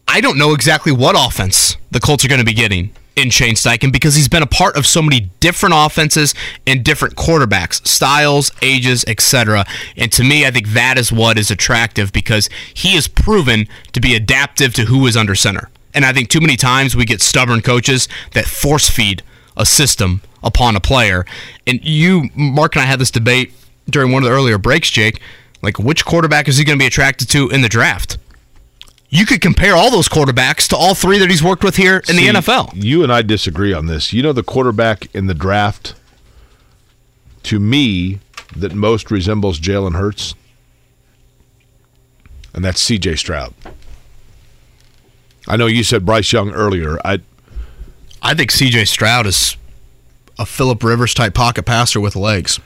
I 0.08 0.20
don't 0.20 0.38
know 0.38 0.54
exactly 0.54 0.92
what 0.92 1.16
offense 1.18 1.78
the 1.90 2.00
Colts 2.00 2.26
are 2.26 2.28
going 2.28 2.40
to 2.40 2.46
be 2.46 2.54
getting 2.54 2.94
in 3.16 3.30
Shane 3.30 3.56
Steichen 3.56 3.92
because 3.92 4.16
he's 4.16 4.28
been 4.28 4.44
a 4.44 4.48
part 4.48 4.76
of 4.76 4.88
so 4.88 5.02
many 5.02 5.30
different 5.40 5.76
offenses 5.78 6.34
and 6.66 6.84
different 6.84 7.16
quarterbacks, 7.16 7.86
styles, 7.86 8.52
ages, 8.62 9.04
etc. 9.08 9.66
And 9.98 10.12
to 10.14 10.24
me, 10.24 10.46
I 10.46 10.52
think 10.52 10.70
that 10.70 10.98
is 10.98 11.12
what 11.12 11.38
is 11.38 11.52
attractive 11.52 12.12
because 12.12 12.50
he 12.74 12.96
is 12.96 13.08
proven 13.08 13.68
to 13.94 14.02
be 14.02 14.16
adaptive 14.16 14.74
to 14.76 14.86
who 14.86 15.06
is 15.08 15.18
under 15.18 15.36
center. 15.36 15.70
And 15.94 16.06
I 16.06 16.14
think 16.14 16.30
too 16.30 16.42
many 16.42 16.56
times 16.56 16.96
we 16.96 17.06
get 17.06 17.22
stubborn 17.22 17.62
coaches 17.62 18.08
that 18.34 18.46
force 18.46 18.90
feed 18.90 19.24
a 19.58 19.66
system 19.66 20.22
upon 20.44 20.76
a 20.76 20.80
player. 20.80 21.26
And 21.68 21.84
you, 21.84 22.30
Mark, 22.36 22.76
and 22.76 22.84
I 22.84 22.86
had 22.86 23.00
this 23.00 23.12
debate 23.12 23.54
during 23.90 24.12
one 24.12 24.24
of 24.24 24.30
the 24.30 24.36
earlier 24.36 24.58
breaks, 24.58 24.90
Jake. 24.90 25.22
Like, 25.62 25.78
which 25.78 26.06
quarterback 26.06 26.48
is 26.48 26.58
he 26.58 26.64
going 26.64 26.78
to 26.78 26.82
be 26.82 26.88
attracted 26.88 27.30
to 27.30 27.50
in 27.50 27.62
the 27.62 27.70
draft? 27.70 28.18
you 29.12 29.26
could 29.26 29.42
compare 29.42 29.76
all 29.76 29.92
those 29.92 30.08
quarterbacks 30.08 30.68
to 30.70 30.76
all 30.76 30.96
three 30.96 31.20
that 31.20 31.30
he's 31.30 31.44
worked 31.44 31.64
with 31.64 31.76
here 31.76 31.98
in 31.98 32.16
See, 32.16 32.32
the 32.32 32.40
NFL. 32.40 32.72
You 32.74 33.04
and 33.04 33.12
I 33.12 33.22
disagree 33.22 33.74
on 33.74 33.86
this. 33.86 34.14
You 34.14 34.24
know 34.24 34.32
the 34.32 34.42
quarterback 34.42 35.14
in 35.14 35.28
the 35.28 35.34
draft 35.34 35.94
to 37.44 37.60
me 37.60 38.20
that 38.56 38.74
most 38.74 39.12
resembles 39.12 39.60
Jalen 39.60 39.96
Hurts? 39.96 40.34
And 42.54 42.64
that's 42.64 42.82
CJ 42.84 43.18
Stroud. 43.18 43.54
I 45.46 45.58
know 45.58 45.68
you 45.68 45.84
said 45.84 46.06
Bryce 46.06 46.32
Young 46.32 46.52
earlier. 46.52 46.98
I 47.04 47.20
I 48.22 48.34
think 48.34 48.52
CJ 48.52 48.88
Stroud 48.88 49.26
is 49.26 49.58
a 50.38 50.46
Philip 50.46 50.84
Rivers 50.84 51.14
type 51.14 51.34
pocket 51.34 51.64
passer 51.64 52.00
with 52.00 52.16
legs. 52.16 52.60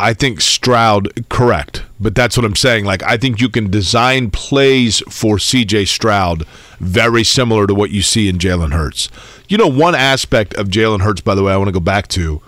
I 0.00 0.12
think 0.12 0.40
Stroud 0.40 1.28
correct, 1.28 1.84
but 2.00 2.14
that's 2.14 2.36
what 2.36 2.44
I'm 2.44 2.56
saying. 2.56 2.84
Like 2.84 3.02
I 3.02 3.16
think 3.16 3.40
you 3.40 3.48
can 3.48 3.70
design 3.70 4.30
plays 4.30 5.00
for 5.08 5.36
CJ 5.36 5.86
Stroud 5.88 6.44
very 6.80 7.22
similar 7.22 7.66
to 7.66 7.74
what 7.74 7.90
you 7.90 8.02
see 8.02 8.28
in 8.28 8.38
Jalen 8.38 8.72
Hurts. 8.72 9.08
You 9.48 9.56
know, 9.56 9.68
one 9.68 9.94
aspect 9.94 10.54
of 10.54 10.68
Jalen 10.68 11.02
Hurts, 11.02 11.20
by 11.20 11.34
the 11.34 11.42
way, 11.42 11.52
I 11.52 11.56
want 11.56 11.68
to 11.68 11.72
go 11.72 11.80
back 11.80 12.08
to 12.08 12.42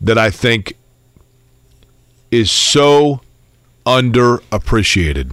that 0.00 0.18
I 0.18 0.30
think 0.30 0.76
is 2.30 2.50
so 2.50 3.20
underappreciated. 3.86 5.32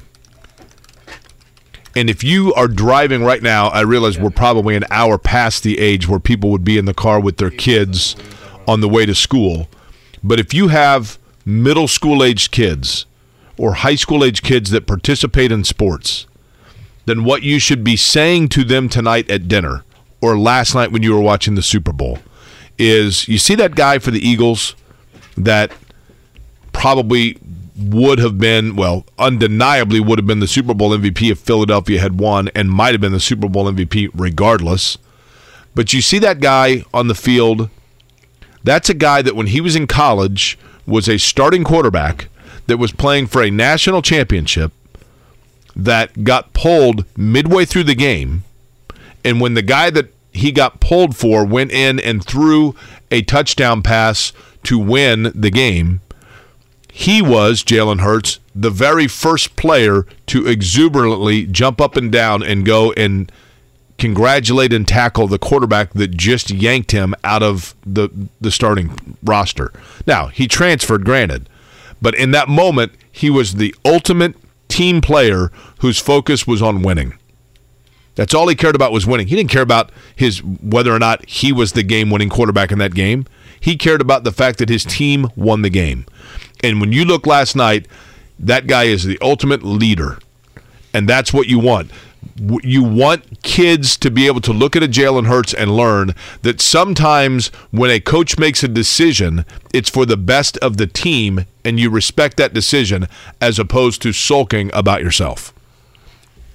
And 1.97 2.11
if 2.11 2.23
you 2.23 2.53
are 2.53 2.67
driving 2.67 3.23
right 3.23 3.41
now, 3.41 3.69
I 3.69 3.81
realize 3.81 4.19
we're 4.19 4.29
probably 4.29 4.75
an 4.75 4.83
hour 4.91 5.17
past 5.17 5.63
the 5.63 5.79
age 5.79 6.07
where 6.07 6.19
people 6.19 6.51
would 6.51 6.63
be 6.63 6.77
in 6.77 6.85
the 6.85 6.93
car 6.93 7.19
with 7.19 7.37
their 7.37 7.49
kids 7.49 8.15
on 8.67 8.81
the 8.81 8.87
way 8.87 9.07
to 9.07 9.15
school. 9.15 9.67
But 10.23 10.39
if 10.39 10.53
you 10.53 10.67
have 10.67 11.17
middle 11.43 11.87
school 11.87 12.23
aged 12.23 12.51
kids 12.51 13.07
or 13.57 13.73
high 13.73 13.95
school 13.95 14.23
aged 14.23 14.43
kids 14.43 14.69
that 14.69 14.85
participate 14.85 15.51
in 15.51 15.63
sports, 15.63 16.27
then 17.07 17.23
what 17.23 17.41
you 17.41 17.57
should 17.57 17.83
be 17.83 17.97
saying 17.97 18.49
to 18.49 18.63
them 18.63 18.89
tonight 18.89 19.27
at 19.31 19.47
dinner 19.47 19.83
or 20.21 20.37
last 20.37 20.75
night 20.75 20.91
when 20.91 21.01
you 21.01 21.15
were 21.15 21.19
watching 21.19 21.55
the 21.55 21.63
Super 21.63 21.93
Bowl 21.93 22.19
is 22.77 23.27
you 23.27 23.39
see 23.39 23.55
that 23.55 23.73
guy 23.73 23.97
for 23.97 24.11
the 24.11 24.19
Eagles 24.19 24.75
that 25.35 25.71
probably 26.73 27.39
would 27.77 28.19
have 28.19 28.37
been, 28.37 28.75
well, 28.75 29.05
undeniably 29.19 29.99
would 29.99 30.17
have 30.17 30.25
been 30.25 30.39
the 30.39 30.47
Super 30.47 30.73
Bowl 30.73 30.97
MVP 30.97 31.31
if 31.31 31.39
Philadelphia 31.39 31.99
had 31.99 32.19
won 32.19 32.49
and 32.55 32.69
might 32.69 32.93
have 32.93 33.01
been 33.01 33.11
the 33.11 33.19
Super 33.19 33.47
Bowl 33.47 33.65
MVP 33.65 34.09
regardless. 34.13 34.97
But 35.75 35.93
you 35.93 36.01
see 36.01 36.19
that 36.19 36.39
guy 36.39 36.83
on 36.93 37.07
the 37.07 37.15
field. 37.15 37.69
That's 38.63 38.89
a 38.89 38.95
guy 38.95 39.21
that 39.21 39.35
when 39.35 39.47
he 39.47 39.61
was 39.61 39.75
in 39.75 39.85
college 39.85 40.57
was 40.87 41.07
a 41.07 41.19
starting 41.19 41.63
quarterback 41.63 42.29
that 42.65 42.77
was 42.77 42.91
playing 42.91 43.27
for 43.27 43.43
a 43.43 43.51
national 43.51 44.01
championship 44.01 44.71
that 45.75 46.23
got 46.23 46.53
pulled 46.53 47.05
midway 47.15 47.65
through 47.65 47.83
the 47.83 47.95
game. 47.95 48.43
And 49.23 49.39
when 49.39 49.53
the 49.53 49.61
guy 49.61 49.89
that 49.91 50.13
he 50.31 50.51
got 50.51 50.79
pulled 50.79 51.15
for 51.15 51.45
went 51.45 51.71
in 51.71 51.99
and 51.99 52.25
threw 52.25 52.75
a 53.11 53.21
touchdown 53.21 53.81
pass 53.81 54.33
to 54.63 54.79
win 54.79 55.31
the 55.35 55.51
game, 55.51 56.01
he 56.97 57.21
was, 57.21 57.63
Jalen 57.63 57.99
Hurts, 57.99 58.39
the 58.55 58.71
very 58.71 59.07
first 59.07 59.55
player 59.55 60.07
to 60.25 60.47
exuberantly 60.47 61.45
jump 61.45 61.79
up 61.79 61.95
and 61.95 62.11
down 62.11 62.41
and 62.41 62.65
go 62.65 62.91
and 62.93 63.31
congratulate 63.99 64.73
and 64.73 64.87
tackle 64.87 65.27
the 65.27 65.37
quarterback 65.37 65.93
that 65.93 66.17
just 66.17 66.49
yanked 66.49 66.93
him 66.93 67.13
out 67.23 67.43
of 67.43 67.75
the, 67.85 68.09
the 68.41 68.49
starting 68.49 69.15
roster. 69.21 69.71
Now, 70.07 70.29
he 70.29 70.47
transferred, 70.47 71.05
granted, 71.05 71.47
but 72.01 72.15
in 72.15 72.31
that 72.31 72.49
moment, 72.49 72.93
he 73.11 73.29
was 73.29 73.53
the 73.53 73.75
ultimate 73.85 74.33
team 74.67 74.99
player 74.99 75.51
whose 75.81 75.99
focus 75.99 76.47
was 76.47 76.63
on 76.63 76.81
winning. 76.81 77.13
That's 78.15 78.33
all 78.33 78.47
he 78.47 78.55
cared 78.55 78.73
about 78.73 78.91
was 78.91 79.05
winning. 79.05 79.27
He 79.27 79.35
didn't 79.35 79.51
care 79.51 79.61
about 79.61 79.91
his 80.15 80.43
whether 80.43 80.91
or 80.91 80.97
not 80.97 81.29
he 81.29 81.51
was 81.51 81.73
the 81.73 81.83
game-winning 81.83 82.29
quarterback 82.29 82.71
in 82.71 82.79
that 82.79 82.95
game. 82.95 83.27
He 83.59 83.77
cared 83.77 84.01
about 84.01 84.23
the 84.23 84.31
fact 84.31 84.57
that 84.57 84.69
his 84.69 84.83
team 84.83 85.27
won 85.35 85.61
the 85.61 85.69
game. 85.69 86.07
And 86.63 86.81
when 86.81 86.91
you 86.91 87.05
look 87.05 87.27
last 87.27 87.55
night, 87.55 87.87
that 88.39 88.67
guy 88.67 88.85
is 88.85 89.03
the 89.03 89.17
ultimate 89.21 89.63
leader. 89.63 90.19
And 90.93 91.07
that's 91.07 91.33
what 91.33 91.47
you 91.47 91.59
want. 91.59 91.91
You 92.63 92.83
want 92.83 93.41
kids 93.43 93.97
to 93.97 94.11
be 94.11 94.27
able 94.27 94.41
to 94.41 94.53
look 94.53 94.75
at 94.75 94.83
a 94.83 94.87
Jalen 94.87 95.27
Hurts 95.27 95.53
and 95.53 95.75
learn 95.75 96.13
that 96.41 96.59
sometimes 96.59 97.47
when 97.71 97.89
a 97.89 97.99
coach 97.99 98.37
makes 98.37 98.63
a 98.63 98.67
decision, 98.67 99.45
it's 99.73 99.89
for 99.89 100.05
the 100.05 100.17
best 100.17 100.57
of 100.57 100.77
the 100.77 100.87
team, 100.87 101.45
and 101.63 101.79
you 101.79 101.89
respect 101.89 102.37
that 102.37 102.53
decision 102.53 103.07
as 103.39 103.59
opposed 103.59 104.01
to 104.01 104.13
sulking 104.13 104.71
about 104.73 105.01
yourself 105.01 105.53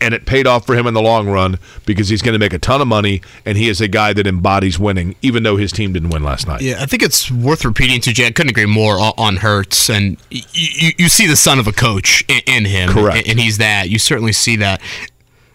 and 0.02 0.12
it 0.12 0.26
paid 0.26 0.46
off 0.46 0.66
for 0.66 0.74
him 0.74 0.86
in 0.86 0.94
the 0.94 1.00
long 1.00 1.28
run 1.28 1.58
because 1.86 2.08
he's 2.08 2.20
going 2.22 2.32
to 2.32 2.38
make 2.38 2.52
a 2.52 2.58
ton 2.58 2.80
of 2.80 2.88
money 2.88 3.22
and 3.46 3.56
he 3.56 3.68
is 3.68 3.80
a 3.80 3.88
guy 3.88 4.12
that 4.12 4.26
embodies 4.26 4.78
winning 4.78 5.14
even 5.22 5.42
though 5.42 5.56
his 5.56 5.72
team 5.72 5.92
didn't 5.92 6.10
win 6.10 6.22
last 6.22 6.46
night. 6.46 6.60
Yeah, 6.60 6.76
I 6.80 6.86
think 6.86 7.02
it's 7.02 7.30
worth 7.30 7.64
repeating 7.64 8.00
to 8.02 8.12
Jay. 8.12 8.26
I 8.26 8.32
couldn't 8.32 8.50
agree 8.50 8.66
more 8.66 8.98
on 9.16 9.36
Hurts 9.36 9.88
and 9.88 10.16
you, 10.30 10.90
you 10.98 11.08
see 11.08 11.26
the 11.26 11.36
son 11.36 11.58
of 11.58 11.66
a 11.66 11.72
coach 11.72 12.24
in 12.28 12.64
him. 12.64 12.90
Correct. 12.90 13.28
And 13.28 13.38
he's 13.38 13.58
that. 13.58 13.88
You 13.88 13.98
certainly 13.98 14.32
see 14.32 14.56
that. 14.56 14.80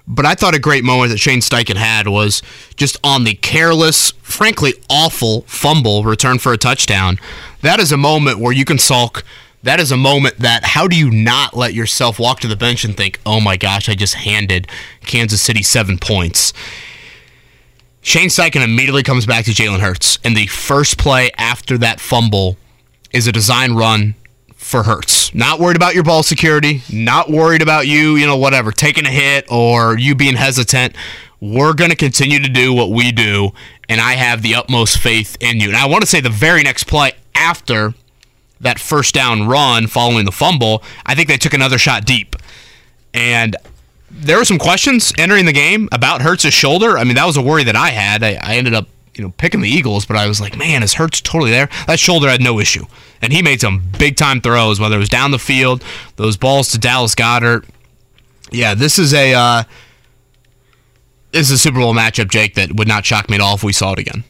But 0.08 0.26
I 0.26 0.36
thought 0.36 0.56
a 0.56 0.60
great 0.60 0.86
moment 0.86 1.12
that 1.12 1.18
Shane 1.18 1.42
Steichen 1.42 1.76
had 1.76 2.08
was 2.08 2.42
just 2.78 2.98
on 3.04 3.26
the 3.26 3.34
careless, 3.34 4.12
frankly 4.22 4.74
awful 4.90 5.42
fumble 5.42 6.06
return 6.06 6.40
for 6.40 6.54
a 6.54 6.58
touchdown. 6.58 7.20
That 7.62 7.82
is 7.82 7.92
a 7.92 7.98
moment 7.98 8.40
where 8.40 8.54
you 8.54 8.64
can 8.64 8.78
sulk 8.78 9.26
that 9.64 9.80
is 9.80 9.92
a 9.92 9.98
moment 9.98 10.38
that 10.38 10.64
how 10.64 10.88
do 10.88 10.96
you 10.96 11.10
not 11.10 11.56
let 11.56 11.74
yourself 11.74 12.20
walk 12.20 12.40
to 12.42 12.48
the 12.48 12.56
bench 12.56 12.84
and 12.84 12.96
think, 12.96 13.20
oh 13.26 13.40
my 13.40 13.58
gosh, 13.58 13.90
I 13.90 13.96
just 13.96 14.14
handed 14.16 14.68
Kansas 15.02 15.42
City 15.42 15.64
seven 15.64 15.98
points. 15.98 16.54
Shane 18.02 18.30
Steichen 18.30 18.64
immediately 18.64 19.04
comes 19.04 19.26
back 19.26 19.46
to 19.46 19.52
Jalen 19.52 19.80
Hurts, 19.80 20.20
and 20.24 20.38
the 20.38 20.48
first 20.48 20.98
play 20.98 21.32
after 21.38 21.78
that 21.80 22.00
fumble 22.00 22.56
is 23.12 23.28
a 23.28 23.32
design 23.32 23.74
run 23.74 24.16
for 24.54 24.84
Hurts. 24.84 25.34
Not 25.34 25.60
worried 25.60 25.76
about 25.76 25.94
your 25.94 26.04
ball 26.04 26.24
security, 26.24 26.84
not 26.92 27.30
worried 27.30 27.62
about 27.62 27.88
you, 27.88 28.16
you 28.16 28.26
know, 28.26 28.38
whatever, 28.38 28.72
taking 28.72 29.06
a 29.06 29.10
hit 29.10 29.46
or 29.52 29.98
you 29.98 30.16
being 30.16 30.36
hesitant. 30.36 30.96
We're 31.42 31.74
going 31.74 31.90
to 31.90 31.98
continue 31.98 32.40
to 32.40 32.50
do 32.50 32.74
what 32.74 32.92
we 32.92 33.12
do, 33.12 33.52
and 33.90 34.00
I 34.00 34.14
have 34.14 34.42
the 34.42 34.56
utmost 34.56 35.00
faith 35.00 35.36
in 35.40 35.60
you. 35.60 35.68
And 35.68 35.78
I 35.78 35.86
want 35.88 36.02
to 36.02 36.08
say 36.08 36.22
the 36.22 36.30
very 36.30 36.64
next 36.64 36.86
play 36.86 37.12
after 37.36 37.94
that 38.62 38.80
first 38.80 39.14
down 39.14 39.48
run 39.48 39.88
following 39.88 40.26
the 40.26 40.32
fumble, 40.32 40.84
I 41.06 41.16
think 41.16 41.28
they 41.28 41.38
took 41.38 41.54
another 41.54 41.78
shot 41.78 42.06
deep. 42.06 42.36
And 43.14 43.56
there 44.10 44.38
were 44.38 44.46
some 44.46 44.58
questions 44.58 45.14
entering 45.18 45.46
the 45.46 45.54
game 45.54 45.90
about 45.92 46.22
Hurts' 46.22 46.54
shoulder. 46.54 46.98
I 46.98 47.04
mean, 47.04 47.16
that 47.16 47.26
was 47.26 47.38
a 47.38 47.42
worry 47.42 47.64
that 47.64 47.76
I 47.76 47.90
had. 47.90 48.24
I, 48.24 48.40
I 48.42 48.56
ended 48.56 48.74
up, 48.74 48.88
you 49.16 49.24
know, 49.24 49.34
picking 49.38 49.62
the 49.62 49.70
Eagles, 49.70 50.06
but 50.06 50.16
I 50.16 50.28
was 50.28 50.40
like, 50.40 50.58
man, 50.58 50.84
is 50.84 50.94
Hurts 50.94 51.22
totally 51.22 51.52
there? 51.52 51.70
That 51.88 52.00
shoulder 52.00 52.30
had 52.30 52.42
no 52.42 52.60
issue. 52.60 52.86
And 53.22 53.34
he 53.34 53.42
made 53.42 53.62
some 53.62 53.84
big 53.98 54.16
time 54.16 54.42
throws, 54.42 54.80
whether 54.80 54.96
it 54.96 55.00
was 55.00 55.10
down 55.10 55.32
the 55.32 55.40
field, 55.40 55.84
those 56.16 56.38
balls 56.38 56.70
to 56.70 56.78
Dallas 56.78 57.16
Goedert. 57.16 57.66
Yeah, 58.52 58.76
this 58.76 58.98
is 58.98 59.14
a 59.14 59.34
uh, 59.34 59.64
this 61.32 61.48
is 61.48 61.52
a 61.52 61.58
Super 61.58 61.80
Bowl 61.80 61.94
matchup, 61.94 62.30
Jake, 62.30 62.56
that 62.56 62.74
would 62.74 62.88
not 62.88 63.06
shock 63.06 63.30
me 63.30 63.36
at 63.36 63.42
all 63.42 63.56
if 63.56 63.64
we 63.64 63.74
saw 63.74 63.94
it 63.94 64.00
again. 64.00 64.24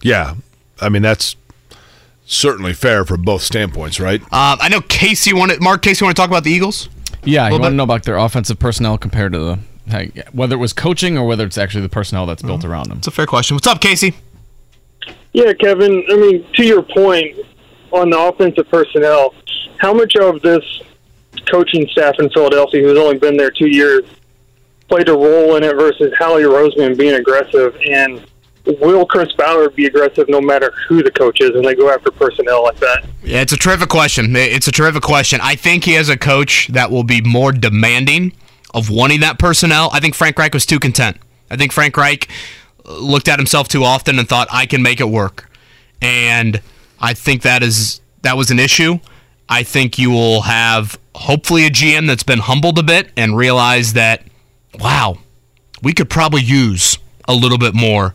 Yeah. 0.00 0.34
I 0.80 0.88
mean, 0.88 1.02
that's 1.02 1.36
certainly 2.24 2.72
fair 2.72 3.04
from 3.04 3.22
both 3.22 3.42
standpoints, 3.42 4.00
right? 4.00 4.22
Uh, 4.24 4.56
I 4.60 4.68
know 4.68 4.80
Casey 4.80 5.32
wanted 5.32 5.60
Mark 5.60 5.82
Casey 5.82 6.04
want 6.04 6.16
to 6.16 6.20
talk 6.20 6.30
about 6.30 6.44
the 6.44 6.50
Eagles. 6.50 6.88
Yeah, 7.24 7.44
you 7.46 7.52
Little 7.52 7.60
want 7.60 7.72
to 7.72 7.76
know 7.76 7.84
about 7.84 8.02
their 8.04 8.16
offensive 8.16 8.58
personnel 8.58 8.98
compared 8.98 9.32
to 9.32 9.38
the 9.38 9.58
hey, 9.86 10.12
whether 10.32 10.54
it 10.54 10.58
was 10.58 10.72
coaching 10.72 11.18
or 11.18 11.26
whether 11.26 11.44
it's 11.44 11.58
actually 11.58 11.82
the 11.82 11.88
personnel 11.88 12.26
that's 12.26 12.42
built 12.42 12.64
around 12.64 12.88
them. 12.88 12.98
It's 12.98 13.06
a 13.06 13.12
fair 13.12 13.26
question. 13.26 13.54
What's 13.54 13.66
up, 13.66 13.80
Casey? 13.80 14.14
Yeah, 15.32 15.52
Kevin. 15.52 16.04
I 16.10 16.16
mean, 16.16 16.46
to 16.54 16.64
your 16.64 16.82
point 16.82 17.38
on 17.90 18.10
the 18.10 18.18
offensive 18.18 18.68
personnel, 18.68 19.34
how 19.78 19.92
much 19.92 20.16
of 20.16 20.40
this 20.42 20.62
coaching 21.50 21.86
staff 21.88 22.14
in 22.18 22.30
Philadelphia, 22.30 22.82
who's 22.82 22.98
only 22.98 23.18
been 23.18 23.36
there 23.36 23.50
two 23.50 23.68
years, 23.68 24.02
played 24.88 25.08
a 25.08 25.12
role 25.12 25.56
in 25.56 25.64
it 25.64 25.74
versus 25.74 26.12
Howie 26.18 26.42
Roseman 26.42 26.96
being 26.96 27.14
aggressive? 27.14 27.76
And 27.88 28.24
will 28.64 29.06
Chris 29.06 29.32
Ballard 29.32 29.74
be 29.74 29.86
aggressive 29.86 30.28
no 30.28 30.40
matter 30.40 30.72
who 30.88 31.02
the 31.02 31.10
coach 31.10 31.40
is, 31.40 31.50
and 31.50 31.64
they 31.64 31.74
go 31.74 31.90
after 31.90 32.10
personnel 32.10 32.62
like 32.64 32.78
that? 32.78 33.04
Yeah, 33.22 33.40
it's 33.40 33.52
a 33.52 33.56
terrific 33.56 33.88
question. 33.88 34.34
It's 34.36 34.68
a 34.68 34.72
terrific 34.72 35.02
question. 35.02 35.40
I 35.42 35.56
think 35.56 35.84
he 35.84 35.94
has 35.94 36.08
a 36.08 36.16
coach 36.16 36.68
that 36.68 36.90
will 36.90 37.04
be 37.04 37.20
more 37.20 37.52
demanding 37.52 38.32
of 38.74 38.90
wanting 38.90 39.20
that 39.20 39.38
personnel. 39.38 39.90
I 39.92 40.00
think 40.00 40.14
Frank 40.14 40.38
Reich 40.38 40.54
was 40.54 40.66
too 40.66 40.78
content. 40.78 41.16
I 41.50 41.56
think 41.56 41.72
Frank 41.72 41.96
Reich 41.96 42.28
looked 42.84 43.28
at 43.28 43.38
himself 43.38 43.68
too 43.68 43.84
often 43.84 44.18
and 44.18 44.28
thought 44.28 44.48
I 44.50 44.66
can 44.66 44.82
make 44.82 45.00
it 45.00 45.08
work. 45.08 45.50
And 46.00 46.60
I 47.00 47.14
think 47.14 47.42
that 47.42 47.62
is 47.62 48.00
that 48.22 48.36
was 48.36 48.50
an 48.50 48.58
issue. 48.58 48.98
I 49.48 49.62
think 49.62 49.98
you 49.98 50.10
will 50.10 50.42
have 50.42 50.98
hopefully 51.14 51.66
a 51.66 51.70
GM 51.70 52.06
that's 52.06 52.22
been 52.22 52.38
humbled 52.38 52.78
a 52.78 52.82
bit 52.82 53.10
and 53.16 53.36
realize 53.36 53.92
that 53.92 54.24
wow, 54.80 55.18
we 55.82 55.92
could 55.92 56.08
probably 56.08 56.42
use 56.42 56.98
a 57.28 57.34
little 57.34 57.58
bit 57.58 57.74
more 57.74 58.14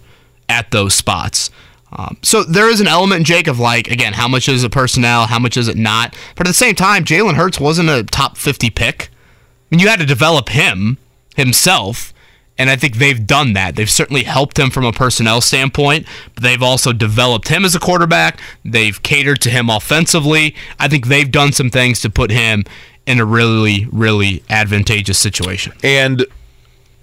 at 0.50 0.72
those 0.72 0.94
spots. 0.94 1.50
Um, 1.92 2.18
so 2.22 2.44
there 2.44 2.70
is 2.70 2.82
an 2.82 2.88
element, 2.88 3.26
Jake, 3.26 3.48
of 3.48 3.60
like, 3.60 3.90
again, 3.90 4.14
how 4.14 4.28
much 4.28 4.50
is 4.50 4.64
it 4.64 4.72
personnel, 4.72 5.28
how 5.28 5.40
much 5.40 5.56
is 5.56 5.68
it 5.68 5.78
not? 5.78 6.16
But 6.36 6.48
at 6.48 6.50
the 6.50 6.54
same 6.54 6.76
time, 6.76 7.06
Jalen 7.06 7.36
Hurts 7.36 7.60
wasn't 7.60 7.90
a 7.90 8.04
top 8.04 8.38
50 8.38 8.70
pick. 8.70 9.10
I 9.10 9.76
mean, 9.76 9.80
you 9.80 9.88
had 9.88 10.00
to 10.00 10.06
develop 10.06 10.50
him 10.50 10.98
himself, 11.36 12.14
and 12.58 12.70
I 12.70 12.76
think 12.76 12.98
they've 12.98 13.26
done 13.26 13.54
that. 13.54 13.76
They've 13.76 13.90
certainly 13.90 14.24
helped 14.24 14.60
him 14.60 14.70
from 14.70 14.84
a 14.84 14.92
personnel 14.92 15.40
standpoint, 15.42 16.08
but 16.34 16.44
they've 16.44 16.64
also 16.64 16.92
developed 16.92 17.48
him 17.48 17.64
as 17.64 17.76
a 17.76 17.80
quarterback. 17.80 18.40
They've 18.66 19.02
catered 19.02 19.40
to 19.42 19.50
him 19.50 19.70
offensively. 19.70 20.56
I 20.80 20.88
think 20.88 21.08
they've 21.08 21.32
done 21.32 21.54
some 21.54 21.70
things 21.70 22.02
to 22.02 22.10
put 22.10 22.32
him 22.32 22.66
in 23.06 23.20
a 23.20 23.26
really, 23.26 23.88
really 23.92 24.44
advantageous 24.50 25.18
situation. 25.18 25.74
And 25.84 26.26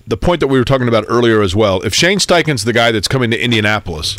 the 0.07 0.17
point 0.17 0.41
that 0.41 0.49
we 0.49 0.59
were 0.59 0.65
talking 0.65 0.89
about 0.89 1.05
earlier 1.09 1.41
as 1.41 1.57
well, 1.57 1.81
if 1.83 1.95
Shane 1.95 2.19
Steichen's 2.19 2.65
the 2.65 2.73
guy 2.73 2.93
that's 2.93 3.09
coming 3.09 3.31
to 3.31 3.43
Indianapolis, 3.43 4.17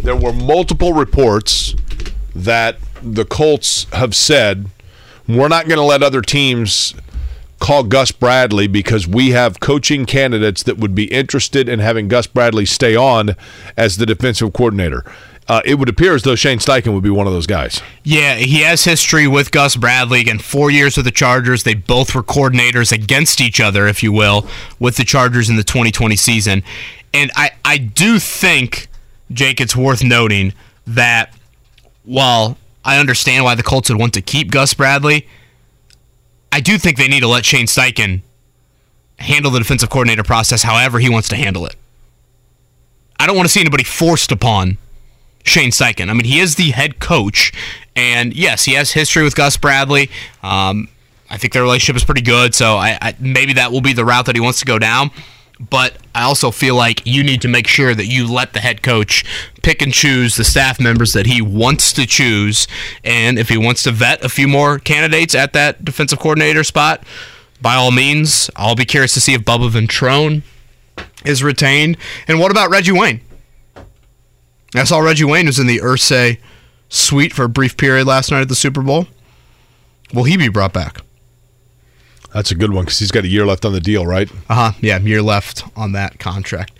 there 0.00 0.16
were 0.16 0.32
multiple 0.32 0.92
reports 0.92 1.74
that 2.34 2.78
the 3.02 3.24
Colts 3.24 3.86
have 3.92 4.14
said 4.14 4.66
we're 5.26 5.48
not 5.48 5.66
going 5.66 5.78
to 5.78 5.84
let 5.84 6.02
other 6.02 6.22
teams 6.22 6.94
call 7.60 7.82
Gus 7.82 8.12
Bradley 8.12 8.66
because 8.66 9.06
we 9.06 9.30
have 9.30 9.60
coaching 9.60 10.06
candidates 10.06 10.62
that 10.62 10.78
would 10.78 10.94
be 10.94 11.04
interested 11.12 11.68
in 11.68 11.80
having 11.80 12.08
Gus 12.08 12.26
Bradley 12.26 12.64
stay 12.64 12.94
on 12.96 13.36
as 13.76 13.96
the 13.96 14.06
defensive 14.06 14.52
coordinator. 14.52 15.04
Uh, 15.48 15.62
it 15.64 15.76
would 15.76 15.88
appear 15.88 16.14
as 16.14 16.22
though 16.24 16.34
Shane 16.34 16.58
Steichen 16.58 16.92
would 16.92 17.02
be 17.02 17.08
one 17.08 17.26
of 17.26 17.32
those 17.32 17.46
guys. 17.46 17.80
Yeah, 18.04 18.34
he 18.34 18.60
has 18.60 18.84
history 18.84 19.26
with 19.26 19.50
Gus 19.50 19.76
Bradley. 19.76 20.20
Again, 20.20 20.38
four 20.38 20.70
years 20.70 20.96
with 20.96 21.06
the 21.06 21.10
Chargers. 21.10 21.62
They 21.62 21.72
both 21.72 22.14
were 22.14 22.22
coordinators 22.22 22.92
against 22.92 23.40
each 23.40 23.58
other, 23.58 23.86
if 23.86 24.02
you 24.02 24.12
will, 24.12 24.46
with 24.78 24.96
the 24.96 25.04
Chargers 25.04 25.48
in 25.48 25.56
the 25.56 25.64
2020 25.64 26.16
season. 26.16 26.62
And 27.14 27.30
I, 27.34 27.52
I 27.64 27.78
do 27.78 28.18
think, 28.18 28.88
Jake, 29.32 29.58
it's 29.58 29.74
worth 29.74 30.04
noting 30.04 30.52
that 30.86 31.34
while 32.04 32.58
I 32.84 32.98
understand 32.98 33.44
why 33.44 33.54
the 33.54 33.62
Colts 33.62 33.88
would 33.88 33.98
want 33.98 34.12
to 34.14 34.22
keep 34.22 34.50
Gus 34.50 34.74
Bradley, 34.74 35.26
I 36.52 36.60
do 36.60 36.76
think 36.76 36.98
they 36.98 37.08
need 37.08 37.20
to 37.20 37.28
let 37.28 37.46
Shane 37.46 37.66
Steichen 37.66 38.20
handle 39.18 39.50
the 39.50 39.58
defensive 39.58 39.88
coordinator 39.88 40.22
process 40.22 40.62
however 40.62 40.98
he 40.98 41.08
wants 41.08 41.28
to 41.30 41.36
handle 41.36 41.64
it. 41.64 41.74
I 43.18 43.26
don't 43.26 43.34
want 43.34 43.46
to 43.46 43.52
see 43.52 43.60
anybody 43.60 43.84
forced 43.84 44.30
upon 44.30 44.76
Shane 45.44 45.70
Steichen. 45.70 46.10
I 46.10 46.12
mean, 46.12 46.24
he 46.24 46.40
is 46.40 46.56
the 46.56 46.70
head 46.70 47.00
coach, 47.00 47.52
and 47.96 48.34
yes, 48.34 48.64
he 48.64 48.74
has 48.74 48.92
history 48.92 49.22
with 49.22 49.34
Gus 49.34 49.56
Bradley. 49.56 50.10
Um, 50.42 50.88
I 51.30 51.36
think 51.36 51.52
their 51.52 51.62
relationship 51.62 51.96
is 51.96 52.04
pretty 52.04 52.22
good, 52.22 52.54
so 52.54 52.76
I, 52.76 52.98
I, 53.00 53.14
maybe 53.18 53.52
that 53.54 53.70
will 53.72 53.80
be 53.80 53.92
the 53.92 54.04
route 54.04 54.26
that 54.26 54.34
he 54.34 54.40
wants 54.40 54.60
to 54.60 54.64
go 54.66 54.78
down. 54.78 55.10
but 55.58 55.96
I 56.14 56.22
also 56.22 56.50
feel 56.50 56.74
like 56.74 57.02
you 57.06 57.22
need 57.22 57.42
to 57.42 57.48
make 57.48 57.66
sure 57.66 57.94
that 57.94 58.06
you 58.06 58.32
let 58.32 58.52
the 58.52 58.60
head 58.60 58.82
coach 58.82 59.24
pick 59.62 59.82
and 59.82 59.92
choose 59.92 60.36
the 60.36 60.44
staff 60.44 60.80
members 60.80 61.12
that 61.12 61.26
he 61.26 61.42
wants 61.42 61.92
to 61.94 62.06
choose. 62.06 62.68
And 63.04 63.38
if 63.38 63.48
he 63.48 63.58
wants 63.58 63.82
to 63.84 63.90
vet 63.92 64.24
a 64.24 64.28
few 64.28 64.48
more 64.48 64.78
candidates 64.78 65.34
at 65.34 65.52
that 65.54 65.84
defensive 65.84 66.18
coordinator 66.18 66.64
spot, 66.64 67.02
by 67.60 67.74
all 67.74 67.90
means, 67.90 68.50
I'll 68.56 68.76
be 68.76 68.84
curious 68.84 69.14
to 69.14 69.20
see 69.20 69.34
if 69.34 69.42
Bubba 69.42 69.70
Ventrone 69.70 70.42
is 71.24 71.42
retained. 71.42 71.96
And 72.28 72.38
what 72.38 72.50
about 72.50 72.70
Reggie 72.70 72.92
Wayne? 72.92 73.20
I 74.74 74.84
saw 74.84 74.98
Reggie 74.98 75.24
Wayne 75.24 75.46
was 75.46 75.58
in 75.58 75.66
the 75.66 75.78
Irsay 75.78 76.38
suite 76.88 77.32
for 77.32 77.44
a 77.44 77.48
brief 77.48 77.76
period 77.76 78.06
last 78.06 78.30
night 78.30 78.42
at 78.42 78.48
the 78.48 78.54
Super 78.54 78.82
Bowl. 78.82 79.06
Will 80.12 80.24
he 80.24 80.36
be 80.36 80.48
brought 80.48 80.72
back? 80.72 81.02
That's 82.34 82.50
a 82.50 82.54
good 82.54 82.72
one 82.72 82.84
because 82.84 82.98
he's 82.98 83.10
got 83.10 83.24
a 83.24 83.28
year 83.28 83.46
left 83.46 83.64
on 83.64 83.72
the 83.72 83.80
deal, 83.80 84.06
right? 84.06 84.30
Uh 84.50 84.54
huh. 84.54 84.72
Yeah, 84.80 84.98
year 84.98 85.22
left 85.22 85.64
on 85.76 85.92
that 85.92 86.18
contract. 86.18 86.72